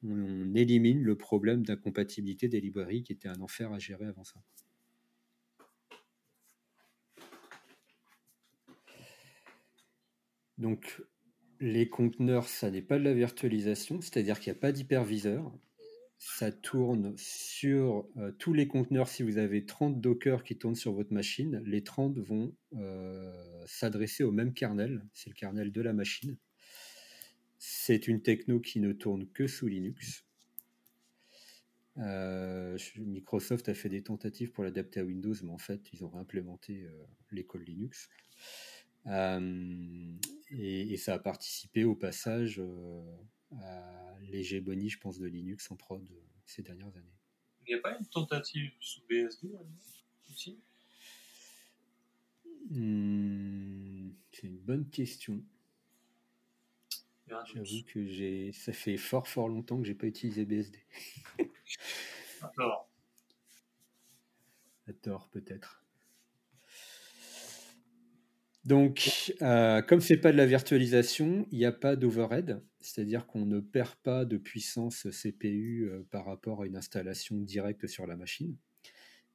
on, 0.03 0.53
élimine 0.55 1.01
le 1.01 1.15
problème 1.15 1.63
d'incompatibilité 1.63 2.49
des 2.49 2.59
librairies 2.59 3.03
qui 3.03 3.13
était 3.13 3.29
un 3.29 3.39
enfer 3.39 3.71
à 3.71 3.79
gérer 3.79 4.05
avant 4.05 4.25
ça. 4.25 4.41
Donc, 10.57 11.01
les 11.61 11.87
conteneurs, 11.87 12.49
ça 12.49 12.69
n'est 12.69 12.81
pas 12.81 12.99
de 12.99 13.05
la 13.05 13.13
virtualisation, 13.13 14.01
c'est-à-dire 14.01 14.41
qu'il 14.41 14.51
n'y 14.51 14.57
a 14.57 14.61
pas 14.61 14.73
d'hyperviseur 14.73 15.49
ça 16.19 16.51
tourne 16.51 17.13
sur 17.17 18.05
euh, 18.17 18.33
tous 18.33 18.51
les 18.51 18.67
conteneurs. 18.67 19.07
Si 19.07 19.23
vous 19.23 19.37
avez 19.37 19.65
30 19.65 20.01
Docker 20.01 20.43
qui 20.43 20.57
tournent 20.57 20.75
sur 20.75 20.91
votre 20.91 21.13
machine, 21.13 21.61
les 21.65 21.81
30 21.81 22.19
vont 22.19 22.53
euh, 22.75 23.63
s'adresser 23.65 24.25
au 24.25 24.31
même 24.31 24.53
kernel. 24.53 25.07
C'est 25.13 25.29
le 25.29 25.35
kernel 25.35 25.71
de 25.71 25.81
la 25.81 25.93
machine. 25.93 26.35
C'est 27.57 28.09
une 28.09 28.21
techno 28.21 28.59
qui 28.59 28.81
ne 28.81 28.91
tourne 28.91 29.27
que 29.29 29.47
sous 29.47 29.67
Linux. 29.67 30.25
Euh, 31.97 32.77
Microsoft 32.97 33.69
a 33.69 33.73
fait 33.73 33.89
des 33.89 34.03
tentatives 34.03 34.51
pour 34.51 34.65
l'adapter 34.65 34.99
à 34.99 35.05
Windows, 35.05 35.35
mais 35.43 35.51
en 35.51 35.57
fait, 35.57 35.81
ils 35.93 36.03
ont 36.03 36.09
réimplémenté 36.09 36.85
l'école 37.31 37.63
Linux. 37.63 38.09
Et, 39.07 40.93
et, 40.93 40.97
ça 40.97 41.13
a 41.13 41.19
participé 41.19 41.85
au 41.85 41.95
passage 41.95 42.61
à 43.57 44.17
l'hégémonie, 44.21 44.89
je 44.89 44.99
pense, 44.99 45.19
de 45.19 45.27
Linux 45.27 45.69
en 45.71 45.75
prod 45.75 46.01
euh, 46.11 46.15
ces 46.45 46.61
dernières 46.61 46.95
années. 46.95 47.17
Il 47.67 47.73
n'y 47.73 47.79
a 47.79 47.81
pas 47.81 47.97
une 47.97 48.05
tentative 48.05 48.71
sous 48.79 49.01
BSD 49.09 49.49
aussi? 50.29 50.59
Hmm, 52.69 54.11
C'est 54.31 54.47
une 54.47 54.57
bonne 54.59 54.89
question. 54.89 55.43
J'avoue 57.27 57.83
que 57.85 58.07
j'ai, 58.07 58.51
ça 58.53 58.73
fait 58.73 58.97
fort 58.97 59.27
fort 59.27 59.47
longtemps 59.49 59.77
que 59.77 59.85
j'ai 59.85 59.93
pas 59.93 60.07
utilisé 60.07 60.45
BSD. 60.45 60.79
D'accord. 62.41 62.89
À 64.87 64.93
tort 64.93 65.29
peut-être. 65.29 65.83
Donc, 68.69 69.33
euh, 69.41 69.81
comme 69.81 69.99
c'est 69.99 70.17
pas 70.17 70.31
de 70.31 70.37
la 70.37 70.45
virtualisation, 70.45 71.47
il 71.51 71.57
n'y 71.57 71.65
a 71.65 71.71
pas 71.71 71.95
d'overhead, 71.95 72.61
c'est-à-dire 72.81 73.25
qu'on 73.25 73.47
ne 73.47 73.61
perd 73.61 73.95
pas 74.03 74.25
de 74.25 74.37
puissance 74.37 75.07
CPU 75.09 75.89
euh, 75.89 76.03
par 76.11 76.23
rapport 76.25 76.61
à 76.61 76.67
une 76.67 76.75
installation 76.75 77.37
directe 77.37 77.87
sur 77.87 78.05
la 78.05 78.15
machine. 78.15 78.55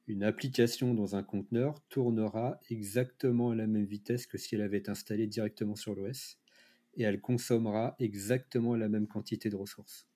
Une 0.07 0.23
application 0.23 0.93
dans 0.93 1.17
un 1.17 1.23
conteneur 1.23 1.81
tournera 1.89 2.61
exactement 2.69 3.51
à 3.51 3.55
la 3.55 3.67
même 3.67 3.83
vitesse 3.83 4.25
que 4.25 4.37
si 4.37 4.55
elle 4.55 4.61
avait 4.61 4.77
été 4.77 4.89
installée 4.89 5.27
directement 5.27 5.75
sur 5.75 5.95
l'OS, 5.95 6.37
et 6.93 7.03
elle 7.03 7.19
consommera 7.19 7.97
exactement 7.99 8.77
la 8.77 8.87
même 8.87 9.05
quantité 9.05 9.49
de 9.49 9.57
ressources. 9.57 10.07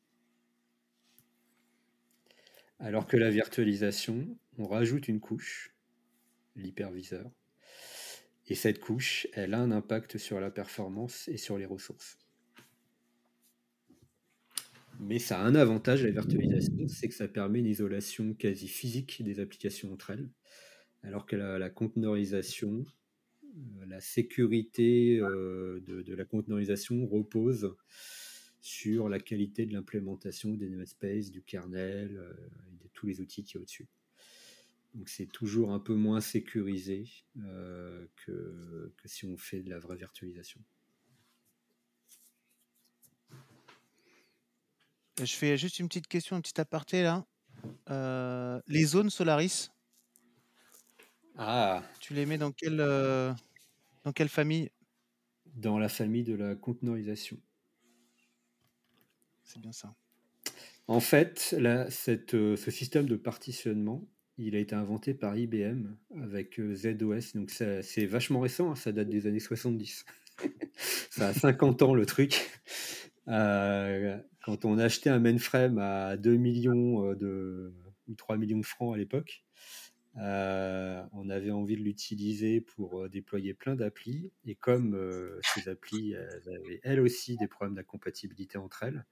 Alors 2.79 3.05
que 3.05 3.17
la 3.17 3.31
virtualisation, 3.31 4.37
on 4.57 4.65
rajoute 4.65 5.09
une 5.09 5.19
couche, 5.19 5.75
l'hyperviseur, 6.55 7.29
et 8.49 8.55
cette 8.55 8.79
couche, 8.79 9.27
elle 9.33 9.53
a 9.53 9.59
un 9.59 9.71
impact 9.71 10.17
sur 10.17 10.39
la 10.39 10.49
performance 10.49 11.27
et 11.27 11.37
sur 11.37 11.57
les 11.57 11.65
ressources. 11.65 12.17
Mais 14.99 15.19
ça 15.19 15.39
a 15.39 15.43
un 15.43 15.55
avantage, 15.55 16.03
la 16.03 16.11
virtualisation, 16.11 16.87
c'est 16.87 17.07
que 17.07 17.13
ça 17.13 17.27
permet 17.27 17.59
une 17.59 17.67
isolation 17.67 18.33
quasi 18.33 18.67
physique 18.67 19.23
des 19.23 19.39
applications 19.39 19.93
entre 19.93 20.09
elles, 20.09 20.29
alors 21.03 21.25
que 21.25 21.35
la, 21.35 21.69
conteneurisation, 21.69 22.83
euh, 23.43 23.85
la 23.87 24.01
sécurité 24.01 25.19
euh, 25.21 25.79
de, 25.85 26.13
la 26.13 26.25
conteneurisation 26.25 27.05
repose 27.05 27.75
sur 28.59 29.07
la 29.07 29.19
qualité 29.19 29.65
de 29.65 29.73
l'implémentation 29.73 30.55
des 30.55 30.69
namespaces, 30.69 31.31
du 31.31 31.43
kernel 31.43 32.17
euh, 32.17 32.33
et 32.73 32.83
de 32.83 32.89
tous 32.91 33.05
les 33.05 33.21
outils 33.21 33.43
qui 33.43 33.55
y 33.55 33.57
au-dessus. 33.57 33.87
Donc 34.93 35.07
c'est 35.09 35.27
toujours 35.27 35.71
un 35.71 35.79
peu 35.79 35.93
moins 35.93 36.21
sécurisé 36.21 37.07
que, 37.35 38.93
que 38.97 39.07
si 39.07 39.25
on 39.25 39.37
fait 39.37 39.61
de 39.61 39.69
la 39.69 39.79
vraie 39.79 39.97
virtualisation. 39.97 40.61
Je 45.25 45.33
fais 45.33 45.57
juste 45.57 45.79
une 45.79 45.87
petite 45.87 46.07
question, 46.07 46.37
un 46.37 46.41
petit 46.41 46.59
aparté 46.61 47.03
là. 47.03 47.25
Euh, 47.89 48.61
les 48.67 48.85
zones 48.85 49.09
Solaris. 49.09 49.69
Ah. 51.37 51.83
Tu 51.99 52.13
les 52.13 52.25
mets 52.25 52.37
dans 52.37 52.51
quelle, 52.51 52.79
euh, 52.79 53.33
dans 54.03 54.13
quelle 54.13 54.29
famille? 54.29 54.69
Dans 55.55 55.77
la 55.77 55.89
famille 55.89 56.23
de 56.23 56.35
la 56.35 56.55
conteneurisation. 56.55 57.37
C'est 59.43 59.59
bien 59.59 59.71
ça. 59.71 59.93
En 60.87 60.99
fait, 60.99 61.53
là, 61.57 61.89
cette, 61.89 62.33
euh, 62.33 62.55
ce 62.55 62.71
système 62.71 63.05
de 63.05 63.15
partitionnement, 63.15 64.07
il 64.39 64.55
a 64.55 64.59
été 64.59 64.73
inventé 64.73 65.13
par 65.13 65.37
IBM 65.37 65.95
avec 66.23 66.59
ZOS. 66.59 67.35
Donc 67.35 67.51
c'est 67.51 68.05
vachement 68.05 68.39
récent, 68.39 68.71
hein, 68.71 68.75
ça 68.75 68.91
date 68.91 69.09
des 69.09 69.27
années 69.27 69.39
70. 69.39 70.05
ça 71.09 71.27
a 71.27 71.33
50 71.33 71.81
ans 71.81 71.93
le 71.93 72.05
truc. 72.05 72.49
Euh, 73.27 74.17
quand 74.43 74.65
on 74.65 74.79
achetait 74.79 75.09
un 75.09 75.19
mainframe 75.19 75.77
à 75.77 76.17
2 76.17 76.35
millions 76.37 77.05
euh, 77.05 77.15
de, 77.15 77.73
ou 78.07 78.15
3 78.15 78.37
millions 78.37 78.57
de 78.57 78.65
francs 78.65 78.95
à 78.95 78.97
l'époque, 78.97 79.43
euh, 80.17 81.03
on 81.13 81.29
avait 81.29 81.51
envie 81.51 81.75
de 81.75 81.83
l'utiliser 81.83 82.61
pour 82.61 83.07
déployer 83.09 83.53
plein 83.53 83.75
d'applis. 83.75 84.31
Et 84.45 84.55
comme 84.55 84.97
ces 85.53 85.69
applis 85.69 86.15
avaient 86.15 86.79
elles 86.83 87.01
aussi 87.01 87.37
des 87.37 87.47
problèmes 87.47 87.75
d'incompatibilité 87.75 88.57
entre 88.57 88.83
elles, 88.83 89.05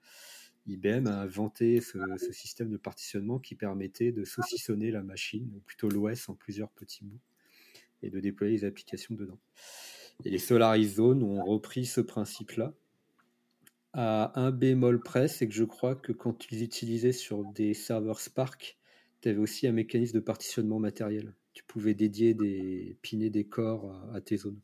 IBM 0.67 1.07
a 1.07 1.21
inventé 1.21 1.81
ce, 1.81 1.97
système 2.31 2.69
de 2.69 2.77
partitionnement 2.77 3.39
qui 3.39 3.55
permettait 3.55 4.11
de 4.11 4.23
saucissonner 4.23 4.91
la 4.91 5.03
machine, 5.03 5.51
ou 5.55 5.59
plutôt 5.59 5.89
l'OS, 5.89 6.29
en 6.29 6.35
plusieurs 6.35 6.69
petits 6.69 7.03
bouts, 7.03 7.19
et 8.03 8.09
de 8.09 8.19
déployer 8.19 8.53
les 8.53 8.65
applications 8.65 9.15
dedans. 9.15 9.39
Et 10.25 10.29
les 10.29 10.39
Solaris 10.39 10.95
Zones 10.95 11.23
ont 11.23 11.43
repris 11.43 11.85
ce 11.85 12.01
principe-là 12.01 12.73
à 13.93 14.39
un 14.39 14.51
bémol 14.51 15.01
près, 15.01 15.27
c'est 15.27 15.47
que 15.47 15.53
je 15.55 15.63
crois 15.63 15.95
que 15.95 16.11
quand 16.11 16.33
tu 16.33 16.53
les 16.53 16.61
utilisais 16.61 17.11
sur 17.11 17.43
des 17.43 17.73
serveurs 17.73 18.19
Spark, 18.19 18.77
tu 19.21 19.29
avais 19.29 19.39
aussi 19.39 19.65
un 19.65 19.71
mécanisme 19.71 20.13
de 20.13 20.19
partitionnement 20.19 20.77
matériel. 20.77 21.33
Tu 21.53 21.63
pouvais 21.63 21.95
dédier 21.95 22.35
des 22.35 22.95
piner 23.01 23.31
des 23.31 23.45
corps 23.45 23.91
à, 24.13 24.21
tes 24.21 24.37
zones. 24.37 24.59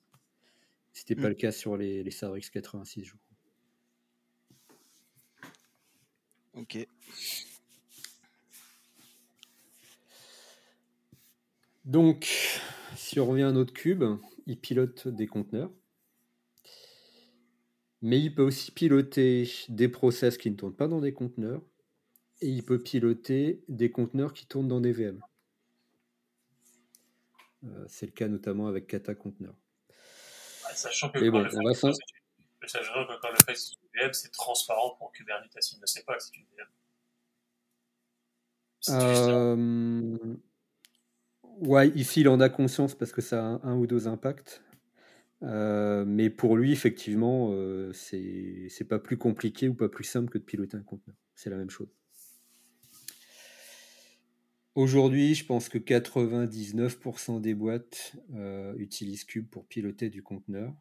C'était 0.91 1.15
pas 1.15 1.23
mm. 1.23 1.29
le 1.29 1.33
cas 1.33 1.51
sur 1.51 1.75
les, 1.75 2.11
serveurs 2.11 2.37
x86, 2.37 3.05
je 3.05 3.09
crois. 3.15 3.32
Ok. 6.55 6.87
Donc, 11.85 12.25
si 12.95 13.19
on 13.19 13.25
revient 13.25 13.43
à 13.43 13.51
notre 13.51 13.73
cube, 13.73 14.03
il 14.45 14.59
pilote 14.59 15.07
des 15.07 15.27
conteneurs. 15.27 15.71
Mais 18.01 18.19
il 18.19 18.35
peut 18.35 18.43
aussi 18.43 18.71
piloter 18.71 19.49
des 19.69 19.87
process 19.89 20.37
qui 20.37 20.51
ne 20.51 20.55
tournent 20.55 20.75
pas 20.75 20.87
dans 20.87 21.01
des 21.01 21.13
conteneurs. 21.13 21.61
Et 22.41 22.49
il 22.49 22.63
peut 22.63 22.79
piloter 22.79 23.63
des 23.69 23.91
conteneurs 23.91 24.33
qui 24.33 24.45
tournent 24.45 24.67
dans 24.67 24.81
des 24.81 24.91
VM. 24.91 25.21
Euh, 27.65 27.85
c'est 27.87 28.05
le 28.05 28.11
cas 28.11 28.27
notamment 28.27 28.67
avec 28.67 28.87
Kata 28.87 29.15
Conteneur. 29.15 29.55
sachant 30.75 31.09
que 31.09 31.19
quand, 32.72 33.30
le 33.30 33.38
fait, 33.45 33.55
c'est 33.55 33.74
une 33.74 34.01
VM, 34.01 34.14
c'est 34.14 34.32
transparent 34.32 34.95
pour 34.97 35.11
Kubernetes. 35.11 35.72
Il 35.72 35.80
ne 35.80 35.86
sait 35.86 36.03
pas 36.03 36.16
que 36.16 36.24
c'est 36.24 36.36
une 36.36 36.45
VM. 36.57 36.68
Euh... 38.89 40.36
Ouais, 41.61 41.89
ici 41.89 42.22
il 42.22 42.28
en 42.28 42.39
a 42.41 42.49
conscience 42.49 42.95
parce 42.95 43.11
que 43.11 43.22
ça 43.22 43.39
a 43.39 43.68
un 43.68 43.76
ou 43.78 43.88
deux 43.88 44.07
impacts. 44.07 44.61
Euh, 45.43 46.05
mais 46.05 46.30
pour 46.30 46.55
lui, 46.55 46.72
effectivement, 46.72 47.49
euh, 47.51 47.91
c'est 47.93 48.88
pas 48.88 48.99
plus 48.99 49.18
compliqué 49.18 49.68
ou 49.68 49.74
pas 49.74 49.89
plus 49.89 50.05
simple 50.05 50.30
que 50.30 50.38
de 50.38 50.43
piloter 50.43 50.78
un 50.78 50.84
conteneur. 50.84 51.18
C'est 51.36 51.49
la 51.49 51.57
même 51.57 51.70
chose. 51.70 51.89
Aujourd'hui, 54.76 55.36
je 55.36 55.45
pense 55.45 55.70
que 55.70 55.78
99% 55.78 57.39
des 57.39 57.53
boîtes 57.53 58.14
euh, 58.34 58.74
utilisent 58.78 59.24
Cube 59.24 59.47
pour 59.47 59.68
piloter 59.68 60.09
du 60.09 60.24
conteneur. 60.24 60.74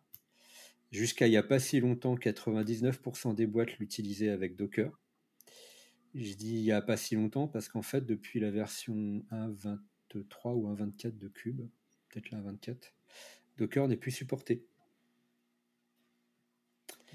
Jusqu'à 0.92 1.26
il 1.26 1.30
n'y 1.30 1.38
a 1.38 1.42
pas 1.42 1.58
si 1.58 1.80
longtemps, 1.80 2.14
99% 2.14 3.34
des 3.34 3.46
boîtes 3.46 3.78
l'utilisaient 3.78 4.28
avec 4.28 4.56
Docker. 4.56 5.00
Je 6.14 6.34
dis 6.34 6.56
il 6.56 6.62
n'y 6.62 6.72
a 6.72 6.82
pas 6.82 6.98
si 6.98 7.14
longtemps 7.14 7.48
parce 7.48 7.70
qu'en 7.70 7.80
fait, 7.80 8.02
depuis 8.02 8.40
la 8.40 8.50
version 8.50 9.24
1.23 9.30 10.52
ou 10.54 10.68
1.24 10.68 11.16
de 11.16 11.28
Cube, 11.28 11.62
peut-être 12.10 12.30
la 12.30 12.38
1.24, 12.42 12.92
Docker 13.56 13.88
n'est 13.88 13.96
plus 13.96 14.10
supporté. 14.10 14.66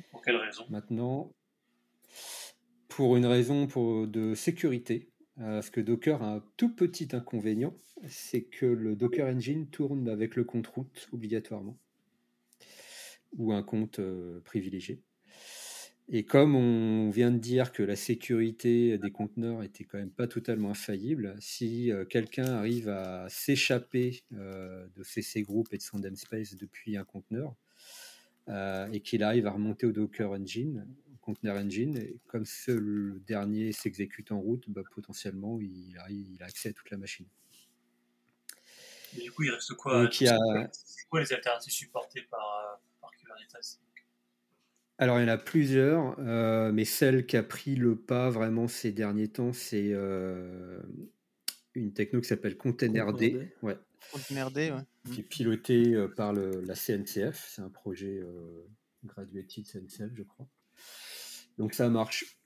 Pour 0.09 0.23
quelle 0.23 0.37
raison? 0.37 0.65
Maintenant, 0.69 1.31
pour 2.87 3.15
une 3.15 3.27
raison 3.27 3.67
pour, 3.67 4.07
de 4.07 4.33
sécurité, 4.33 5.11
euh, 5.37 5.55
parce 5.55 5.69
que 5.69 5.81
Docker 5.81 6.23
a 6.23 6.33
un 6.35 6.43
tout 6.57 6.73
petit 6.73 7.09
inconvénient, 7.15 7.75
c'est 8.07 8.41
que 8.41 8.65
le 8.65 8.95
Docker 8.95 9.27
Engine 9.27 9.69
tourne 9.69 10.09
avec 10.09 10.35
le 10.35 10.43
compte 10.43 10.65
root 10.65 10.89
obligatoirement, 11.11 11.77
ou 13.37 13.53
un 13.53 13.63
compte 13.63 13.99
euh, 13.99 14.39
privilégié. 14.41 15.01
Et 16.09 16.23
comme 16.23 16.55
on 16.55 17.09
vient 17.09 17.31
de 17.31 17.37
dire 17.37 17.73
que 17.73 17.83
la 17.83 17.97
sécurité 17.97 18.97
des 18.97 19.11
conteneurs 19.11 19.61
était 19.63 19.83
quand 19.83 19.97
même 19.97 20.11
pas 20.11 20.27
totalement 20.27 20.71
infaillible, 20.71 21.35
si 21.39 21.91
euh, 21.91 22.05
quelqu'un 22.05 22.45
arrive 22.45 22.87
à 22.87 23.27
s'échapper 23.29 24.23
euh, 24.33 24.87
de 24.95 25.03
CC 25.03 25.41
Group 25.41 25.67
et 25.73 25.77
de 25.77 25.81
son 25.81 25.99
namespace 25.99 26.55
depuis 26.55 26.97
un 26.97 27.03
conteneur, 27.03 27.55
et 28.93 29.01
qu'il 29.01 29.23
arrive 29.23 29.45
à 29.45 29.51
remonter 29.51 29.85
au 29.85 29.91
Docker 29.91 30.31
Engine, 30.31 30.87
au 31.13 31.17
Container 31.17 31.57
Engine, 31.57 31.97
et 31.97 32.15
comme 32.27 32.45
ce 32.45 33.19
dernier 33.27 33.73
s'exécute 33.73 34.31
en 34.31 34.39
route, 34.39 34.69
bah, 34.69 34.83
potentiellement 34.95 35.59
il, 35.59 35.97
a 36.39 36.45
accès 36.45 36.69
à 36.69 36.71
toute 36.71 36.89
la 36.89 36.95
machine. 36.95 37.25
du 39.21 39.29
coup, 39.33 39.43
il 39.43 39.51
reste 39.51 39.73
quoi 39.73 40.09
C'est 40.09 41.09
quoi 41.09 41.19
les 41.19 41.33
alternatives 41.33 41.73
supportées 41.73 42.21
par, 42.31 42.79
alors, 44.99 45.19
il 45.19 45.23
y 45.23 45.25
en 45.25 45.33
a 45.33 45.37
plusieurs, 45.37 46.15
euh, 46.19 46.71
mais 46.71 46.85
celle 46.85 47.27
qui 47.27 47.37
a 47.37 47.43
pris 47.43 47.75
le 47.75 47.95
pas 47.95 48.31
vraiment 48.31 48.67
ces 48.67 48.91
derniers 48.91 49.27
temps, 49.27 49.53
c'est 49.53 49.91
euh, 49.91 50.81
une 51.75 51.93
techno 51.93 52.19
qui 52.19 52.27
s'appelle 52.27 52.57
ContainerD. 52.57 53.51
Ouais. 53.61 53.77
ContainerD, 54.11 54.57
ouais. 54.57 55.11
Qui 55.11 55.19
est 55.19 55.23
pilotée 55.23 55.93
euh, 55.93 56.07
par 56.07 56.33
la 56.33 56.73
CNCF. 56.73 57.47
C'est 57.47 57.61
un 57.61 57.69
projet 57.69 58.23
graduated 59.05 59.65
CNCF, 59.65 60.15
je 60.15 60.23
crois. 60.23 60.47
Donc, 61.59 61.75
ça 61.75 61.89
marche 61.89 62.39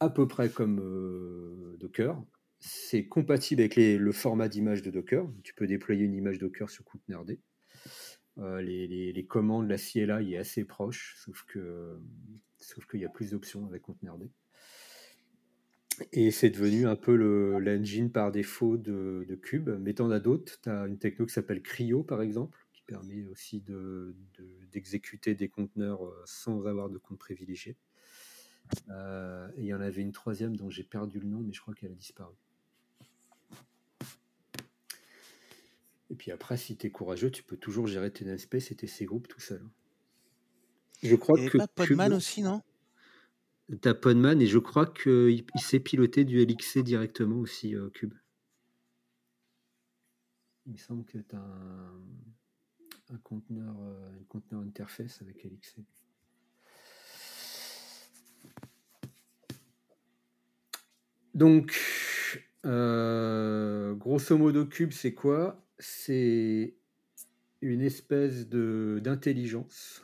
à 0.00 0.08
peu 0.08 0.26
près 0.26 0.48
comme 0.48 1.76
Docker. 1.78 2.18
C'est 2.60 3.06
compatible 3.06 3.60
avec 3.60 3.76
le 3.76 4.12
format 4.12 4.48
d'image 4.48 4.80
de 4.80 4.90
Docker. 4.90 5.30
Tu 5.44 5.52
peux 5.52 5.66
déployer 5.66 6.04
une 6.04 6.14
image 6.14 6.38
Docker 6.38 6.70
sur 6.70 6.84
ContainerD. 6.84 7.38
Euh, 8.38 8.60
les, 8.62 9.26
commandes, 9.26 9.68
la 9.68 9.76
CLI 9.76 10.34
est 10.34 10.38
assez 10.38 10.64
proche, 10.64 11.16
sauf 11.18 11.44
que 11.44 11.98
sauf 12.58 12.86
qu'il 12.86 13.00
y 13.00 13.04
a 13.04 13.08
plus 13.08 13.30
d'options 13.30 13.66
avec 13.66 13.82
Containerd. 13.82 14.28
Et 16.12 16.30
c'est 16.30 16.50
devenu 16.50 16.86
un 16.86 16.96
peu 16.96 17.14
l'engine 17.14 18.10
par 18.10 18.32
défaut 18.32 18.76
de, 18.76 19.26
de 19.28 19.34
Cube. 19.34 19.70
Mais 19.80 19.94
tu 19.94 20.02
en 20.02 20.10
as 20.10 20.20
d'autres. 20.20 20.58
Tu 20.62 20.70
une 20.70 20.98
techno 20.98 21.26
qui 21.26 21.34
s'appelle 21.34 21.62
Cryo, 21.62 22.02
par 22.02 22.22
exemple, 22.22 22.58
qui 22.72 22.82
permet 22.82 23.26
aussi 23.26 23.62
d'exécuter 24.72 25.34
des 25.34 25.48
conteneurs 25.48 26.06
euh, 26.06 26.22
sans 26.24 26.66
avoir 26.66 26.88
de 26.88 26.98
compte 26.98 27.18
privilégié. 27.18 27.76
Euh, 28.88 29.48
et 29.56 29.62
il 29.62 29.66
y 29.66 29.74
en 29.74 29.80
avait 29.80 30.02
une 30.02 30.12
troisième 30.12 30.56
dont 30.56 30.70
j'ai 30.70 30.84
perdu 30.84 31.20
le 31.20 31.26
nom, 31.26 31.40
mais 31.40 31.52
je 31.52 31.60
crois 31.60 31.74
qu'elle 31.74 31.92
a 31.92 31.94
disparu. 31.94 32.34
Et 36.10 36.14
puis 36.16 36.32
après, 36.32 36.56
si 36.56 36.76
tu 36.76 36.88
es 36.88 36.90
courageux, 36.90 37.30
tu 37.30 37.42
peux 37.42 37.56
toujours 37.56 37.86
gérer 37.86 38.10
tes 38.10 38.24
namespaces 38.24 38.70
et 38.72 38.74
tes 38.74 38.86
C-groupes 38.88 39.28
tout 39.28 39.40
seul. 39.40 39.62
Je 41.02 41.14
crois 41.16 41.38
Et 41.38 41.48
que 41.48 41.58
pas 41.58 41.68
Podman 41.68 42.08
Cube- 42.10 42.16
aussi, 42.16 42.42
non? 42.42 42.62
T'as 43.80 43.94
Podman 43.94 44.42
et 44.42 44.46
je 44.46 44.58
crois 44.58 44.86
qu'il 44.86 45.44
il 45.54 45.60
sait 45.60 45.78
piloter 45.80 46.24
du 46.24 46.40
LXC 46.42 46.82
directement 46.82 47.36
aussi, 47.38 47.76
euh, 47.76 47.88
Cube. 47.90 48.14
Il 50.66 50.72
me 50.72 50.76
semble 50.78 51.04
que 51.04 51.18
tu 51.18 51.36
as 51.36 51.38
un, 51.38 52.02
un 53.10 53.18
conteneur, 53.18 53.76
euh, 53.80 54.16
une 54.18 54.26
conteneur 54.26 54.62
interface 54.62 55.22
avec 55.22 55.44
LXC. 55.44 55.84
Donc, 61.34 61.78
euh, 62.66 63.94
grosso 63.94 64.36
modo, 64.36 64.66
Cube, 64.66 64.92
c'est 64.92 65.14
quoi? 65.14 65.64
C'est 65.80 66.74
une 67.62 67.80
espèce 67.80 68.48
de 68.48 69.00
d'intelligence 69.02 70.02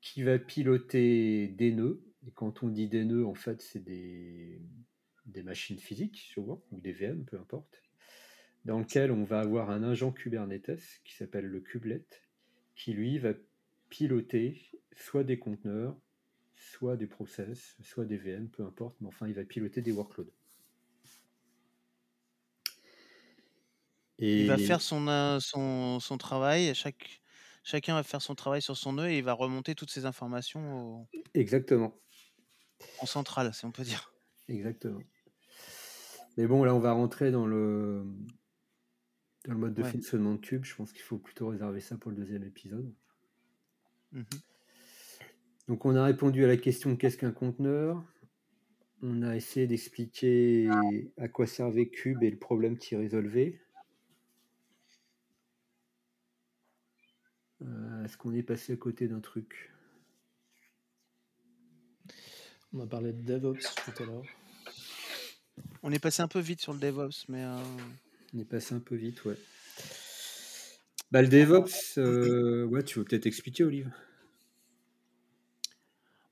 qui 0.00 0.22
va 0.24 0.38
piloter 0.38 1.48
des 1.48 1.72
nœuds. 1.72 2.02
Et 2.26 2.32
quand 2.32 2.64
on 2.64 2.68
dit 2.68 2.88
des 2.88 3.04
nœuds, 3.04 3.26
en 3.26 3.34
fait, 3.34 3.62
c'est 3.62 3.82
des, 3.82 4.60
des 5.26 5.42
machines 5.42 5.78
physiques, 5.78 6.28
souvent, 6.34 6.62
ou 6.72 6.80
des 6.80 6.92
VM, 6.92 7.24
peu 7.24 7.38
importe, 7.38 7.82
dans 8.64 8.80
lequel 8.80 9.12
on 9.12 9.22
va 9.24 9.40
avoir 9.40 9.70
un 9.70 9.84
agent 9.84 10.10
Kubernetes 10.12 11.00
qui 11.04 11.14
s'appelle 11.14 11.46
le 11.46 11.60
kubelet, 11.60 12.04
qui 12.74 12.92
lui 12.92 13.18
va 13.18 13.34
piloter 13.88 14.60
soit 14.96 15.24
des 15.24 15.38
conteneurs, 15.38 15.96
soit 16.56 16.96
des 16.96 17.06
process, 17.06 17.76
soit 17.80 18.04
des 18.04 18.16
VM, 18.16 18.48
peu 18.48 18.64
importe, 18.64 18.96
mais 19.00 19.06
enfin, 19.06 19.28
il 19.28 19.34
va 19.34 19.44
piloter 19.44 19.80
des 19.80 19.92
workloads. 19.92 20.32
Et 24.18 24.40
Il 24.42 24.46
va 24.48 24.58
faire 24.58 24.80
son, 24.80 25.06
euh, 25.08 25.38
son, 25.40 26.00
son 26.00 26.18
travail, 26.18 26.74
chaque, 26.74 27.22
chacun 27.62 27.94
va 27.94 28.02
faire 28.02 28.22
son 28.22 28.34
travail 28.34 28.62
sur 28.62 28.76
son 28.76 28.94
nœud 28.94 29.08
et 29.10 29.18
il 29.18 29.24
va 29.24 29.32
remonter 29.32 29.74
toutes 29.74 29.90
ces 29.90 30.06
informations 30.06 31.00
au- 31.02 31.08
Exactement. 31.34 31.94
en 33.00 33.06
centrale, 33.06 33.52
si 33.54 33.64
on 33.64 33.72
peut 33.72 33.82
dire. 33.84 34.12
Exactement. 34.48 35.00
Mais 36.36 36.46
bon, 36.46 36.64
là, 36.64 36.74
on 36.74 36.78
va 36.78 36.92
rentrer 36.92 37.30
dans 37.30 37.46
le, 37.46 38.04
dans 39.44 39.52
le 39.54 39.58
mode 39.58 39.74
de 39.74 39.82
Ouais. 39.82 39.90
fonctionnement 39.90 40.34
de 40.34 40.38
Cube. 40.40 40.64
Je 40.64 40.74
pense 40.76 40.92
qu'il 40.92 41.02
faut 41.02 41.18
plutôt 41.18 41.48
réserver 41.48 41.80
ça 41.80 41.96
pour 41.98 42.10
le 42.12 42.16
deuxième 42.16 42.44
épisode. 42.44 42.94
Mhm. 44.12 44.42
Donc, 45.68 45.84
on 45.84 45.94
a 45.96 46.04
répondu 46.04 46.44
à 46.44 46.46
la 46.46 46.56
question 46.56 46.96
qu'est-ce 46.96 47.18
qu'un 47.18 47.32
conteneur? 47.32 48.02
On 49.02 49.22
a 49.22 49.36
essayé 49.36 49.66
d'expliquer 49.66 50.68
à 51.16 51.28
quoi 51.28 51.46
servait 51.46 51.88
Cube 51.88 52.22
et 52.22 52.30
le 52.30 52.38
problème 52.38 52.78
qu'il 52.78 52.98
résolvait. 52.98 53.60
Euh, 57.62 58.04
Est-ce 58.04 58.16
qu'on 58.16 58.34
est 58.34 58.42
passé 58.42 58.72
à 58.72 58.76
côté 58.76 59.08
d'un 59.08 59.20
truc? 59.20 59.72
On 62.72 62.80
a 62.80 62.86
parlé 62.86 63.12
de 63.12 63.22
DevOps 63.22 63.58
tout 63.58 64.02
à 64.02 64.06
l'heure. 64.06 64.24
On 65.82 65.90
est 65.92 65.98
passé 65.98 66.22
un 66.22 66.28
peu 66.28 66.40
vite 66.40 66.60
sur 66.60 66.72
le 66.72 66.78
DevOps, 66.78 67.28
mais 67.28 67.44
euh, 67.44 67.56
On 68.34 68.38
est 68.38 68.44
passé 68.44 68.74
un 68.74 68.80
peu 68.80 68.94
vite, 68.94 69.24
ouais. 69.24 69.36
Bah, 71.10 71.22
le 71.22 71.28
DevOps, 71.28 71.96
euh, 71.98 72.64
ouais, 72.66 72.82
tu 72.82 72.98
veux 72.98 73.04
peut-être 73.04 73.26
expliquer, 73.26 73.64
Olive? 73.64 73.90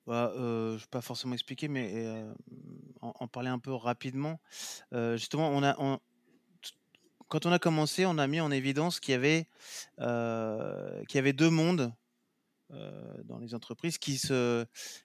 Bah, 0.06 0.32
euh, 0.36 0.70
je 0.70 0.74
ne 0.74 0.78
vais 0.80 0.86
pas 0.90 1.00
forcément 1.00 1.32
expliquer, 1.34 1.66
mais 1.68 1.90
euh, 2.06 2.32
en, 3.00 3.12
en 3.18 3.28
parler 3.28 3.48
un 3.48 3.58
peu 3.58 3.72
rapidement. 3.72 4.38
Euh, 4.92 5.16
justement, 5.16 5.48
on 5.50 5.62
a, 5.62 5.74
on- 5.80 5.98
quand 7.28 7.46
on 7.46 7.52
a 7.52 7.58
commencé, 7.58 8.06
on 8.06 8.18
a 8.18 8.26
mis 8.26 8.40
en 8.40 8.50
évidence 8.50 9.00
qu'il 9.00 9.12
y 9.12 9.14
avait, 9.14 9.48
deux 11.32 11.50
mondes 11.50 11.92
dans 13.24 13.38
les 13.38 13.54
entreprises 13.54 13.98
qui 13.98 14.18
se, 14.18 14.64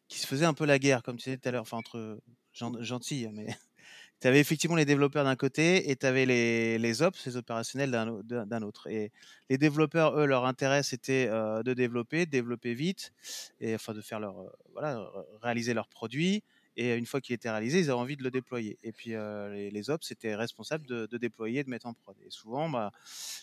faisaient 0.09 0.45
un 0.45 0.53
peu 0.53 0.65
la 0.65 0.79
guerre, 0.79 1.03
comme 1.03 1.17
tu 1.17 1.25
disais 1.29 1.37
tout 1.37 1.47
à 1.49 1.51
l'heure, 1.51 1.61
enfin 1.63 1.77
entre 1.77 2.21
gen- 2.53 2.81
gentils, 2.81 3.27
mais 3.31 3.47
tu 4.21 4.27
avais 4.27 4.39
effectivement 4.39 4.75
les 4.75 4.85
développeurs 4.85 5.23
d'un 5.25 5.35
côté 5.35 5.89
et 5.91 5.95
tu 5.95 6.05
avais 6.05 6.25
les, 6.25 6.77
ops, 7.01 7.25
les 7.25 7.37
opérationnels 7.37 7.91
d'un 7.91 8.07
au- 8.09 8.23
d'un 8.23 8.45
d'un 8.47 8.61
autre. 8.63 8.87
Et 8.87 9.11
les 9.49 9.57
développeurs, 9.57 10.17
eux, 10.19 10.25
leur 10.27 10.45
intérêt, 10.45 10.83
c'était 10.83 11.27
de 11.29 11.73
développer, 11.73 12.25
de 12.25 12.31
développer 12.31 12.73
vite, 12.75 13.13
et 13.59 13.75
enfin 13.75 13.93
de 13.93 14.01
faire 14.01 14.19
leur, 14.19 14.51
voilà, 14.73 15.09
réaliser 15.41 15.73
leurs 15.73 15.89
produits. 15.89 16.43
Et 16.77 16.95
une 16.95 17.05
fois 17.05 17.21
qu'il 17.21 17.35
était 17.35 17.49
réalisé, 17.49 17.79
ils 17.79 17.89
avaient 17.89 17.99
envie 17.99 18.15
de 18.17 18.23
le 18.23 18.31
déployer. 18.31 18.77
Et 18.83 18.91
puis 18.91 19.13
euh, 19.13 19.53
les, 19.53 19.71
les 19.71 19.89
ops 19.89 20.09
étaient 20.11 20.35
responsables 20.35 20.87
de, 20.87 21.05
de 21.05 21.17
déployer 21.17 21.59
et 21.59 21.63
de 21.63 21.69
mettre 21.69 21.87
en 21.87 21.93
prod. 21.93 22.15
Et 22.25 22.29
souvent, 22.29 22.69
bah, 22.69 22.91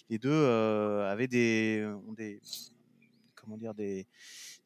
les 0.08 0.18
deux 0.18 0.30
euh, 0.30 1.10
avaient 1.10 1.28
des, 1.28 1.86
comment 3.34 3.56
dire, 3.56 3.74
des, 3.74 4.06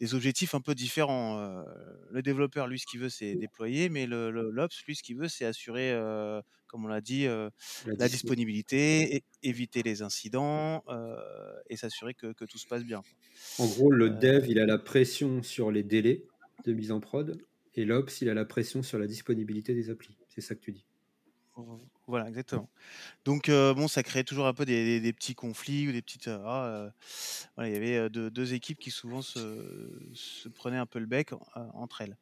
des 0.01 0.15
objectifs 0.15 0.55
un 0.55 0.61
peu 0.61 0.75
différents. 0.75 1.39
Euh, 1.39 1.63
le 2.11 2.23
développeur, 2.23 2.67
lui, 2.67 2.79
ce 2.79 2.87
qu'il 2.87 3.01
veut, 3.01 3.09
c'est 3.11 3.35
déployer, 3.35 3.89
mais 3.89 4.07
le, 4.07 4.31
l'ops, 4.31 4.85
lui, 4.87 4.97
ce 4.97 5.03
qu'il 5.03 5.17
veut, 5.17 5.29
c'est 5.29 5.45
assurer, 5.45 5.93
comme 6.67 6.85
on 6.85 6.89
l'a 6.89 7.01
dit, 7.01 7.27
la 7.27 8.09
dispo- 8.09 8.11
disponibilité, 8.11 9.17
et 9.17 9.25
éviter 9.43 9.83
les 9.83 10.03
incidents 10.03 10.85
et 11.69 11.77
s'assurer 11.77 12.15
que, 12.15 12.33
que 12.33 12.45
tout 12.45 12.59
se 12.59 12.67
passe 12.67 12.85
bien. 12.85 13.03
En 13.59 13.67
gros, 13.67 13.91
le 13.91 14.11
dev, 14.11 14.47
il 14.49 14.59
a 14.59 14.67
la 14.67 14.79
pression 14.79 15.43
sur 15.43 15.71
les 15.71 15.83
délais 15.83 16.25
de 16.65 16.73
mise 16.73 16.93
en 16.93 17.01
prod, 17.01 17.41
et 17.75 17.85
l'ops, 17.85 18.21
il 18.21 18.29
a 18.29 18.35
la 18.35 18.45
pression 18.45 18.83
sur 18.83 18.99
la 18.99 19.07
disponibilité 19.07 19.75
des 19.75 19.91
applis. 19.91 20.17
C'est 20.29 20.41
ça 20.41 20.55
que 20.55 20.61
tu 20.61 20.73
dis. 20.73 20.85
Voilà, 22.07 22.29
exactement. 22.29 22.69
Donc, 23.25 23.49
euh, 23.49 23.75
bon, 23.75 23.87
ça 23.89 24.03
crée 24.03 24.25
toujours 24.25 24.47
un 24.47 24.55
peu 24.55 24.65
des, 24.65 25.13
petits 25.13 25.35
conflits 25.35 25.89
ou 25.89 25.93
des 25.93 26.03
petites. 26.03 26.29
euh, 26.29 26.43
ah, 26.45 26.67
euh, 26.67 27.67
il 27.67 27.73
y 27.73 27.77
avait 27.77 28.11
deux, 28.11 28.55
équipes 28.55 28.79
qui 28.79 28.91
souvent 28.91 29.23
se, 29.23 30.49
prenaient 30.55 30.79
un 30.79 30.87
peu 30.87 30.99
le 30.99 31.07
bec 31.07 31.31
entre 31.75 32.01
elles. 32.01 32.17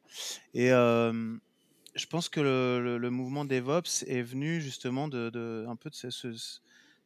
Et 0.53 0.69
je 0.69 2.05
pense 2.07 2.29
que 2.29 2.39
le, 2.39 3.09
mouvement 3.09 3.45
DevOps 3.45 4.03
est 4.07 4.21
venu 4.21 4.61
justement 4.61 5.07
de, 5.07 5.65
un 5.67 5.75
peu 5.75 5.89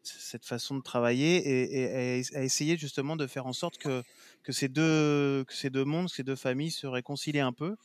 cette 0.03 0.45
façon 0.45 0.75
de 0.75 0.81
travailler 0.83 1.37
et, 1.37 1.81
et- 1.81 2.19
et 2.19 2.35
a 2.35 2.43
essayé 2.43 2.77
justement 2.77 3.15
de 3.15 3.25
faire 3.27 3.47
en 3.47 3.53
sorte 3.53 3.77
que, 3.77 4.03
que, 4.45 4.51
ces 4.51 4.69
deux, 4.69 5.43
que 5.45 5.53
ces 5.53 5.71
deux 5.71 5.85
mondes, 5.85 6.07
ces 6.07 6.23
deux 6.23 6.35
familles 6.35 6.69
se 6.69 6.85
réconcilient 6.85 7.39
un 7.39 7.51
peu 7.51 7.75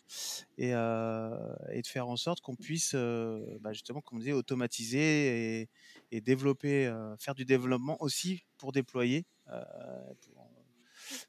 et, 0.58 0.74
euh, 0.74 1.54
et 1.72 1.80
de 1.80 1.86
faire 1.86 2.06
en 2.06 2.16
sorte 2.16 2.42
qu'on 2.42 2.54
puisse 2.54 2.92
euh, 2.94 3.58
bah, 3.60 3.72
justement, 3.72 4.02
comme 4.02 4.18
on 4.18 4.20
disait, 4.20 4.32
automatiser 4.32 5.62
et, 5.62 5.68
et 6.12 6.20
développer, 6.20 6.86
euh, 6.86 7.16
faire 7.16 7.34
du 7.34 7.46
développement 7.46 7.96
aussi 8.02 8.44
pour 8.58 8.72
déployer, 8.72 9.24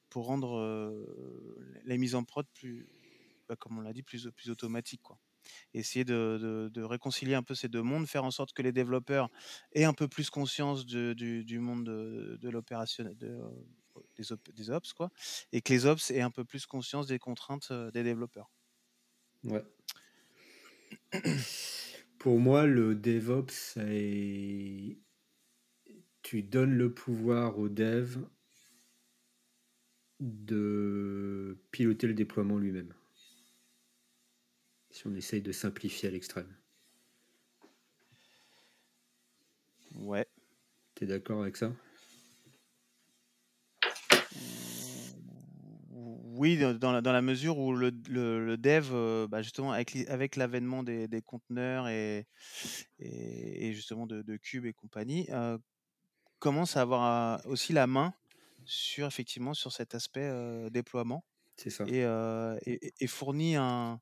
pour, 0.10 0.26
rendre 0.26 0.60
les 1.86 1.98
mises 1.98 2.14
en 2.14 2.24
prod 2.26 2.46
plus, 2.54 2.88
bah, 3.48 3.56
comme 3.56 3.78
on 3.78 3.82
l'a 3.82 3.94
dit, 3.94 4.04
plus, 4.04 4.30
plus 4.32 4.50
automatiques. 4.50 5.02
Quoi. 5.02 5.18
Essayer 5.74 6.04
de, 6.04 6.70
de- 6.72 6.84
réconcilier 6.84 7.36
un 7.36 7.44
peu 7.44 7.56
ces 7.56 7.70
deux 7.70 7.82
mondes, 7.82 8.06
faire 8.06 8.26
en 8.26 8.32
sorte 8.32 8.52
que 8.52 8.62
les 8.62 8.74
développeurs 8.74 9.30
aient 9.72 9.86
un 9.86 9.94
peu 9.94 10.10
plus 10.10 10.30
conscience 10.30 10.86
du, 10.86 11.46
du 11.46 11.60
monde 11.60 11.86
de, 11.86 12.38
de 12.40 12.50
l'opération, 12.50 13.06
de, 13.06 13.28
euh, 13.28 13.50
des, 14.18 14.32
op- 14.32 14.52
des 14.54 14.70
ops, 14.70 14.94
quoi, 14.94 15.10
et 15.52 15.62
que 15.62 15.74
les 15.74 15.86
ops 15.86 16.12
aient 16.12 16.22
un 16.22 16.32
peu 16.32 16.46
plus 16.46 16.66
conscience 16.66 17.08
des 17.08 17.20
contraintes 17.20 17.70
euh, 17.72 17.92
des 17.92 18.04
développeurs. 18.04 18.52
Ouais. 19.44 19.64
Pour 22.20 22.40
moi, 22.40 22.66
le 22.66 22.96
DevOps, 22.96 23.52
c'est... 23.52 24.98
tu 26.22 26.44
donnes 26.44 26.78
le 26.78 26.94
pouvoir 26.94 27.58
au 27.58 27.70
dev 27.70 28.18
de 30.20 31.58
piloter 31.72 32.08
le 32.08 32.14
déploiement 32.14 32.58
lui-même. 32.58 32.94
Si 34.92 35.08
on 35.08 35.16
essaye 35.16 35.42
de 35.42 35.52
simplifier 35.52 36.10
à 36.10 36.12
l'extrême. 36.12 36.56
Ouais. 39.96 40.28
T'es 40.94 41.08
d'accord 41.08 41.42
avec 41.42 41.58
ça? 41.58 41.74
Oui, 46.42 46.58
dans 46.58 46.92
la, 46.92 47.02
dans 47.02 47.12
la 47.12 47.22
mesure 47.22 47.60
où 47.60 47.72
le, 47.74 47.92
le- 48.10 48.44
le 48.44 48.58
dev, 48.58 48.90
euh, 48.94 49.28
bah, 49.28 49.44
justement, 49.44 49.72
avec, 49.74 49.92
l'i- 49.94 50.08
avec 50.08 50.36
l'avènement 50.38 50.82
des, 50.82 51.08
des 51.08 51.22
conteneurs 51.22 51.88
et, 51.88 52.26
et, 53.00 53.68
et 53.68 53.74
justement 53.74 54.08
de, 54.08 54.24
de 54.24 54.38
Cube 54.38 54.66
et 54.66 54.74
compagnie, 54.74 55.28
euh, 55.32 55.58
commence 56.40 56.78
à 56.78 56.82
avoir 56.82 57.40
euh, 57.46 57.50
aussi 57.50 57.74
la 57.74 57.88
main 57.88 58.14
sur 58.66 59.08
effectivement 59.08 59.54
sur 59.54 59.72
cet 59.74 59.96
aspect 59.96 60.24
euh, 60.26 60.70
déploiement 60.70 61.26
C'est 61.58 61.70
ça. 61.70 61.88
et, 61.88 62.06
euh, 62.06 62.58
et, 62.66 62.88
et- 62.88 62.94
et 63.02 63.08
fournit 63.08 63.56
un, 63.58 64.02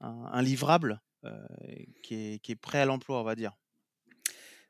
un, 0.00 0.08
un 0.32 0.42
livrable 0.42 1.02
euh, 1.24 1.46
qui, 2.02 2.14
est, 2.34 2.40
qui 2.40 2.52
est 2.52 2.56
prêt 2.56 2.80
à 2.80 2.86
l'emploi, 2.86 3.20
on 3.20 3.24
va 3.24 3.36
dire. 3.36 3.56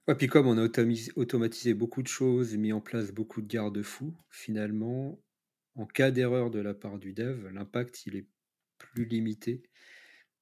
Ouais, 0.08 0.14
puis 0.14 0.28
comme 0.28 0.46
on 0.46 0.56
a 0.58 0.62
automis- 0.62 1.10
automatisé 1.16 1.74
beaucoup 1.74 2.02
de 2.02 2.08
choses, 2.08 2.56
mis 2.56 2.72
en 2.72 2.80
place 2.80 3.10
beaucoup 3.12 3.42
de 3.42 3.46
garde-fous, 3.48 4.14
finalement, 4.30 5.20
en 5.76 5.86
cas 5.86 6.10
d'erreur 6.10 6.50
de 6.50 6.58
la 6.60 6.74
part 6.74 6.98
du 6.98 7.12
dev, 7.12 7.48
l'impact 7.48 8.06
il 8.06 8.16
est 8.16 8.26
plus 8.78 9.04
limité 9.04 9.62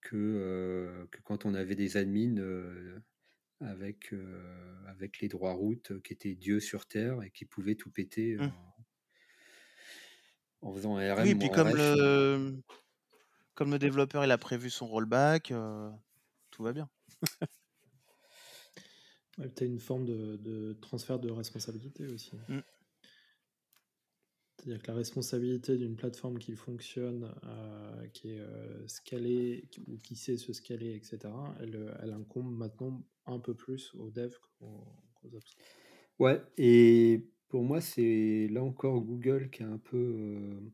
que, 0.01 0.16
euh, 0.16 1.07
que 1.11 1.20
quand 1.22 1.45
on 1.47 1.55
avait 1.55 1.74
des 1.76 1.97
admins 1.97 2.39
euh, 2.39 3.01
avec, 3.61 4.12
euh, 4.12 4.87
avec 4.87 5.20
les 5.20 5.28
droits 5.28 5.55
routes 5.55 6.01
qui 6.03 6.12
étaient 6.12 6.35
Dieu 6.35 6.61
sur 6.61 6.87
Terre 6.87 7.22
et 7.22 7.30
qui 7.30 7.45
pouvaient 7.45 7.76
tout 7.76 7.91
péter. 7.91 8.35
euh, 8.35 8.47
Mmh. 8.47 8.53
en 10.62 10.72
faisant 10.72 10.97
un 10.97 11.14
RM. 11.14 11.24
Oui, 11.24 11.35
puis 11.35 11.51
comme 11.51 11.74
le, 11.74 12.57
comme 13.55 13.70
le 13.70 13.78
développeur 13.78 14.24
il 14.24 14.30
a 14.30 14.39
prévu 14.39 14.70
son 14.70 14.87
rollback, 14.87 15.53
tout 16.51 16.62
va 16.62 16.72
bien. 16.72 16.89
tu 19.57 19.64
as 19.64 19.66
une 19.66 19.80
forme 19.80 20.05
de, 20.07 20.76
transfert 20.80 21.18
de 21.18 21.30
responsabilité 21.30 22.07
aussi. 22.07 22.32
Mmh. 22.49 22.59
C'est-à-dire 24.65 24.83
que 24.83 24.91
la 24.93 24.97
responsabilité 24.97 25.77
d'une 25.77 25.95
plateforme 25.95 26.39
qui 26.39 26.55
fonctionne, 26.55 27.31
euh, 27.45 28.07
qui 28.15 28.31
est 28.31 28.41
euh, 28.41 28.89
scalée 28.89 29.69
ou 29.87 29.99
qui 29.99 30.17
sait 30.17 30.39
se 30.39 30.55
scaler, 30.55 30.95
etc., 30.95 31.19
elle, 31.61 31.95
elle 32.03 32.12
incombe 32.12 32.51
maintenant 32.51 33.05
un 33.27 33.39
peu 33.39 33.55
plus 33.55 33.95
aux 33.95 34.11
devs 34.11 34.39
qu'aux 34.59 35.35
ops. 35.35 35.57
Ouais, 36.19 36.41
et 36.57 37.27
pour 37.49 37.62
moi, 37.62 37.83
c'est 37.83 38.49
là 38.51 38.62
encore 38.62 39.03
Google 39.03 39.51
qui 39.51 39.62
a 39.62 39.69
un 39.69 39.77
peu. 39.77 40.71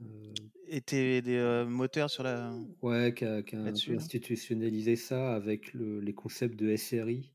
Euh, 0.00 0.32
été 0.68 1.20
des 1.22 1.64
moteurs 1.66 2.08
sur 2.08 2.22
la. 2.22 2.56
Ouais, 2.82 3.14
qui 3.16 3.24
a, 3.24 3.38
un 3.38 3.42
peu 3.42 3.96
institutionnalisé 3.96 4.94
ça 4.94 5.34
avec 5.34 5.74
les 5.74 6.14
concepts 6.14 6.54
de 6.54 6.76
SRI. 6.76 7.32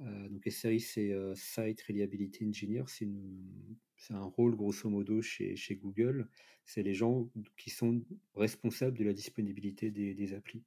Donc 0.00 0.46
SRI, 0.46 0.80
c'est 0.80 1.14
Site 1.34 1.82
Reliability 1.82 2.46
Engineer, 2.46 2.84
c'est 2.86 4.14
un 4.14 4.24
rôle 4.24 4.56
grosso 4.56 4.88
modo 4.88 5.20
chez, 5.20 5.56
Google. 5.76 6.28
C'est 6.64 6.82
les 6.82 6.94
gens 6.94 7.28
qui 7.56 7.70
sont 7.70 8.02
responsables 8.34 8.96
de 8.96 9.04
la 9.04 9.12
disponibilité 9.12 9.90
des, 9.90 10.34
applis. 10.34 10.64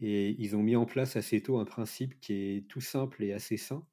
Et 0.00 0.36
ils 0.38 0.54
ont 0.54 0.62
mis 0.62 0.76
en 0.76 0.84
place 0.84 1.16
assez 1.16 1.40
tôt 1.40 1.58
un 1.58 1.64
principe 1.64 2.20
qui 2.20 2.34
est 2.34 2.68
tout 2.68 2.82
simple 2.82 3.24
et 3.24 3.32
assez 3.32 3.56
sain. 3.56 3.86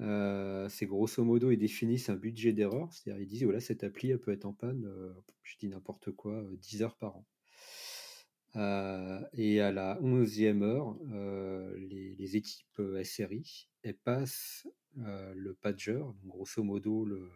Euh, 0.00 0.68
c'est 0.68 0.86
grosso 0.86 1.24
modo, 1.24 1.50
ils 1.50 1.58
définissent 1.58 2.08
un 2.08 2.14
budget 2.14 2.52
d'erreur, 2.52 2.92
c'est-à-dire 2.92 3.20
ils 3.20 3.26
disent 3.26 3.42
voilà, 3.42 3.58
cette 3.58 3.82
appli 3.82 4.10
elle 4.10 4.20
peut 4.20 4.30
être 4.30 4.44
en 4.44 4.52
panne, 4.52 4.84
euh, 4.86 5.12
je 5.42 5.56
dis 5.58 5.68
n'importe 5.68 6.12
quoi, 6.12 6.44
10 6.60 6.82
euh, 6.82 6.84
heures 6.84 6.96
par 6.96 7.16
an. 7.16 7.26
Et 8.54 9.60
à 9.60 9.72
la 9.72 9.98
11e 10.00 10.62
heure, 10.62 10.96
les, 11.76 12.14
les, 12.14 12.36
équipes 12.36 12.80
SRI 13.02 13.68
elles 13.82 13.96
passent 13.96 14.66
le 14.96 15.54
pager, 15.54 16.02
grosso 16.24 16.62
modo 16.62 17.04
le, 17.04 17.30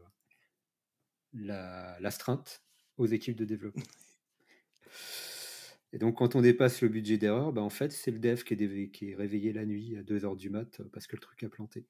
l'astreinte 1.32 2.62
aux 2.96 3.06
équipes 3.06 3.36
de 3.36 3.44
développement. 3.44 3.84
Et 5.92 5.98
donc, 5.98 6.16
quand 6.16 6.34
on 6.34 6.40
dépasse 6.40 6.80
le 6.80 6.88
budget 6.88 7.18
d'erreur, 7.18 7.52
bah, 7.52 7.62
en 7.62 7.70
fait, 7.70 7.92
c'est 7.92 8.10
le 8.10 8.18
dev 8.18 8.42
qui 8.42 8.54
est, 8.54 8.90
qui 8.90 9.10
est, 9.10 9.14
réveillé 9.14 9.52
la 9.52 9.66
nuit 9.66 9.96
à 9.96 10.02
2h 10.02 10.36
du 10.36 10.48
mat 10.48 10.80
parce 10.92 11.06
que 11.06 11.16
le 11.16 11.20
truc 11.20 11.42
a 11.42 11.50
planté. 11.50 11.86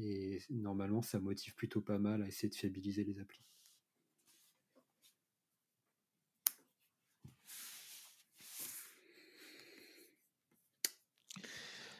Et 0.00 0.40
normalement, 0.50 1.02
ça 1.02 1.20
motive 1.20 1.54
plutôt 1.54 1.80
pas 1.80 1.98
mal 1.98 2.22
à 2.22 2.28
essayer 2.28 2.48
de 2.48 2.54
fiabiliser 2.54 3.04
les 3.04 3.20
applis. 3.20 3.44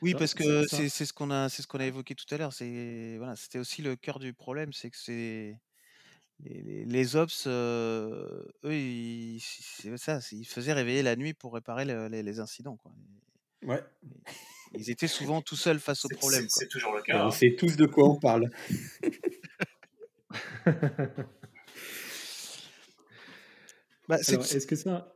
Oui, 0.03 0.15
parce 0.15 0.35
que 0.35 0.67
c'est 0.67 0.89
ce 0.89 1.13
qu'on 1.13 1.31
a, 1.31 1.49
c'est 1.49 1.63
ce 1.63 1.67
qu'on 1.67 1.79
a 1.79 1.87
évoqué 1.87 2.15
tout 2.15 2.27
à 2.35 2.37
l'heure. 2.37 2.53
C'est 2.53 3.17
voilà, 3.19 3.37
c'était 3.37 3.59
aussi 3.59 3.83
le 3.83 3.97
cœur 3.97 4.19
du 4.19 4.33
problème, 4.35 4.73
c'est 4.73 4.91
que 4.91 4.97
c'est 4.97 5.57
les, 6.45 7.17
ops, 7.17 7.47
eux, 7.47 8.53
ils, 8.65 9.41
ça, 9.97 10.19
ils 10.33 10.45
faisaient 10.45 10.73
réveiller 10.73 11.03
la 11.03 11.15
nuit 11.15 11.35
pour 11.35 11.55
réparer 11.55 11.85
les, 11.85 12.41
incidents. 12.41 12.77
Quoi. 12.77 12.91
Ouais. 13.63 13.81
Ils 14.75 14.91
étaient 14.91 15.07
souvent 15.07 15.41
tout 15.41 15.55
seuls 15.55 15.79
face 15.79 16.05
au 16.05 16.09
problème. 16.09 16.47
C'est 16.49 16.69
toujours 16.69 16.95
le 16.95 17.03
cas. 17.03 17.25
On 17.25 17.29
hein. 17.29 17.31
sait 17.31 17.55
tous 17.57 17.77
de 17.77 17.87
quoi 17.87 18.09
on 18.09 18.17
parle. 18.19 18.51
bah, 24.09 24.19
est-ce 24.19 24.67
que 24.67 24.75
ça, 24.77 25.12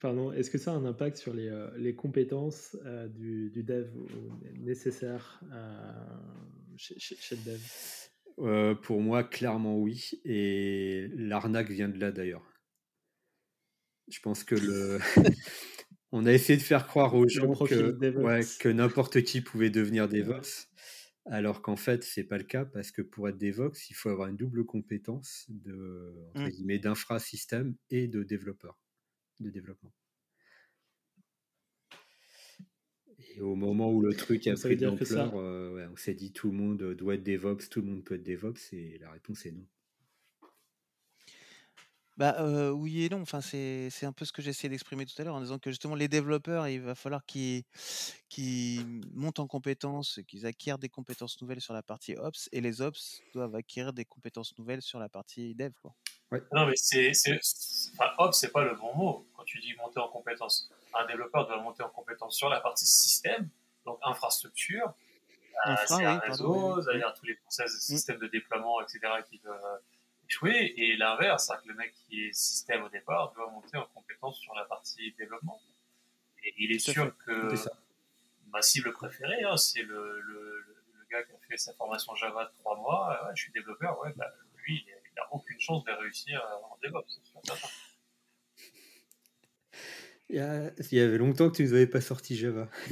pardon, 0.00 0.32
est-ce 0.32 0.50
que 0.50 0.58
ça 0.58 0.72
a 0.72 0.74
un 0.74 0.84
impact 0.84 1.16
sur 1.16 1.34
les, 1.34 1.50
les 1.76 1.94
compétences 1.94 2.76
du, 3.14 3.50
du, 3.50 3.62
dev 3.62 3.88
nécessaires 4.58 5.40
chez, 6.76 6.98
chez, 6.98 7.36
le 7.36 7.52
dev? 7.52 7.60
Euh, 8.38 8.74
pour 8.74 9.00
moi, 9.00 9.24
clairement 9.24 9.78
oui. 9.78 10.10
Et 10.24 11.08
l'arnaque 11.14 11.70
vient 11.70 11.88
de 11.88 11.98
là 11.98 12.12
d'ailleurs. 12.12 12.44
Je 14.08 14.20
pense 14.20 14.44
que 14.44 14.54
le. 14.54 14.98
On 16.12 16.24
a 16.24 16.32
essayé 16.32 16.56
de 16.56 16.62
faire 16.62 16.86
croire 16.86 17.14
aux 17.14 17.28
gens 17.28 17.52
que, 17.52 18.58
que 18.58 18.68
n'importe 18.68 19.22
qui 19.22 19.40
pouvait 19.40 19.70
devenir 19.70 20.08
DevOps, 20.08 20.68
alors 21.26 21.60
qu'en 21.60 21.74
fait, 21.74 22.04
c'est 22.04 22.24
pas 22.24 22.38
le 22.38 22.44
cas 22.44 22.64
parce 22.64 22.92
que 22.92 23.02
pour 23.02 23.28
être 23.28 23.36
DevOps, 23.36 23.90
il 23.90 23.94
faut 23.94 24.08
avoir 24.08 24.28
une 24.28 24.36
double 24.36 24.64
compétence 24.64 25.46
de 25.48 26.14
mmh. 26.36 26.78
d'infrasystème 26.78 27.74
et 27.90 28.06
de 28.06 28.22
développeur, 28.22 28.78
de 29.40 29.50
développement. 29.50 29.92
Et 33.34 33.40
au 33.40 33.54
moment 33.54 33.92
où 33.92 34.00
le 34.00 34.14
truc 34.14 34.46
a 34.46 34.54
pris 34.54 34.76
de 34.76 34.86
l'ampleur, 34.86 35.34
euh, 35.36 35.86
on 35.92 35.96
s'est 35.96 36.14
dit 36.14 36.32
tout 36.32 36.50
le 36.50 36.56
monde 36.56 36.94
doit 36.94 37.14
être 37.14 37.22
DevOps, 37.22 37.68
tout 37.70 37.80
le 37.80 37.86
monde 37.86 38.04
peut 38.04 38.14
être 38.14 38.22
DevOps, 38.22 38.72
et 38.72 38.98
la 38.98 39.10
réponse 39.10 39.46
est 39.46 39.52
non. 39.52 39.66
Bah 42.16 42.42
oui 42.72 43.04
et 43.04 43.08
non. 43.08 43.20
Enfin, 43.20 43.40
c'est, 43.40 43.90
un 44.02 44.12
peu 44.12 44.24
ce 44.24 44.32
que 44.32 44.40
j'essayais 44.40 44.70
d'exprimer 44.70 45.04
tout 45.04 45.20
à 45.20 45.24
l'heure 45.24 45.34
en 45.34 45.40
disant 45.40 45.58
que 45.58 45.70
justement 45.70 45.94
les 45.94 46.08
développeurs, 46.08 46.66
il 46.68 46.80
va 46.80 46.94
falloir 46.94 47.24
qu'ils, 47.26 47.64
montent 49.12 49.38
en 49.38 49.46
compétences, 49.46 50.20
qu'ils 50.26 50.46
acquièrent 50.46 50.78
des 50.78 50.88
compétences 50.88 51.40
nouvelles 51.42 51.60
sur 51.60 51.74
la 51.74 51.82
partie 51.82 52.16
Ops, 52.16 52.48
et 52.52 52.60
les 52.60 52.80
Ops 52.80 53.22
doivent 53.34 53.54
acquérir 53.54 53.92
des 53.92 54.04
compétences 54.04 54.56
nouvelles 54.58 54.82
sur 54.82 54.98
la 54.98 55.08
partie 55.08 55.54
Dev. 55.54 55.72
Quoi. 55.82 55.94
Non, 56.52 56.66
mais 56.66 56.76
c'est, 56.76 57.12
c'est, 57.12 57.38
enfin, 57.98 58.10
Ops, 58.18 58.38
c'est 58.38 58.50
pas 58.50 58.64
le 58.64 58.74
bon 58.74 58.94
mot 58.94 59.26
quand 59.36 59.44
tu 59.44 59.60
dis 59.60 59.74
monter 59.74 60.00
en 60.00 60.08
compétences 60.08 60.70
un 60.98 61.06
développeur 61.06 61.46
doit 61.46 61.60
monter 61.60 61.82
en 61.82 61.88
compétence 61.88 62.36
sur 62.36 62.48
la 62.48 62.60
partie 62.60 62.86
système, 62.86 63.48
donc 63.84 63.98
infrastructure, 64.02 64.92
c'est 65.86 66.04
un 66.04 66.18
réseau, 66.18 66.82
c'est-à-dire 66.82 67.14
tous 67.18 67.26
les 67.26 67.34
process, 67.34 67.74
mm. 67.74 67.78
systèmes 67.78 68.18
de 68.18 68.26
déploiement, 68.28 68.80
etc., 68.82 69.00
qui 69.28 69.38
peuvent 69.38 69.52
euh, 69.52 69.78
échouer. 70.28 70.74
Et 70.76 70.96
l'inverse, 70.96 71.46
c'est 71.46 71.62
que 71.62 71.68
le 71.68 71.74
mec 71.74 71.94
qui 71.94 72.24
est 72.24 72.32
système 72.32 72.82
au 72.82 72.88
départ 72.88 73.32
doit 73.34 73.50
monter 73.50 73.76
en 73.76 73.86
compétence 73.86 74.38
sur 74.38 74.54
la 74.54 74.64
partie 74.64 75.12
développement. 75.18 75.60
Et 76.44 76.54
il 76.58 76.72
est 76.72 76.78
sûr 76.78 77.16
que 77.18 77.54
ma 78.48 78.62
cible 78.62 78.92
préférée, 78.92 79.42
hein, 79.42 79.56
c'est 79.56 79.82
le, 79.82 80.20
le, 80.20 80.64
gars 81.10 81.22
qui 81.22 81.32
a 81.32 81.38
fait 81.48 81.56
sa 81.56 81.72
formation 81.74 82.14
Java 82.16 82.46
de 82.46 82.50
trois 82.58 82.76
mois. 82.76 83.30
je 83.34 83.42
suis 83.42 83.52
développeur, 83.52 84.00
ouais, 84.00 84.12
bah, 84.16 84.26
lui, 84.56 84.84
il 84.86 85.14
n'a 85.16 85.22
aucune 85.30 85.60
chance 85.60 85.84
de 85.84 85.92
réussir 85.92 86.42
en 86.70 86.76
DevOps. 86.82 87.20
Il 90.28 90.36
y, 90.36 91.00
avait 91.00 91.18
longtemps 91.18 91.48
que 91.48 91.56
tu 91.56 91.62
ne 91.62 91.68
nous 91.68 91.74
avais 91.74 91.86
pas 91.86 92.00
sorti 92.00 92.36
Java. 92.36 92.68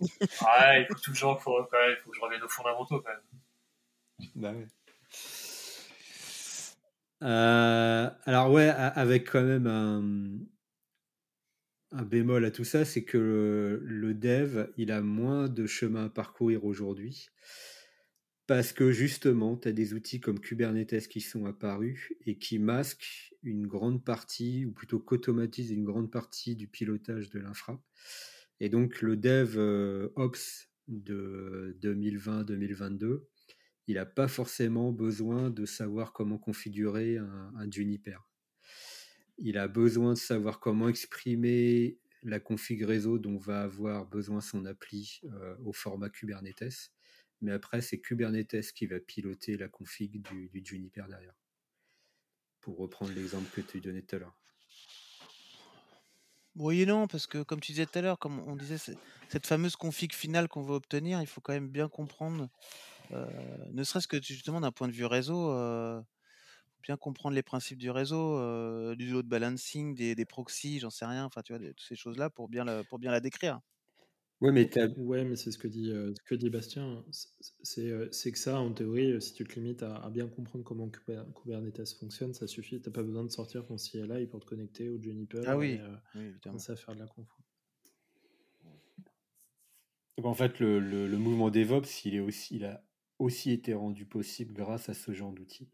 ouais, 0.00 0.80
il 0.80 0.86
faut 0.88 0.94
toujours 0.94 1.40
faut, 1.42 1.64
quand 1.70 1.78
même, 1.78 1.96
faut 2.02 2.10
que 2.10 2.16
je 2.16 2.22
revienne 2.22 2.42
aux 2.42 2.48
fondamentaux 2.48 3.02
quand 3.02 3.10
même. 3.10 4.30
Bah 4.34 4.52
ouais. 4.52 4.66
Euh, 7.22 8.10
alors 8.24 8.50
ouais, 8.50 8.68
avec 8.68 9.30
quand 9.30 9.44
même 9.44 9.66
un, 9.66 10.02
bémol 12.04 12.44
à 12.44 12.50
tout 12.50 12.64
ça, 12.64 12.84
c'est 12.84 13.04
que 13.04 13.18
le, 13.18 13.80
le, 13.84 14.14
dev, 14.14 14.68
il 14.76 14.90
a 14.90 15.02
moins 15.02 15.48
de 15.48 15.66
chemin 15.66 16.06
à 16.06 16.08
parcourir 16.08 16.64
aujourd'hui. 16.64 17.28
Parce 18.46 18.72
que 18.72 18.90
justement, 18.90 19.56
tu 19.56 19.68
as 19.68 19.72
des 19.72 19.94
outils 19.94 20.18
comme 20.18 20.40
Kubernetes 20.40 21.06
qui 21.06 21.20
sont 21.20 21.46
apparus 21.46 22.12
et 22.26 22.36
qui 22.36 22.58
masquent 22.58 23.32
une 23.42 23.66
grande 23.66 24.04
partie, 24.04 24.64
ou 24.64 24.72
plutôt 24.72 24.98
qu'automatisent 24.98 25.70
une 25.70 25.84
grande 25.84 26.10
partie 26.10 26.56
du 26.56 26.66
pilotage 26.66 27.30
de 27.30 27.38
l'infra. 27.38 27.80
Et 28.58 28.68
donc 28.68 29.02
le 29.02 29.16
dev 29.16 29.54
euh, 29.56 30.08
Ops 30.16 30.68
de 30.88 31.78
2020-2022, 31.80 33.22
il 33.90 33.94
n'a 33.94 34.06
pas 34.06 34.28
forcément 34.28 34.92
besoin 34.92 35.50
de 35.50 35.66
savoir 35.66 36.12
comment 36.12 36.38
configurer 36.38 37.18
un, 37.18 37.70
Juniper. 37.70 38.18
Il 39.38 39.58
a 39.58 39.68
besoin 39.68 40.14
de 40.14 40.18
savoir 40.18 40.60
comment 40.60 40.88
exprimer 40.88 41.98
la 42.22 42.40
config 42.40 42.82
réseau 42.82 43.18
dont 43.18 43.38
va 43.38 43.62
avoir 43.62 44.06
besoin 44.06 44.40
son 44.40 44.64
appli 44.66 45.20
euh, 45.24 45.56
au 45.64 45.72
format 45.72 46.10
Kubernetes 46.10 46.92
mais 47.40 47.52
après, 47.52 47.80
c'est 47.80 47.98
Kubernetes 47.98 48.72
qui 48.72 48.86
va 48.86 49.00
piloter 49.00 49.56
la 49.56 49.68
config 49.68 50.22
du, 50.22 50.50
Juniper 50.64 51.06
derrière. 51.08 51.34
Pour 52.60 52.76
reprendre 52.76 53.12
l'exemple 53.12 53.48
que 53.50 53.62
tu 53.62 53.80
donnais 53.80 54.02
tout 54.02 54.16
à 54.16 54.18
l'heure. 54.18 54.36
Oui 56.56 56.82
et 56.82 56.86
non, 56.86 57.06
parce 57.06 57.26
que 57.26 57.42
comme 57.42 57.60
tu 57.60 57.72
disais 57.72 57.86
tout 57.86 57.98
à 57.98 58.02
l'heure, 58.02 58.18
comme 58.18 58.40
on 58.40 58.56
disait, 58.56 58.76
cette 59.28 59.46
fameuse 59.46 59.76
config 59.76 60.12
finale 60.12 60.48
qu'on 60.48 60.62
veut 60.62 60.74
obtenir, 60.74 61.22
il 61.22 61.26
faut 61.26 61.40
quand 61.40 61.52
même 61.52 61.68
bien 61.68 61.88
comprendre, 61.88 62.50
ne 63.72 63.84
serait-ce 63.84 64.08
que 64.08 64.20
justement 64.22 64.60
d'un 64.60 64.72
point 64.72 64.88
de 64.88 64.92
vue 64.92 65.04
réseau, 65.06 65.50
euh, 65.52 66.00
bien 66.82 66.96
comprendre 66.96 67.34
les 67.34 67.42
principes 67.42 67.78
du 67.78 67.90
réseau, 67.90 68.38
euh, 68.38 68.94
du 68.96 69.10
load 69.10 69.26
balancing, 69.26 69.94
des, 69.94 70.14
des 70.14 70.24
proxys, 70.24 70.80
j'en 70.80 70.90
sais 70.90 71.06
rien, 71.06 71.24
enfin 71.24 71.42
tu 71.42 71.54
vois, 71.54 71.60
toutes 71.68 71.80
ces 71.80 71.96
choses-là 71.96 72.30
pour 72.30 72.48
bien, 72.48 72.82
pour 72.84 72.98
bien 72.98 73.10
la 73.10 73.20
décrire. 73.20 73.60
Ouais, 74.40 74.52
mais 74.52 74.70
Ouais, 74.96 75.24
mais 75.24 75.36
c'est 75.36 75.50
ce 75.50 75.58
que 75.58 75.68
dit, 75.68 75.90
euh, 75.90 76.14
ce 76.16 76.22
que 76.24 76.34
dit 76.34 76.48
Bastien. 76.48 77.04
C'est 77.62 77.90
euh, 77.90 78.08
c'est 78.10 78.32
que 78.32 78.38
ça, 78.38 78.58
en 78.58 78.72
théorie, 78.72 79.12
euh, 79.12 79.20
si 79.20 79.34
tu 79.34 79.44
te 79.44 79.54
limites 79.54 79.82
à, 79.82 80.08
bien 80.08 80.28
comprendre 80.28 80.64
comment 80.64 80.88
Kubernetes 80.88 81.92
fonctionne, 81.98 82.32
ça 82.32 82.46
suffit. 82.46 82.80
Tu 82.80 82.88
n'as 82.88 82.92
pas 82.92 83.02
besoin 83.02 83.22
de 83.22 83.28
sortir 83.28 83.66
ton 83.66 83.76
CLI 83.76 84.26
pour 84.26 84.40
te 84.40 84.46
connecter 84.46 84.88
au 84.88 84.98
Juniper 84.98 85.42
ah 85.46 85.58
oui, 85.58 85.78
et 86.16 86.32
commencer 86.42 86.72
à 86.72 86.76
faire 86.76 86.94
de 86.94 87.00
la 87.00 87.06
conf. 87.06 87.26
en 90.22 90.34
fait, 90.34 90.58
le, 90.58 90.80
le, 90.80 91.18
mouvement 91.18 91.50
DevOps, 91.50 92.04
il, 92.06 92.14
est 92.14 92.20
aussi, 92.20 92.56
il 92.56 92.64
a 92.64 92.82
aussi 93.20 93.52
été 93.52 93.74
rendu 93.74 94.06
possible 94.06 94.52
grâce 94.52 94.88
à 94.88 94.94
ce 94.94 95.12
genre 95.12 95.32
d'outils 95.32 95.70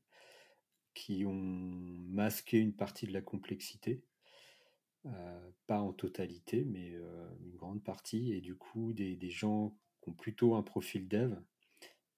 qui 0.94 1.24
ont 1.24 1.34
masqué 1.34 2.58
une 2.58 2.74
partie 2.74 3.06
de 3.06 3.12
la 3.12 3.22
complexité 3.22 4.02
euh, 5.06 5.50
pas 5.68 5.80
en 5.80 5.92
totalité, 5.92 6.64
mais 6.64 6.92
euh, 6.94 7.28
une 7.44 7.54
grande 7.56 7.82
partie, 7.82 8.32
et 8.32 8.40
du 8.40 8.56
coup 8.56 8.92
des, 8.92 9.30
gens 9.30 9.76
qui 10.02 10.10
ont 10.10 10.14
plutôt 10.14 10.54
un 10.56 10.62
profil 10.62 11.06
dev, 11.06 11.36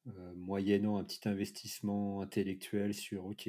euh, 0.07 0.35
moyennant 0.37 0.97
un 0.97 1.05
petit 1.05 1.29
investissement 1.29 2.23
intellectuel 2.23 2.95
sur 2.95 3.27
ok 3.27 3.49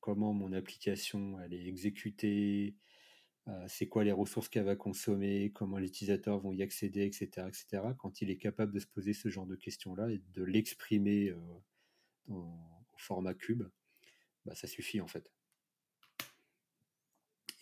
comment 0.00 0.32
mon 0.32 0.52
application 0.52 1.38
elle 1.40 1.52
est 1.52 1.66
exécutée, 1.66 2.74
c'est 3.66 3.88
quoi 3.88 4.04
les 4.04 4.12
ressources 4.12 4.48
qu'elle 4.48 4.64
va 4.64 4.76
consommer, 4.76 5.50
comment 5.52 5.78
les 5.78 5.88
utilisateurs 5.88 6.38
vont 6.38 6.52
y 6.52 6.62
accéder, 6.62 7.04
etc., 7.04 7.48
etc. 7.48 7.82
Quand 7.98 8.22
il 8.22 8.30
est 8.30 8.36
capable 8.36 8.72
de 8.72 8.78
se 8.78 8.86
poser 8.86 9.12
ce 9.12 9.28
genre 9.28 9.46
de 9.46 9.56
questions-là 9.56 10.10
et 10.10 10.20
de 10.34 10.44
l'exprimer 10.44 11.34
au 12.28 12.46
format 12.96 13.34
cube, 13.34 13.64
bah, 14.44 14.54
ça 14.54 14.68
suffit 14.68 15.00
en 15.00 15.08
fait 15.08 15.30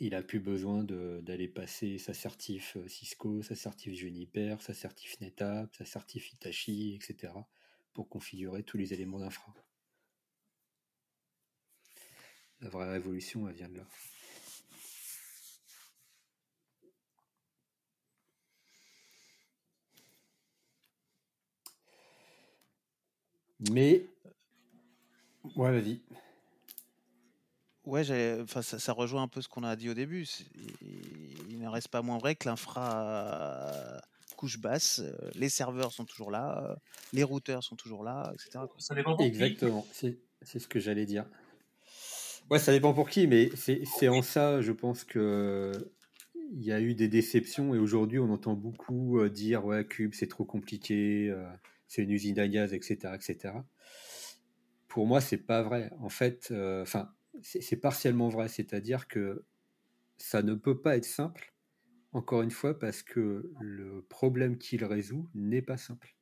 il 0.00 0.14
a 0.14 0.22
plus 0.22 0.40
besoin 0.40 0.84
d'aller 0.84 1.48
passer 1.48 1.98
sa 1.98 2.14
certif 2.14 2.76
euh, 2.76 2.86
Cisco, 2.88 3.42
sa 3.42 3.54
certif 3.54 3.94
Juniper, 3.94 4.60
sa 4.60 4.74
certif 4.74 5.20
NetApp, 5.20 5.74
sa 5.74 5.84
certif 5.84 6.32
Hitachi, 6.32 6.94
etc. 6.94 7.32
pour 7.92 8.08
configurer 8.08 8.62
tous 8.62 8.78
les 8.78 8.92
éléments 8.94 9.18
d'infra. 9.18 9.52
La 12.60 12.68
vraie 12.68 12.90
révolution, 12.90 13.48
elle 13.48 13.54
vient 13.54 13.68
de 13.68 13.78
là. 13.78 13.86
Mais, 23.70 24.04
ouais, 25.56 25.72
vas-y. 25.72 26.00
Ouais, 27.84 28.40
enfin, 28.42 28.62
ça, 28.62 28.92
rejoint 28.92 29.22
un 29.22 29.28
peu 29.28 29.40
ce 29.40 29.48
qu'on 29.48 29.64
a 29.64 29.74
dit 29.74 29.88
au 29.88 29.94
début. 29.94 30.26
Il 31.48 31.58
ne 31.58 31.68
reste 31.68 31.88
pas 31.88 32.02
moins 32.02 32.18
vrai 32.18 32.34
que 32.34 32.48
l'infra 32.48 34.00
couche 34.38 34.58
basse, 34.58 35.00
euh, 35.00 35.30
les 35.34 35.48
serveurs 35.48 35.92
sont 35.92 36.04
toujours 36.04 36.30
là, 36.30 36.78
les 37.12 37.24
routeurs 37.24 37.64
sont 37.64 37.74
toujours 37.74 38.04
là, 38.04 38.32
etc. 38.34 38.64
Ça 38.78 38.94
dépend 38.94 39.16
pour 39.16 39.26
Exactement, 39.26 39.84
c'est 39.90 40.16
ce 40.42 40.68
que 40.68 40.78
j'allais 40.78 41.06
dire. 41.06 41.26
Ouais, 42.48 42.60
ça 42.60 42.72
dépend 42.72 42.94
pour 42.94 43.10
qui, 43.10 43.26
mais 43.26 43.50
c'est 43.56 44.08
en 44.08 44.22
ça, 44.22 44.62
je 44.62 44.72
pense 44.72 45.04
que 45.04 45.72
il 46.52 46.64
y 46.64 46.72
a 46.72 46.80
eu 46.80 46.94
des 46.94 47.08
déceptions 47.08 47.74
et 47.74 47.78
aujourd'hui 47.78 48.18
on 48.18 48.30
entend 48.30 48.54
beaucoup 48.54 49.18
euh, 49.18 49.28
dire 49.28 49.66
ouais 49.66 49.84
Cube 49.84 50.14
c'est 50.14 50.28
trop 50.28 50.44
compliqué, 50.44 51.28
euh, 51.28 51.44
c'est 51.88 52.02
une 52.02 52.10
usine 52.10 52.38
à 52.38 52.46
gaz, 52.46 52.72
etc., 52.72 53.14
etc. 53.14 53.54
Pour 54.86 55.06
moi 55.06 55.20
c'est 55.20 55.38
pas 55.38 55.62
vrai. 55.62 55.90
En 55.98 56.08
fait, 56.08 56.52
enfin 56.82 57.12
c'est 57.42 57.76
partiellement 57.76 58.28
vrai, 58.28 58.48
c'est-à-dire 58.48 59.08
que 59.08 59.44
ça 60.16 60.42
ne 60.42 60.54
peut 60.54 60.80
pas 60.80 60.96
être 60.96 61.04
simple, 61.04 61.54
encore 62.12 62.42
une 62.42 62.50
fois, 62.50 62.78
parce 62.78 63.02
que 63.02 63.52
le 63.60 64.02
problème 64.08 64.58
qu'il 64.58 64.84
résout 64.84 65.28
n'est 65.34 65.62
pas 65.62 65.76
simple. 65.76 66.16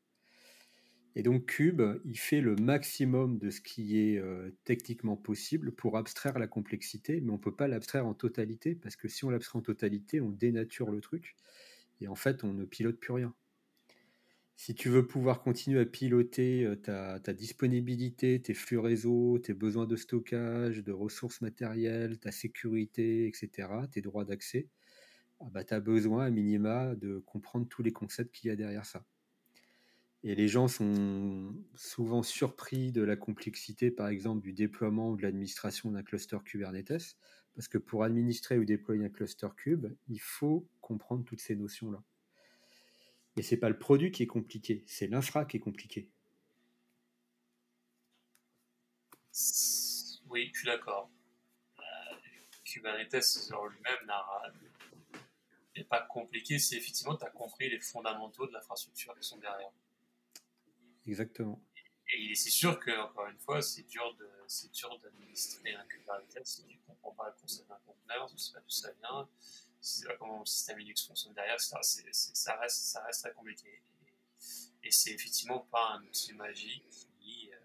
Et 1.14 1.23
donc 1.23 1.47
Cube, 1.47 1.83
il 2.05 2.19
fait 2.19 2.43
le 2.43 2.57
maximum 2.57 3.39
de 3.39 3.49
ce 3.49 3.62
qui 3.62 3.99
est 3.99 4.19
euh, 4.19 4.51
techniquement 4.64 5.17
possible 5.17 5.73
pour 5.73 5.97
abstraire 5.97 6.39
la 6.39 6.47
complexité, 6.47 7.23
mais 7.23 7.31
on 7.31 7.37
ne 7.37 7.41
peut 7.41 7.57
pas 7.57 7.69
l'abstraire 7.69 8.07
en 8.07 8.12
totalité, 8.12 8.75
parce 8.75 8.97
que 8.97 9.09
si 9.09 9.25
on 9.25 9.31
l'abstrait 9.31 9.59
en 9.59 9.62
totalité, 9.62 10.21
on 10.21 10.29
dénature 10.29 10.91
le 10.91 11.01
truc, 11.01 11.35
et 12.03 12.09
en 12.09 12.14
fait, 12.14 12.45
on 12.45 12.53
ne 12.53 12.67
pilote 12.67 12.99
plus 12.99 13.14
rien 13.14 13.35
si 14.57 14.75
tu 14.75 14.89
veux 14.89 15.07
pouvoir 15.07 15.43
continuer 15.43 15.81
à 15.81 15.87
piloter 15.87 16.67
ta, 16.83 17.19
disponibilité, 17.35 18.41
tes 18.41 18.55
flux 18.55 18.79
réseau, 18.79 19.39
tes 19.39 19.53
besoins 19.53 19.87
de 19.87 19.97
stockage, 19.97 20.83
de 20.83 20.93
ressources 20.93 21.43
matérielles, 21.43 22.19
ta 22.19 22.33
sécurité, 22.33 23.27
etc., 23.27 23.69
tes 23.93 24.01
droits 24.01 24.25
d'accès, 24.25 24.69
ah 25.41 25.47
bah, 25.53 25.63
tu 25.63 25.75
as 25.75 25.81
besoin 25.81 26.25
à 26.25 26.31
minima 26.31 26.95
de 26.95 27.19
comprendre 27.19 27.69
tous 27.69 27.83
les 27.83 27.93
concepts 27.93 28.35
qu'il 28.35 28.49
y 28.49 28.51
a 28.51 28.57
derrière 28.57 28.87
ça. 28.87 29.05
Et 30.23 30.35
les 30.35 30.49
gens 30.49 30.67
sont 30.69 31.55
souvent 31.75 32.23
surpris 32.23 32.91
de 32.91 33.03
la 33.03 33.17
complexité, 33.17 33.91
par 33.91 34.09
exemple, 34.09 34.43
du 34.43 34.55
déploiement 34.55 35.11
ou 35.11 35.17
de 35.17 35.23
l'administration 35.23 35.91
d'un 35.91 36.03
cluster 36.03 36.39
Kubernetes, 36.45 37.17
parce 37.55 37.69
que 37.69 37.79
pour 37.79 38.03
administrer 38.03 38.59
ou 38.59 38.65
déployer 38.65 39.05
un 39.05 39.11
cluster 39.11 39.49
Kube, 39.57 39.87
il 40.09 40.21
faut 40.21 40.67
comprendre 40.81 41.25
toutes 41.25 41.41
ces 41.41 41.55
notions-là. 41.55 42.03
Mais 43.37 43.43
c'est 43.43 43.59
pas 43.59 43.68
le 43.68 43.78
produit 43.78 44.11
qui 44.11 44.22
est 44.22 44.26
compliqué, 44.26 44.82
c'est 44.87 45.07
l'infra 45.07 45.45
qui 45.45 45.59
est 45.59 45.61
compliqué. 45.61 46.11
Oui, 50.28 50.51
je 50.53 50.59
suis 50.59 50.66
d'accord. 50.66 51.11
Euh, 51.78 51.82
Kubernetes 52.64 53.12
lui-même 53.14 54.12
n'est 55.76 55.84
pas 55.84 56.03
compliqué 56.03 56.59
si 56.59 56.76
effectivement 56.76 57.16
tu 57.16 57.24
as 57.24 57.30
compris 57.30 57.68
les 57.68 57.80
fondamentaux 57.80 58.47
de 58.47 58.53
l'infrastructure 58.53 59.14
qui 59.18 59.28
sont 59.28 59.37
derrière. 59.39 59.70
Exactement. 61.07 61.62
Et, 62.09 62.34
c'est 62.34 62.51
sûr 62.51 62.78
que, 62.80 62.91
encore 63.01 63.26
une 63.26 63.39
fois, 63.39 63.61
c'est 63.61 63.82
dur 63.82 64.16
d'administrer 65.03 65.74
un 65.74 65.84
Kubernetes 65.87 66.47
si 66.47 66.64
tu 66.64 66.76
ne 66.76 66.80
comprends 66.87 67.12
pas 67.12 67.28
le 67.28 67.41
concept 67.41 67.68
d'un 67.68 67.80
conteneur, 67.84 68.26
tu 68.28 68.34
ne 68.34 68.39
sais 68.39 68.53
pas 68.53 68.61
d'où 68.61 68.70
ça 68.70 68.93
vient, 68.93 69.28
comment 70.18 70.41
le 70.41 70.47
système 70.47 70.79
Linux 70.79 71.07
fonctionne 71.07 71.35
derrière, 71.35 71.61
ça, 71.61 71.79
reste, 71.79 72.35
ça 72.35 73.05
reste 73.05 73.20
très 73.22 73.33
compliqué. 73.33 73.81
Et, 74.83 74.91
c'est 74.91 75.11
effectivement 75.11 75.61
pas 75.70 75.95
un 75.95 76.03
outil 76.05 76.33
magique 76.35 76.85
qui 77.18 77.51
euh, 77.53 77.57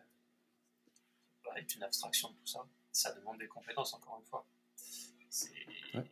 bah, 1.43 1.51
est 1.55 1.75
une 1.75 1.83
abstraction 1.83 2.31
de 2.31 2.35
tout 2.35 2.47
ça. 2.47 2.65
Ça 2.91 3.13
demande 3.13 3.37
des 3.37 3.47
compétences, 3.47 3.93
encore 3.93 4.19
une 4.19 4.25
fois. 4.25 4.45
Il 5.43 6.03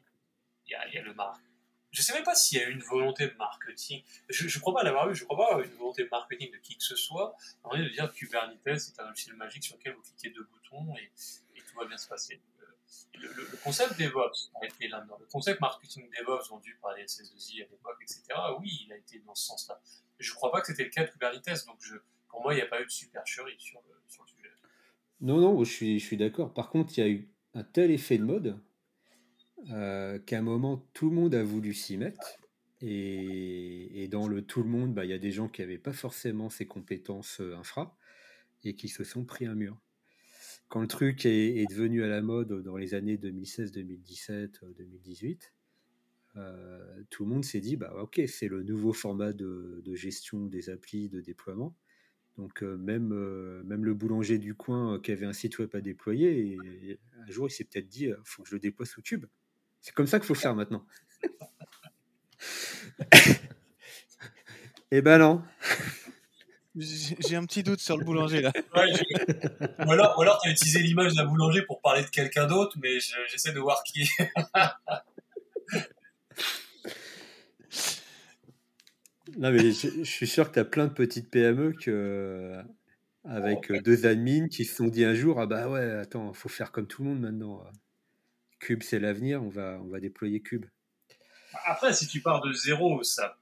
y, 0.68 0.76
a, 0.76 0.88
y, 0.89 0.97
a, 0.97 1.02
le 1.02 1.14
marque. 1.16 1.41
Je 1.91 2.04
sais 2.04 2.14
même 2.14 2.24
pas 2.24 2.36
s'il 2.36 2.60
y 2.60 2.62
a 2.62 2.68
une 2.68 2.84
volonté 2.84 3.32
marketing. 3.39 4.04
Je 4.30 4.45
ne 4.45 4.62
crois 4.62 4.76
pas 4.76 4.84
l'avoir 4.84 5.10
eu. 5.10 5.16
Je 5.16 5.26
crois 5.26 5.38
pas 5.38 5.64
une 5.64 5.74
volonté 5.74 6.08
marketing 6.12 6.52
de 6.52 6.58
qui 6.58 6.78
que 6.78 6.84
ce 6.84 6.95
soit. 6.95 7.36
En 7.64 7.76
de 7.76 7.89
dire 7.89 8.12
que 8.12 8.16
Kubernetes 8.16 8.80
c'est 8.80 9.00
un 9.00 9.08
logiciel 9.08 9.36
magique 9.36 9.64
sur 9.64 9.76
lequel 9.78 9.95
vous 9.95 10.04
cliquez 10.04 10.30
deux 10.30 10.43
boutons 10.43 10.95
et, 10.97 11.12
et 11.56 11.62
tout 11.64 11.76
va 11.76 11.86
bien 11.86 11.97
se 11.97 12.08
passer 12.08 12.39
le, 13.18 13.58
concept 13.64 14.00
DevOps 14.00 14.52
a 14.62 14.66
été 14.66 14.88
là-dedans. 14.88 15.18
Le 15.20 15.26
concept 15.28 15.60
marketing 15.62 16.10
DevOps 16.20 16.50
vendu 16.50 16.78
par 16.82 16.96
les 16.96 17.06
SS2I 17.06 17.64
à 17.64 17.68
l'époque, 17.72 17.98
etc., 18.02 18.24
oui, 18.60 18.86
il 18.86 18.94
a 18.94 18.98
été 18.98 19.20
dans 19.20 19.36
ce 19.36 19.48
sens-là. 19.48 19.82
Je 20.20 20.32
ne 20.32 20.36
crois 20.36 20.52
pas 20.52 20.62
que 20.62 20.68
c'était 20.68 20.84
le 20.84 20.90
cas 20.90 21.06
de 21.06 21.12
Kubernetes, 21.12 21.66
donc 21.66 21.80
pour 22.30 22.42
moi, 22.42 22.54
il 22.54 22.58
n'y 22.58 22.62
a 22.62 22.68
pas 22.68 22.82
eu 22.82 22.86
de 22.86 22.92
supercherie 22.92 23.56
sur 23.58 23.82
le, 23.88 23.96
sur 24.08 24.24
le 24.24 24.30
sujet. 24.30 24.50
Non, 25.22 25.40
non, 25.40 25.64
je 25.64 25.98
suis, 25.98 26.18
d'accord. 26.18 26.54
Par 26.54 26.70
contre, 26.70 26.98
il 26.98 27.02
y 27.02 27.04
a 27.04 27.10
eu 27.10 27.30
un 27.54 27.64
tel 27.64 27.92
effet 27.92 28.18
de 28.18 28.24
mode 28.24 28.60
euh, 29.72 30.20
qu'à 30.20 30.40
un 30.40 30.42
moment, 30.42 30.86
tout 30.94 31.10
le 31.10 31.16
monde 31.16 31.36
a 31.36 31.44
voulu 31.44 31.74
s'y 31.74 31.98
mettre. 31.98 32.38
Et, 32.82 34.04
et, 34.04 34.08
dans 34.08 34.28
le 34.30 34.46
tout 34.46 34.64
le 34.64 34.70
monde, 34.70 34.94
bah, 34.94 35.04
il 35.04 35.12
y 35.12 35.14
a 35.14 35.18
des 35.18 35.32
gens 35.32 35.50
qui 35.50 35.62
n'avaient 35.62 35.78
pas 35.78 35.92
forcément 35.92 36.50
ces 36.50 36.66
compétences 36.66 37.42
euh, 37.42 37.58
infra 37.58 37.98
et 38.64 38.74
qui 38.76 38.88
se 38.88 39.04
sont 39.04 39.26
pris 39.26 39.46
un 39.46 39.56
mur 39.56 39.78
quand 40.70 40.82
le 40.82 40.88
truc 40.88 41.26
est, 41.26 41.70
devenu 41.70 42.03
à 42.03 42.07
la 42.07 42.22
mode 42.22 42.63
dans 42.63 42.78
les 42.78 42.93
années 42.93 43.17
2016, 43.17 43.72
2017, 43.72 44.61
2018, 44.78 45.53
tout 47.09 47.24
le 47.24 47.30
monde 47.30 47.43
s'est 47.43 47.59
dit 47.59 47.76
bah 47.76 47.93
ok 48.01 48.22
c'est 48.28 48.47
le 48.47 48.63
nouveau 48.63 48.93
format 48.93 49.34
de, 49.34 49.84
gestion 49.95 50.45
des 50.45 50.70
applis 50.70 51.09
de 51.09 51.22
déploiement. 51.22 51.76
Donc 52.38 52.63
euh, 52.63 52.78
même, 52.78 53.11
euh, 53.11 53.61
même 53.65 53.84
le 53.84 53.93
boulanger 53.93 54.38
du 54.38 54.55
coin 54.55 54.93
euh, 54.93 54.99
qui 54.99 55.11
avait 55.11 55.26
un 55.26 55.34
site 55.34 55.59
web 55.59 55.70
à 55.74 55.82
déployer, 55.82 56.57
un 57.28 57.30
jour 57.30 57.47
il 57.47 57.51
s'est 57.51 57.65
peut-être 57.65 57.89
dit 57.89 58.09
faut 58.24 58.43
que 58.43 58.49
je 58.49 58.55
le 58.55 58.61
déploie 58.61 58.86
sous 58.86 59.01
Cube. 59.01 59.26
C'est 59.82 59.93
comme 59.93 60.07
ça 60.07 60.20
qu'il 60.20 60.28
faut 60.28 60.36
faire 60.36 60.55
maintenant. 60.55 60.86
Eh 64.91 65.03
ben 65.03 65.20
non. 65.20 65.43
J'ai 66.76 67.36
un 67.36 67.45
petit 67.45 67.63
doute 67.63 67.80
sur 67.80 67.97
le 67.97 68.05
boulanger 68.05 68.41
là. 68.41 68.51
ou 69.86 69.91
alors, 69.91 70.22
alors 70.22 70.39
tu 70.41 70.49
as 70.49 70.51
utilisé 70.51 70.80
l'image 70.82 71.15
d'un 71.15 71.26
boulanger 71.26 71.63
pour 71.63 71.82
parler 71.82 72.03
de 72.03 72.09
quelqu'un 72.09 72.45
d'autre, 72.45 72.78
mais 72.82 72.99
j'essaie 73.30 73.51
de 73.51 73.59
voir 73.59 73.82
qui. 73.84 74.07
non, 79.38 79.51
mais 79.51 79.72
je, 79.72 80.03
suis 80.03 80.28
sûr 80.28 80.49
que 80.49 80.53
tu 80.53 80.59
as 80.59 80.65
plein 80.65 80.86
de 80.86 80.93
petites 80.93 81.32
PME 81.32 81.74
que, 81.74 82.61
avec 83.26 83.72
deux 83.84 84.05
admins 84.05 84.47
qui 84.47 84.63
se 84.63 84.76
sont 84.76 84.88
dit 84.88 85.05
un 85.05 85.15
jour 85.15 85.39
Ah 85.41 85.47
bah 85.47 85.67
ouais, 85.70 85.93
attends, 85.93 86.32
faut 86.34 86.49
faire 86.49 86.72
comme 86.72 86.86
tout 86.86 87.01
le 87.03 87.09
monde 87.09 87.22
maintenant. 87.22 87.63
Cube, 88.59 88.84
c'est 88.84 88.99
l'avenir, 88.99 89.41
on 89.43 89.49
va, 89.49 89.80
on 89.82 89.88
va 89.88 89.99
déployer 89.99 90.41
Cube. 90.41 90.67
Après, 91.65 91.93
si 91.93 92.05
tu 92.07 92.22
pars 92.22 92.41
de 92.41 92.53
zéro, 92.53 93.01
ça 93.01 93.39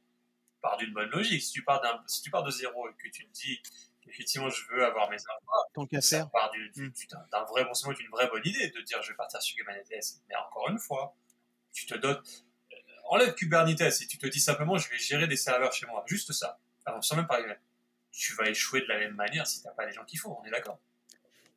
pars 0.61 0.77
d'une 0.77 0.93
bonne 0.93 1.09
logique. 1.09 1.41
Si 1.41 1.51
tu 1.51 1.63
pars, 1.63 1.81
d'un, 1.81 2.01
si 2.07 2.21
tu 2.21 2.29
pars 2.31 2.43
de 2.43 2.51
zéro 2.51 2.89
et 2.89 2.93
que 2.93 3.09
tu 3.09 3.25
te 3.25 3.31
dis 3.33 3.61
effectivement 4.09 4.49
je 4.49 4.63
veux 4.71 4.85
avoir 4.85 5.09
mes 5.09 5.17
infras, 5.17 5.63
Tant 5.73 5.85
qu'à 5.85 6.01
ça 6.01 6.17
faire. 6.19 6.31
part 6.31 6.49
du, 6.51 6.69
du- 6.69 6.83
Mm. 6.87 6.89
du- 6.91 7.07
d'un, 7.07 7.25
d'un 7.31 7.43
vrai 7.45 7.65
bon 7.65 7.73
c'est 7.73 7.89
une 7.99 8.09
vraie 8.09 8.27
bonne 8.29 8.45
idée 8.45 8.69
de 8.69 8.81
dire 8.81 9.01
je 9.03 9.09
vais 9.11 9.15
partir 9.17 9.41
sur 9.41 9.55
Kubernetes. 9.57 9.89
Mais 10.29 10.35
encore 10.35 10.69
une 10.69 10.79
fois, 10.79 11.15
tu 11.73 11.85
te 11.85 11.95
dotes, 11.95 12.45
euh, 12.71 12.75
enlève 13.09 13.33
Kubernetes 13.35 13.81
et 14.01 14.07
tu 14.07 14.17
te 14.17 14.27
dis 14.27 14.39
simplement 14.39 14.77
je 14.77 14.89
vais 14.89 14.97
gérer 14.97 15.27
des 15.27 15.35
serveurs 15.37 15.73
chez 15.73 15.85
moi. 15.87 16.03
Juste 16.07 16.31
ça. 16.31 16.57
Alors, 16.85 17.03
sans 17.03 17.15
même 17.17 17.27
parler. 17.27 17.53
Tu 18.11 18.33
vas 18.33 18.49
échouer 18.49 18.81
de 18.81 18.87
la 18.87 18.97
même 18.97 19.13
manière 19.15 19.45
si 19.45 19.61
t'as 19.61 19.71
pas 19.71 19.85
les 19.85 19.91
gens 19.91 20.03
qu'il 20.05 20.17
faut, 20.19 20.35
on 20.41 20.45
est 20.45 20.49
d'accord. 20.51 20.79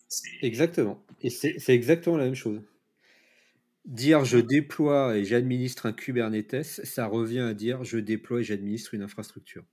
C'est- 0.09 0.29
Exactement. 0.43 1.03
Et 1.21 1.31
c'est 1.31 1.59
c'est 1.61 1.73
exactement 1.73 2.17
la 2.17 2.25
même 2.25 2.35
chose. 2.35 2.61
Dire 3.85 4.25
je 4.25 4.39
déploie 4.39 5.19
et 5.19 5.25
j'administre 5.27 5.85
un 5.85 5.93
Kubernetes, 5.93 6.63
ça 6.65 7.05
revient 7.05 7.41
à 7.41 7.53
dire 7.53 7.85
je 7.85 7.99
déploie 7.99 8.41
et 8.41 8.45
j'administre 8.45 8.95
une 8.95 9.03
infrastructure. 9.03 9.67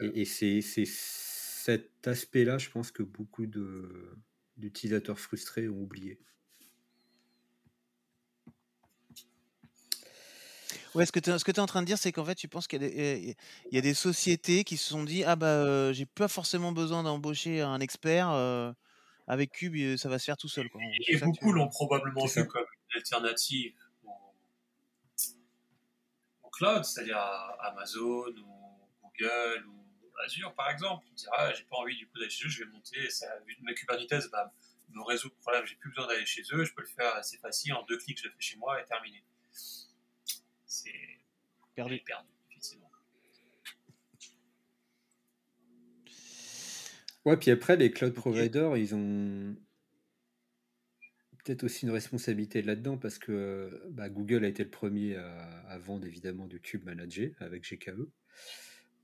Et, 0.00 0.20
et 0.22 0.24
c'est 0.24 0.60
cet 0.86 2.06
aspect-là, 2.06 2.58
je 2.58 2.70
pense 2.70 2.90
que 2.90 3.02
beaucoup 3.02 3.46
d'utilisateurs 4.56 5.18
frustrés 5.18 5.68
ont 5.68 5.80
oublié. 5.80 6.20
Ouais, 10.94 11.06
ce 11.06 11.12
que 11.12 11.20
tu 11.20 11.30
es, 11.30 11.58
en 11.60 11.66
train 11.66 11.80
de 11.82 11.86
dire, 11.86 11.98
c'est 11.98 12.12
qu'en 12.12 12.24
fait, 12.24 12.34
tu 12.34 12.48
penses 12.48 12.66
qu'il 12.66 12.82
y, 12.82 12.84
a 12.84 12.88
des- 12.88 13.36
il 13.70 13.74
y 13.74 13.78
a 13.78 13.80
des 13.80 13.94
sociétés 13.94 14.64
qui 14.64 14.76
se 14.76 14.88
sont 14.90 15.04
dit 15.04 15.24
Ah, 15.24 15.36
bah, 15.36 15.46
euh, 15.46 15.92
j'ai 15.92 16.06
pas 16.06 16.28
forcément 16.28 16.72
besoin 16.72 17.02
d'embaucher 17.02 17.60
un 17.62 17.80
expert. 17.80 18.30
euh, 18.30 18.72
avec 19.26 19.52
Cube, 19.52 19.74
euh, 19.76 19.96
ça 19.96 20.08
va 20.08 20.18
se 20.18 20.24
faire 20.24 20.36
tout 20.36 20.48
seul. 20.48 20.68
Quoi. 20.68 20.80
Et 21.08 21.16
beaucoup 21.18 21.52
l'ont 21.52 21.68
probablement 21.68 22.26
vu 22.26 22.46
comme 22.46 22.64
une 22.90 22.96
alternative 22.96 23.74
au, 24.04 24.10
au 26.42 26.50
cloud, 26.50 26.84
c'est-à-dire 26.84 27.18
à 27.18 27.68
Amazon 27.68 28.28
ou 28.28 28.88
Google 29.02 29.66
ou 29.66 29.82
Azure 30.24 30.54
par 30.54 30.70
exemple. 30.70 31.04
On 31.10 31.14
dira, 31.14 31.32
ah, 31.38 31.52
j'ai 31.54 31.64
pas 31.64 31.76
envie 31.76 31.96
du 31.96 32.06
coup 32.08 32.18
d'aller 32.18 32.30
chez 32.30 32.46
eux, 32.46 32.50
je 32.50 32.64
vais 32.64 32.70
monter, 32.70 33.10
ça, 33.10 33.26
mes 33.62 33.74
Kubernetes 33.74 34.28
va 34.30 34.52
me 34.90 35.02
résoudre 35.02 35.34
le 35.36 35.40
problème, 35.40 35.64
j'ai 35.66 35.76
plus 35.76 35.90
besoin 35.90 36.06
d'aller 36.06 36.26
chez 36.26 36.42
eux, 36.52 36.64
je 36.64 36.74
peux 36.74 36.82
le 36.82 36.88
faire 36.88 37.14
assez 37.14 37.38
facile, 37.38 37.72
en 37.74 37.82
deux 37.84 37.96
clics 37.96 38.18
je 38.18 38.24
le 38.28 38.30
fais 38.30 38.40
chez 38.40 38.56
moi 38.56 38.80
et 38.80 38.84
terminé. 38.84 39.24
C'est 40.66 40.92
Perdu. 41.74 42.00
perdu, 42.00 42.28
effectivement. 42.50 42.90
Ouais, 47.24 47.36
puis 47.36 47.50
après, 47.50 47.76
les 47.76 47.90
cloud 47.90 48.14
providers, 48.14 48.76
ils 48.76 48.94
ont 48.94 49.56
peut-être 51.44 51.64
aussi 51.64 51.86
une 51.86 51.90
responsabilité 51.90 52.62
là-dedans 52.62 52.98
parce 52.98 53.18
que 53.18 53.82
bah, 53.90 54.08
Google 54.08 54.44
a 54.44 54.48
été 54.48 54.62
le 54.64 54.70
premier 54.70 55.16
à, 55.16 55.48
à 55.68 55.78
vendre 55.78 56.06
évidemment 56.06 56.46
du 56.46 56.60
Cube 56.60 56.84
managé 56.84 57.34
avec 57.38 57.62
GKE. 57.62 58.08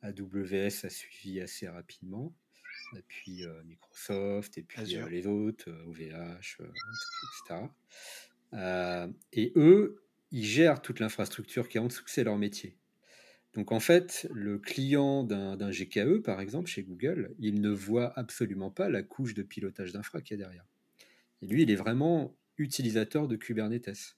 AWS 0.03 0.85
a 0.85 0.91
suivi 0.91 1.41
assez 1.41 1.69
rapidement. 1.69 2.35
Et 2.97 3.03
puis 3.07 3.45
euh, 3.45 3.63
Microsoft, 3.65 4.57
et 4.59 4.63
puis 4.63 4.97
euh, 4.97 5.09
les 5.09 5.27
autres, 5.27 5.69
euh, 5.69 5.85
OVH, 5.87 6.57
euh, 6.61 6.71
etc. 7.45 7.69
Et 9.33 9.53
eux, 9.57 10.03
ils 10.31 10.45
gèrent 10.45 10.81
toute 10.81 11.01
l'infrastructure 11.01 11.69
qui 11.69 11.79
est 11.79 11.81
en 11.81 11.87
dessous, 11.87 12.05
c'est 12.07 12.25
leur 12.25 12.39
métier. 12.39 12.77
Donc 13.59 13.73
en 13.73 13.81
fait, 13.81 14.29
le 14.33 14.57
client 14.57 15.25
d'un 15.25 15.71
GKE, 15.71 16.23
par 16.23 16.41
exemple, 16.41 16.71
chez 16.71 16.85
Google, 16.85 17.35
il 17.41 17.61
ne 17.61 17.71
voit 17.71 18.17
absolument 18.17 18.71
pas 18.71 18.89
la 18.89 19.03
couche 19.03 19.35
de 19.35 19.43
pilotage 19.43 19.91
d'infra 19.91 20.21
qu'il 20.21 20.39
y 20.39 20.41
a 20.41 20.45
derrière. 20.45 20.65
Et 21.43 21.49
lui, 21.49 21.63
il 21.65 21.71
est 21.73 21.77
vraiment 21.77 22.39
utilisateur 22.57 23.27
de 23.27 23.35
Kubernetes. 23.35 24.17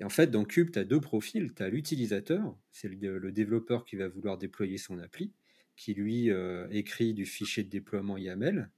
Et 0.00 0.04
en 0.04 0.08
fait, 0.08 0.30
dans 0.30 0.46
Kube, 0.46 0.70
tu 0.70 0.78
as 0.78 0.84
deux 0.84 1.02
profils. 1.02 1.52
Tu 1.54 1.62
as 1.62 1.68
l'utilisateur, 1.68 2.56
c'est 2.70 2.88
le, 2.88 3.30
développeur 3.30 3.84
qui 3.84 3.96
va 3.96 4.08
vouloir 4.08 4.38
déployer 4.38 4.78
son 4.78 4.98
appli, 4.98 5.34
qui 5.76 5.92
lui 5.92 6.30
euh, 6.30 6.66
écrit 6.70 7.12
du 7.12 7.26
fichier 7.26 7.64
de 7.64 7.68
déploiement 7.68 8.16
YAML. 8.16 8.70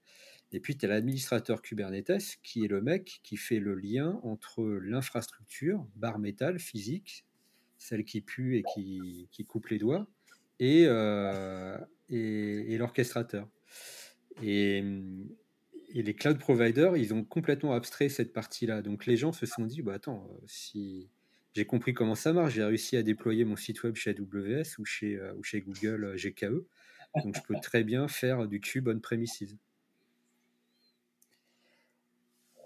Et 0.50 0.58
puis, 0.58 0.76
tu 0.76 0.86
as 0.86 0.88
l'administrateur 0.88 1.62
Kubernetes, 1.62 2.38
qui 2.42 2.64
est 2.64 2.68
le 2.68 2.80
mec 2.80 3.20
qui 3.22 3.36
fait 3.36 3.60
le 3.60 3.76
lien 3.76 4.18
entre 4.24 4.64
l'infrastructure, 4.64 5.86
barre 5.94 6.18
métal, 6.18 6.58
physique, 6.58 7.24
celle 7.84 8.04
qui 8.04 8.22
pue 8.22 8.56
et 8.56 8.62
qui, 8.62 9.28
qui 9.30 9.44
coupe 9.44 9.68
les 9.68 9.78
doigts, 9.78 10.06
et, 10.58 10.84
euh, 10.86 11.76
et, 12.08 12.72
et 12.72 12.78
l'orchestrateur. 12.78 13.46
Et, 14.42 14.82
et 15.90 16.02
les 16.02 16.14
cloud 16.14 16.38
providers, 16.38 16.96
ils 16.96 17.12
ont 17.12 17.22
complètement 17.24 17.74
abstrait 17.74 18.08
cette 18.08 18.32
partie-là. 18.32 18.80
Donc 18.80 19.04
les 19.04 19.18
gens 19.18 19.32
se 19.32 19.44
sont 19.44 19.66
dit, 19.66 19.82
bah 19.82 19.92
attends, 19.94 20.26
euh, 20.30 20.44
si 20.46 21.10
j'ai 21.52 21.66
compris 21.66 21.92
comment 21.92 22.14
ça 22.14 22.32
marche, 22.32 22.54
j'ai 22.54 22.64
réussi 22.64 22.96
à 22.96 23.02
déployer 23.02 23.44
mon 23.44 23.56
site 23.56 23.82
web 23.82 23.96
chez 23.96 24.10
AWS 24.10 24.78
ou 24.78 24.86
chez, 24.86 25.16
euh, 25.16 25.34
ou 25.34 25.42
chez 25.42 25.60
Google 25.60 26.16
GKE, 26.16 26.64
donc 27.22 27.36
je 27.36 27.42
peux 27.46 27.56
très 27.62 27.84
bien 27.84 28.08
faire 28.08 28.48
du 28.48 28.60
cube 28.60 28.88
on-premises. 28.88 29.58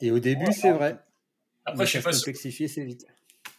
Et 0.00 0.12
au 0.12 0.20
début, 0.20 0.52
c'est 0.52 0.70
vrai. 0.70 1.00
Après, 1.64 1.80
mais 1.80 1.86
je 1.86 1.90
sais 1.90 2.02
pas 2.02 2.12
se 2.12 2.18
si 2.18 2.24
complexifie 2.24 2.64
assez 2.64 2.84
vite. 2.84 3.04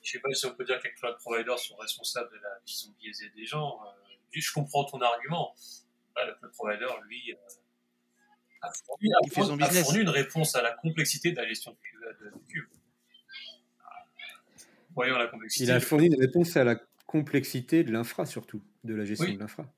Je 0.04 0.12
sais 0.12 0.20
pas 0.20 0.34
si 0.34 0.46
on 0.46 0.56
peut 0.56 0.66
dire 0.66 0.80
que 0.80 0.88
les 0.88 0.94
cloud 0.94 1.18
providers 1.18 1.60
sont 1.60 1.76
responsables 1.78 2.30
de 2.32 2.38
la 2.38 2.60
vision 2.66 2.90
biaisée 3.00 3.30
des 3.36 3.46
gens. 3.46 3.80
Euh, 3.84 3.90
je 4.32 4.52
comprends 4.54 4.86
ton 4.86 5.00
argument. 5.02 5.56
Bah, 6.16 6.26
le 6.26 6.34
cloud 6.36 6.52
provider, 6.54 6.88
lui, 7.08 7.32
euh, 7.32 7.36
a, 8.62 8.72
fourni, 8.72 9.10
a 9.14 9.72
son 9.72 9.96
a 9.96 9.98
une 10.00 10.10
réponse 10.10 10.56
à 10.56 10.62
la 10.62 10.72
complexité 10.72 11.32
de 11.32 11.38
la 11.38 11.48
gestion 11.48 11.72
de 11.72 11.78
cube. 11.78 12.00
cube. 12.48 12.66
Voyons 14.96 15.18
la 15.18 15.28
complexité. 15.28 15.64
Il 15.66 15.72
a 15.72 15.80
fourni 15.80 16.08
une 16.08 16.20
réponse 16.20 16.58
à 16.58 16.64
la 16.64 16.76
complexité 17.06 17.84
de 17.84 17.92
l'infra, 17.92 18.26
surtout, 18.26 18.62
de 18.84 18.94
la 18.96 19.06
gestion 19.06 19.28
Oui. 19.28 19.36
de 19.36 19.40
l'infra. 19.40 19.64
Oui, 19.64 19.70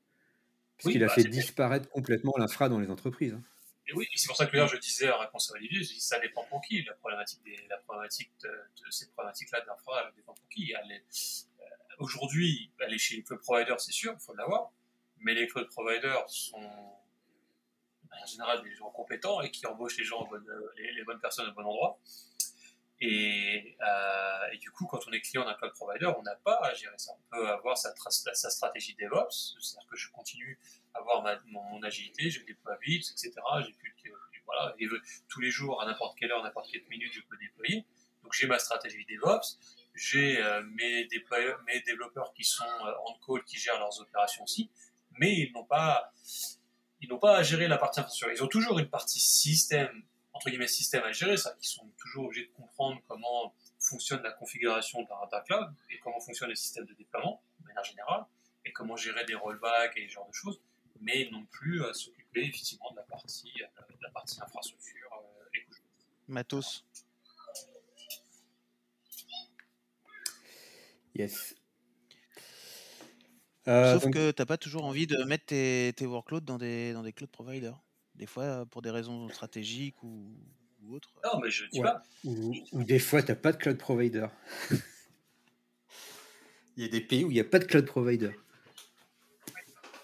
Puisqu'il 0.78 1.04
a 1.04 1.08
bah, 1.08 1.14
fait 1.14 1.24
disparaître 1.26 1.90
complètement 1.90 2.34
l'infra 2.38 2.70
dans 2.70 2.80
les 2.80 2.90
entreprises. 2.90 3.34
hein. 3.34 3.44
Et 3.92 3.94
oui, 3.94 4.08
c'est 4.16 4.28
pour 4.28 4.38
ça 4.38 4.46
que 4.46 4.52
d'ailleurs 4.54 4.70
je 4.70 4.78
disais 4.78 5.12
en 5.12 5.20
réponse 5.20 5.52
à 5.52 5.56
Olivier, 5.56 5.84
je 5.84 6.00
ça 6.00 6.18
dépend 6.20 6.44
pour 6.46 6.62
qui. 6.62 6.82
La 6.84 6.94
problématique, 6.94 8.32
de, 8.42 8.50
ces 8.90 9.10
problématiques-là 9.12 9.62
d'infra, 9.62 10.04
elle 10.08 10.16
dépend 10.16 10.34
pour 10.34 10.48
qui. 10.50 10.72
Elle 10.72 10.92
est- 10.94 11.48
euh, 11.60 11.66
Aujourd'hui, 12.00 12.72
aller 12.80 12.98
chez 12.98 13.18
les 13.18 13.24
cloud 13.24 13.42
providers, 13.42 13.80
c'est 13.82 13.92
sûr, 13.92 14.14
il 14.18 14.24
faut 14.24 14.34
l'avoir. 14.34 14.72
Mais 15.18 15.34
les 15.34 15.46
cloud 15.48 15.68
providers 15.68 16.28
sont 16.30 16.58
en 18.14 18.26
général 18.26 18.64
des 18.64 18.74
gens 18.76 18.90
compétents 18.92 19.42
et 19.42 19.52
qui 19.52 19.66
embauchent 19.68 19.98
les 19.98 20.04
gens, 20.06 20.28
euh, 20.34 20.72
les 20.78 21.04
bonnes 21.04 21.20
personnes 21.20 21.50
au 21.50 21.54
bon 21.54 21.64
endroit. 21.66 22.00
Et, 23.04 23.76
euh, 23.82 24.58
du 24.58 24.70
coup, 24.70 24.86
quand 24.86 25.00
on 25.08 25.12
est 25.12 25.22
client 25.22 25.44
d'un 25.44 25.56
cloud 25.56 25.74
provider, 25.74 26.06
on 26.06 26.22
n'a 26.22 26.36
pas 26.36 26.60
à 26.62 26.74
gérer 26.76 26.98
ça. 26.98 27.14
On 27.18 27.36
peut 27.36 27.50
avoir 27.50 27.76
sa, 27.76 27.92
tra- 27.94 28.12
sa 28.12 28.50
stratégie 28.50 28.96
DevOps, 28.96 29.56
c'est-à-dire 29.60 29.90
que 29.90 29.98
je 29.98 30.12
continue 30.12 30.60
à 30.94 31.00
avoir 31.00 31.24
mon, 31.48 31.82
agilité, 31.82 32.30
je 32.30 32.44
déploie 32.46 32.78
vite, 32.84 33.10
etc. 33.12 33.34
J'ai 33.66 33.74
plus 33.74 33.96
que, 34.04 34.10
voilà, 34.46 34.76
et 34.80 34.88
tous 35.30 35.42
les 35.42 35.50
jours, 35.50 35.82
à 35.82 35.86
n'importe 35.88 36.18
quelle 36.18 36.32
heure, 36.32 36.44
n'importe 36.44 36.70
quelle 36.72 36.86
minute, 36.90 37.12
je 37.12 37.22
peux 37.22 37.38
déployer. 37.38 37.86
Donc 38.24 38.34
j'ai 38.34 38.46
ma 38.46 38.60
stratégie 38.60 39.04
DevOps, 39.06 39.58
j'ai 39.96 40.40
euh, 40.40 40.62
mes 40.64 41.08
développeurs 41.86 42.34
qui 42.34 42.44
sont 42.44 42.64
euh, 42.64 42.94
on 43.08 43.16
call, 43.26 43.44
qui 43.46 43.58
gèrent 43.58 43.80
leurs 43.80 44.00
opérations 44.00 44.44
aussi, 44.44 44.70
mais 45.18 45.34
ils 45.34 45.52
n'ont 45.54 45.66
pas, 45.66 46.14
ils 47.00 47.10
n'ont 47.10 47.18
pas 47.18 47.38
à 47.38 47.44
gérer 47.44 47.68
la 47.68 47.80
partie 47.80 48.00
infrastructure. 48.00 48.32
Ils 48.32 48.44
ont 48.44 48.48
toujours 48.48 48.78
une 48.78 48.90
partie 48.90 49.20
système, 49.20 50.04
entre 50.42 50.50
guillemets 50.50 50.68
système 50.68 51.04
à 51.04 51.12
gérer, 51.12 51.38
ça, 51.38 51.54
qu'ils 51.60 51.70
sont 51.70 51.88
toujours 52.00 52.26
obligés 52.26 52.48
de 52.48 52.52
comprendre 52.54 53.00
comment 53.08 53.54
fonctionne 53.80 54.24
la 54.24 54.32
configuration 54.32 55.04
d'un 55.04 55.42
cloud 55.42 55.72
et 55.92 56.00
comment 56.00 56.20
fonctionne 56.20 56.50
le 56.50 56.56
système 56.56 56.84
de 56.86 56.94
déploiement, 56.96 57.44
de 57.60 57.66
manière 57.68 57.84
générale, 57.84 58.26
et 58.66 58.72
comment 58.74 58.96
gérer 58.96 59.24
des 59.26 59.36
rollbacks 59.36 59.96
et 59.98 60.08
ce 60.08 60.14
genre 60.14 60.28
de 60.28 60.34
choses, 60.34 60.60
mais 61.00 61.30
non 61.32 61.46
plus 61.46 61.86
à 61.86 61.94
s'occuper 61.94 62.42
effectivement 62.46 62.90
de 62.90 62.96
la 62.96 63.04
partie, 63.04 63.54
euh, 63.62 63.94
de 63.94 64.02
la 64.02 64.10
partie 64.10 64.42
infrastructure 64.42 65.10
euh, 65.14 65.50
et 65.54 65.64
que 65.64 65.76
je- 65.76 65.82
Matos. 66.28 66.86
Yes. 71.14 71.56
Euh, 73.68 73.94
Sauf 73.94 74.04
donc- 74.06 74.14
que 74.16 74.32
t'as 74.32 74.48
pas 74.48 74.58
toujours 74.58 74.86
envie 74.86 75.06
de 75.06 75.24
mettre 75.26 75.46
tes, 75.46 75.94
tes 75.96 76.08
workloads 76.08 76.40
dans 76.42 76.58
des, 76.58 76.94
dans 76.94 77.04
des 77.04 77.14
cloud 77.14 77.30
providers. 77.30 77.80
Des 78.22 78.28
fois, 78.28 78.44
euh, 78.44 78.66
pour 78.66 78.84
des 78.84 78.92
raisons 78.92 79.28
stratégiques 79.30 80.04
ou, 80.04 80.32
ou 80.84 80.94
autres. 80.94 81.10
Non, 81.24 81.40
mais 81.40 81.50
je 81.50 81.66
dis 81.66 81.80
Ouais. 81.80 81.86
pas. 81.86 82.04
Ou, 82.24 82.56
ou 82.72 82.84
des 82.84 83.00
fois, 83.00 83.24
tu 83.24 83.30
n'as 83.32 83.36
pas 83.36 83.52
de 83.52 83.58
cloud 83.58 83.80
provider. 83.80 84.28
il 86.78 86.84
y 86.84 86.86
a 86.86 86.88
des 86.88 87.02
pays 87.02 87.24
où 87.24 87.32
il 87.32 87.34
n'y 87.34 87.40
a 87.40 87.44
pas 87.44 87.58
de 87.58 87.64
cloud 87.66 87.88
provider. 87.88 88.30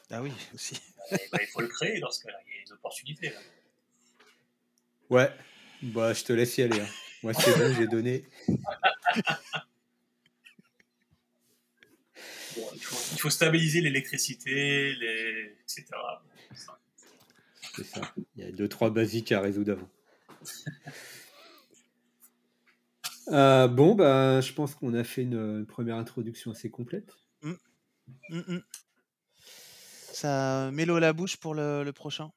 Ah 0.09 0.23
oui, 0.23 0.31
aussi. 0.55 0.81
Bah, 1.31 1.37
il 1.39 1.45
faut 1.47 1.61
le 1.61 1.67
créer 1.67 1.99
dans 1.99 2.09
ce 2.09 2.23
cas-là. 2.23 2.39
Il 2.47 2.55
y 2.55 2.57
a 2.57 2.61
une 2.67 2.73
opportunité. 2.73 3.29
Là. 3.29 3.39
Ouais, 5.11 5.31
bah, 5.83 6.11
je 6.13 6.23
te 6.23 6.33
laisse 6.33 6.57
y 6.57 6.63
aller. 6.63 6.81
hein. 6.81 6.87
Moi, 7.21 7.35
c'est 7.35 7.55
bon, 7.55 7.71
j'ai 7.75 7.85
donné. 7.87 8.25
Bon, 12.55 12.67
il, 12.73 12.81
faut, 12.81 12.97
il 13.13 13.19
faut 13.19 13.29
stabiliser 13.29 13.81
l'électricité, 13.81 14.95
les... 14.95 15.55
etc. 15.61 15.85
Bon. 15.91 16.73
C'est 17.77 17.85
ça. 17.85 18.01
Il 18.35 18.43
y 18.43 18.47
a 18.47 18.51
deux, 18.51 18.67
trois 18.67 18.89
basiques 18.89 19.31
à 19.31 19.39
résoudre 19.39 19.73
avant. 19.73 19.89
Euh, 23.29 23.67
bon, 23.67 23.93
bah, 23.93 24.39
je 24.39 24.53
pense 24.53 24.73
qu'on 24.73 24.93
a 24.93 25.03
fait 25.03 25.23
une, 25.23 25.33
une 25.33 25.65
première 25.65 25.97
introduction 25.97 26.51
assez 26.51 26.71
complète. 26.71 27.13
Mm. 27.41 27.53
Mmh 28.29 28.39
mh. 28.47 28.59
Ça 30.13 30.71
met 30.71 30.85
l'eau 30.85 30.95
à 30.95 31.01
la 31.01 31.11
bouche 31.11 31.35
pour 31.35 31.53
le, 31.53 31.83
le 31.83 31.91
prochain. 31.91 32.31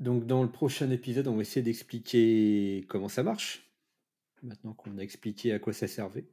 Donc 0.00 0.26
dans 0.26 0.42
le 0.42 0.50
prochain 0.50 0.90
épisode, 0.90 1.28
on 1.28 1.36
va 1.36 1.40
essayer 1.40 1.62
d'expliquer 1.62 2.84
comment 2.88 3.08
ça 3.08 3.22
marche. 3.22 3.70
Maintenant 4.42 4.74
qu'on 4.74 4.98
a 4.98 5.00
expliqué 5.00 5.54
à 5.54 5.58
quoi 5.58 5.72
ça 5.72 5.88
servait. 5.88 6.26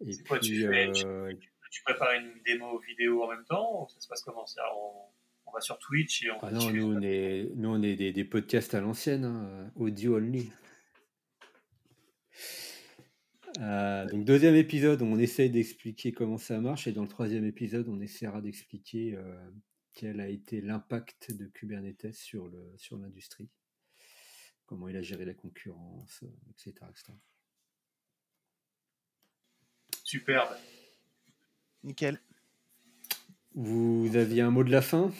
Et 0.00 0.06
puis, 0.06 0.24
quoi, 0.24 0.38
tu, 0.38 0.66
fais, 0.66 0.90
tu, 0.92 1.04
euh, 1.06 1.34
tu, 1.70 1.82
prépares 1.82 2.14
une 2.14 2.40
démo 2.46 2.78
vidéo 2.78 3.22
en 3.24 3.28
même 3.28 3.44
temps 3.44 3.82
ou 3.82 3.88
ça 3.88 4.00
se 4.00 4.08
passe 4.08 4.22
comment? 4.22 4.46
Ça, 4.46 4.62
on, 4.74 4.92
on, 5.48 5.52
va 5.52 5.60
sur 5.60 5.78
Twitch 5.78 6.24
et 6.24 6.30
on. 6.30 6.38
Ah 6.42 6.50
non, 6.50 6.70
nous 6.70 6.96
on, 6.96 7.00
est, 7.02 7.48
nous 7.56 7.68
on 7.68 7.82
est 7.82 7.96
des, 7.96 8.12
des 8.12 8.24
podcasts 8.24 8.74
à 8.74 8.80
l'ancienne, 8.80 9.24
hein, 9.24 9.70
audio 9.76 10.16
only. 10.16 10.50
Euh, 13.60 14.06
donc 14.06 14.24
deuxième 14.24 14.54
épisode, 14.54 15.02
on 15.02 15.18
essaye 15.18 15.50
d'expliquer 15.50 16.12
comment 16.12 16.38
ça 16.38 16.60
marche 16.60 16.86
et 16.86 16.92
dans 16.92 17.02
le 17.02 17.08
troisième 17.08 17.44
épisode, 17.44 17.88
on 17.88 18.00
essaiera 18.00 18.40
d'expliquer 18.40 19.16
euh, 19.16 19.50
quel 19.94 20.20
a 20.20 20.28
été 20.28 20.60
l'impact 20.60 21.32
de 21.32 21.46
Kubernetes 21.46 22.12
sur 22.12 22.48
le 22.48 22.72
sur 22.76 22.98
l'industrie, 22.98 23.48
comment 24.66 24.88
il 24.88 24.96
a 24.96 25.02
géré 25.02 25.24
la 25.24 25.34
concurrence, 25.34 26.22
etc. 26.50 26.86
etc. 26.90 27.12
Superbe. 30.04 30.56
Nickel. 31.82 32.20
Vous 33.54 34.10
aviez 34.14 34.42
un 34.42 34.50
mot 34.50 34.64
de 34.64 34.70
la 34.70 34.82
fin? 34.82 35.10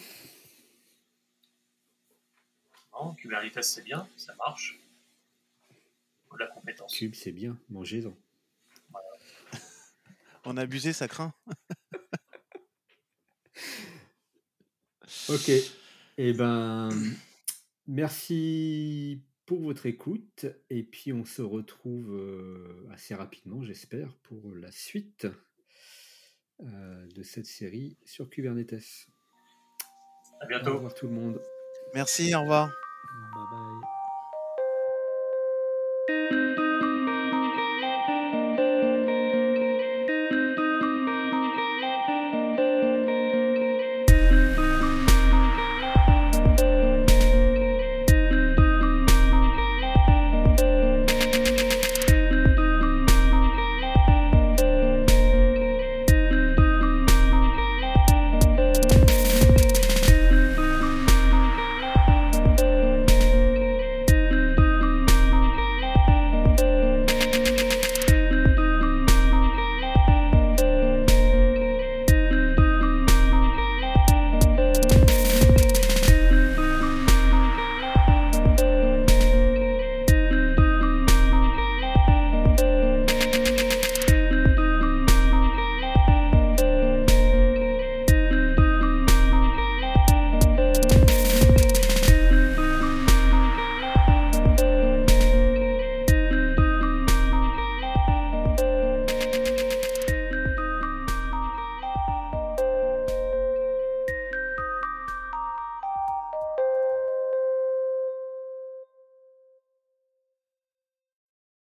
Non, 2.93 3.15
Kubernetes 3.15 3.63
c'est 3.63 3.83
bien, 3.83 4.07
ça 4.17 4.35
marche. 4.35 4.79
Faut 6.27 6.35
de 6.35 6.43
la 6.43 6.47
compétence. 6.47 6.95
Cube 6.95 7.15
c'est 7.15 7.31
bien, 7.31 7.57
mangez-en. 7.69 8.15
On 10.45 10.57
a 10.57 10.61
abusé, 10.61 10.93
ça 10.93 11.07
craint. 11.07 11.33
ok. 15.29 15.51
Eh 16.17 16.33
ben, 16.33 16.89
merci 17.87 19.23
pour 19.45 19.61
votre 19.61 19.85
écoute. 19.85 20.45
Et 20.69 20.83
puis, 20.83 21.13
on 21.13 21.25
se 21.25 21.41
retrouve 21.41 22.13
euh, 22.13 22.87
assez 22.91 23.15
rapidement, 23.15 23.63
j'espère, 23.63 24.15
pour 24.17 24.53
la 24.53 24.71
suite 24.71 25.27
de 26.61 27.23
cette 27.23 27.45
série 27.45 27.97
sur 28.05 28.29
Kubernetes. 28.29 29.07
À 30.41 30.45
bientôt. 30.45 30.71
Au 30.71 30.75
revoir 30.75 30.93
tout 30.93 31.07
le 31.07 31.13
monde. 31.13 31.41
Merci, 31.93 32.33
au 32.35 32.41
revoir. 32.41 32.69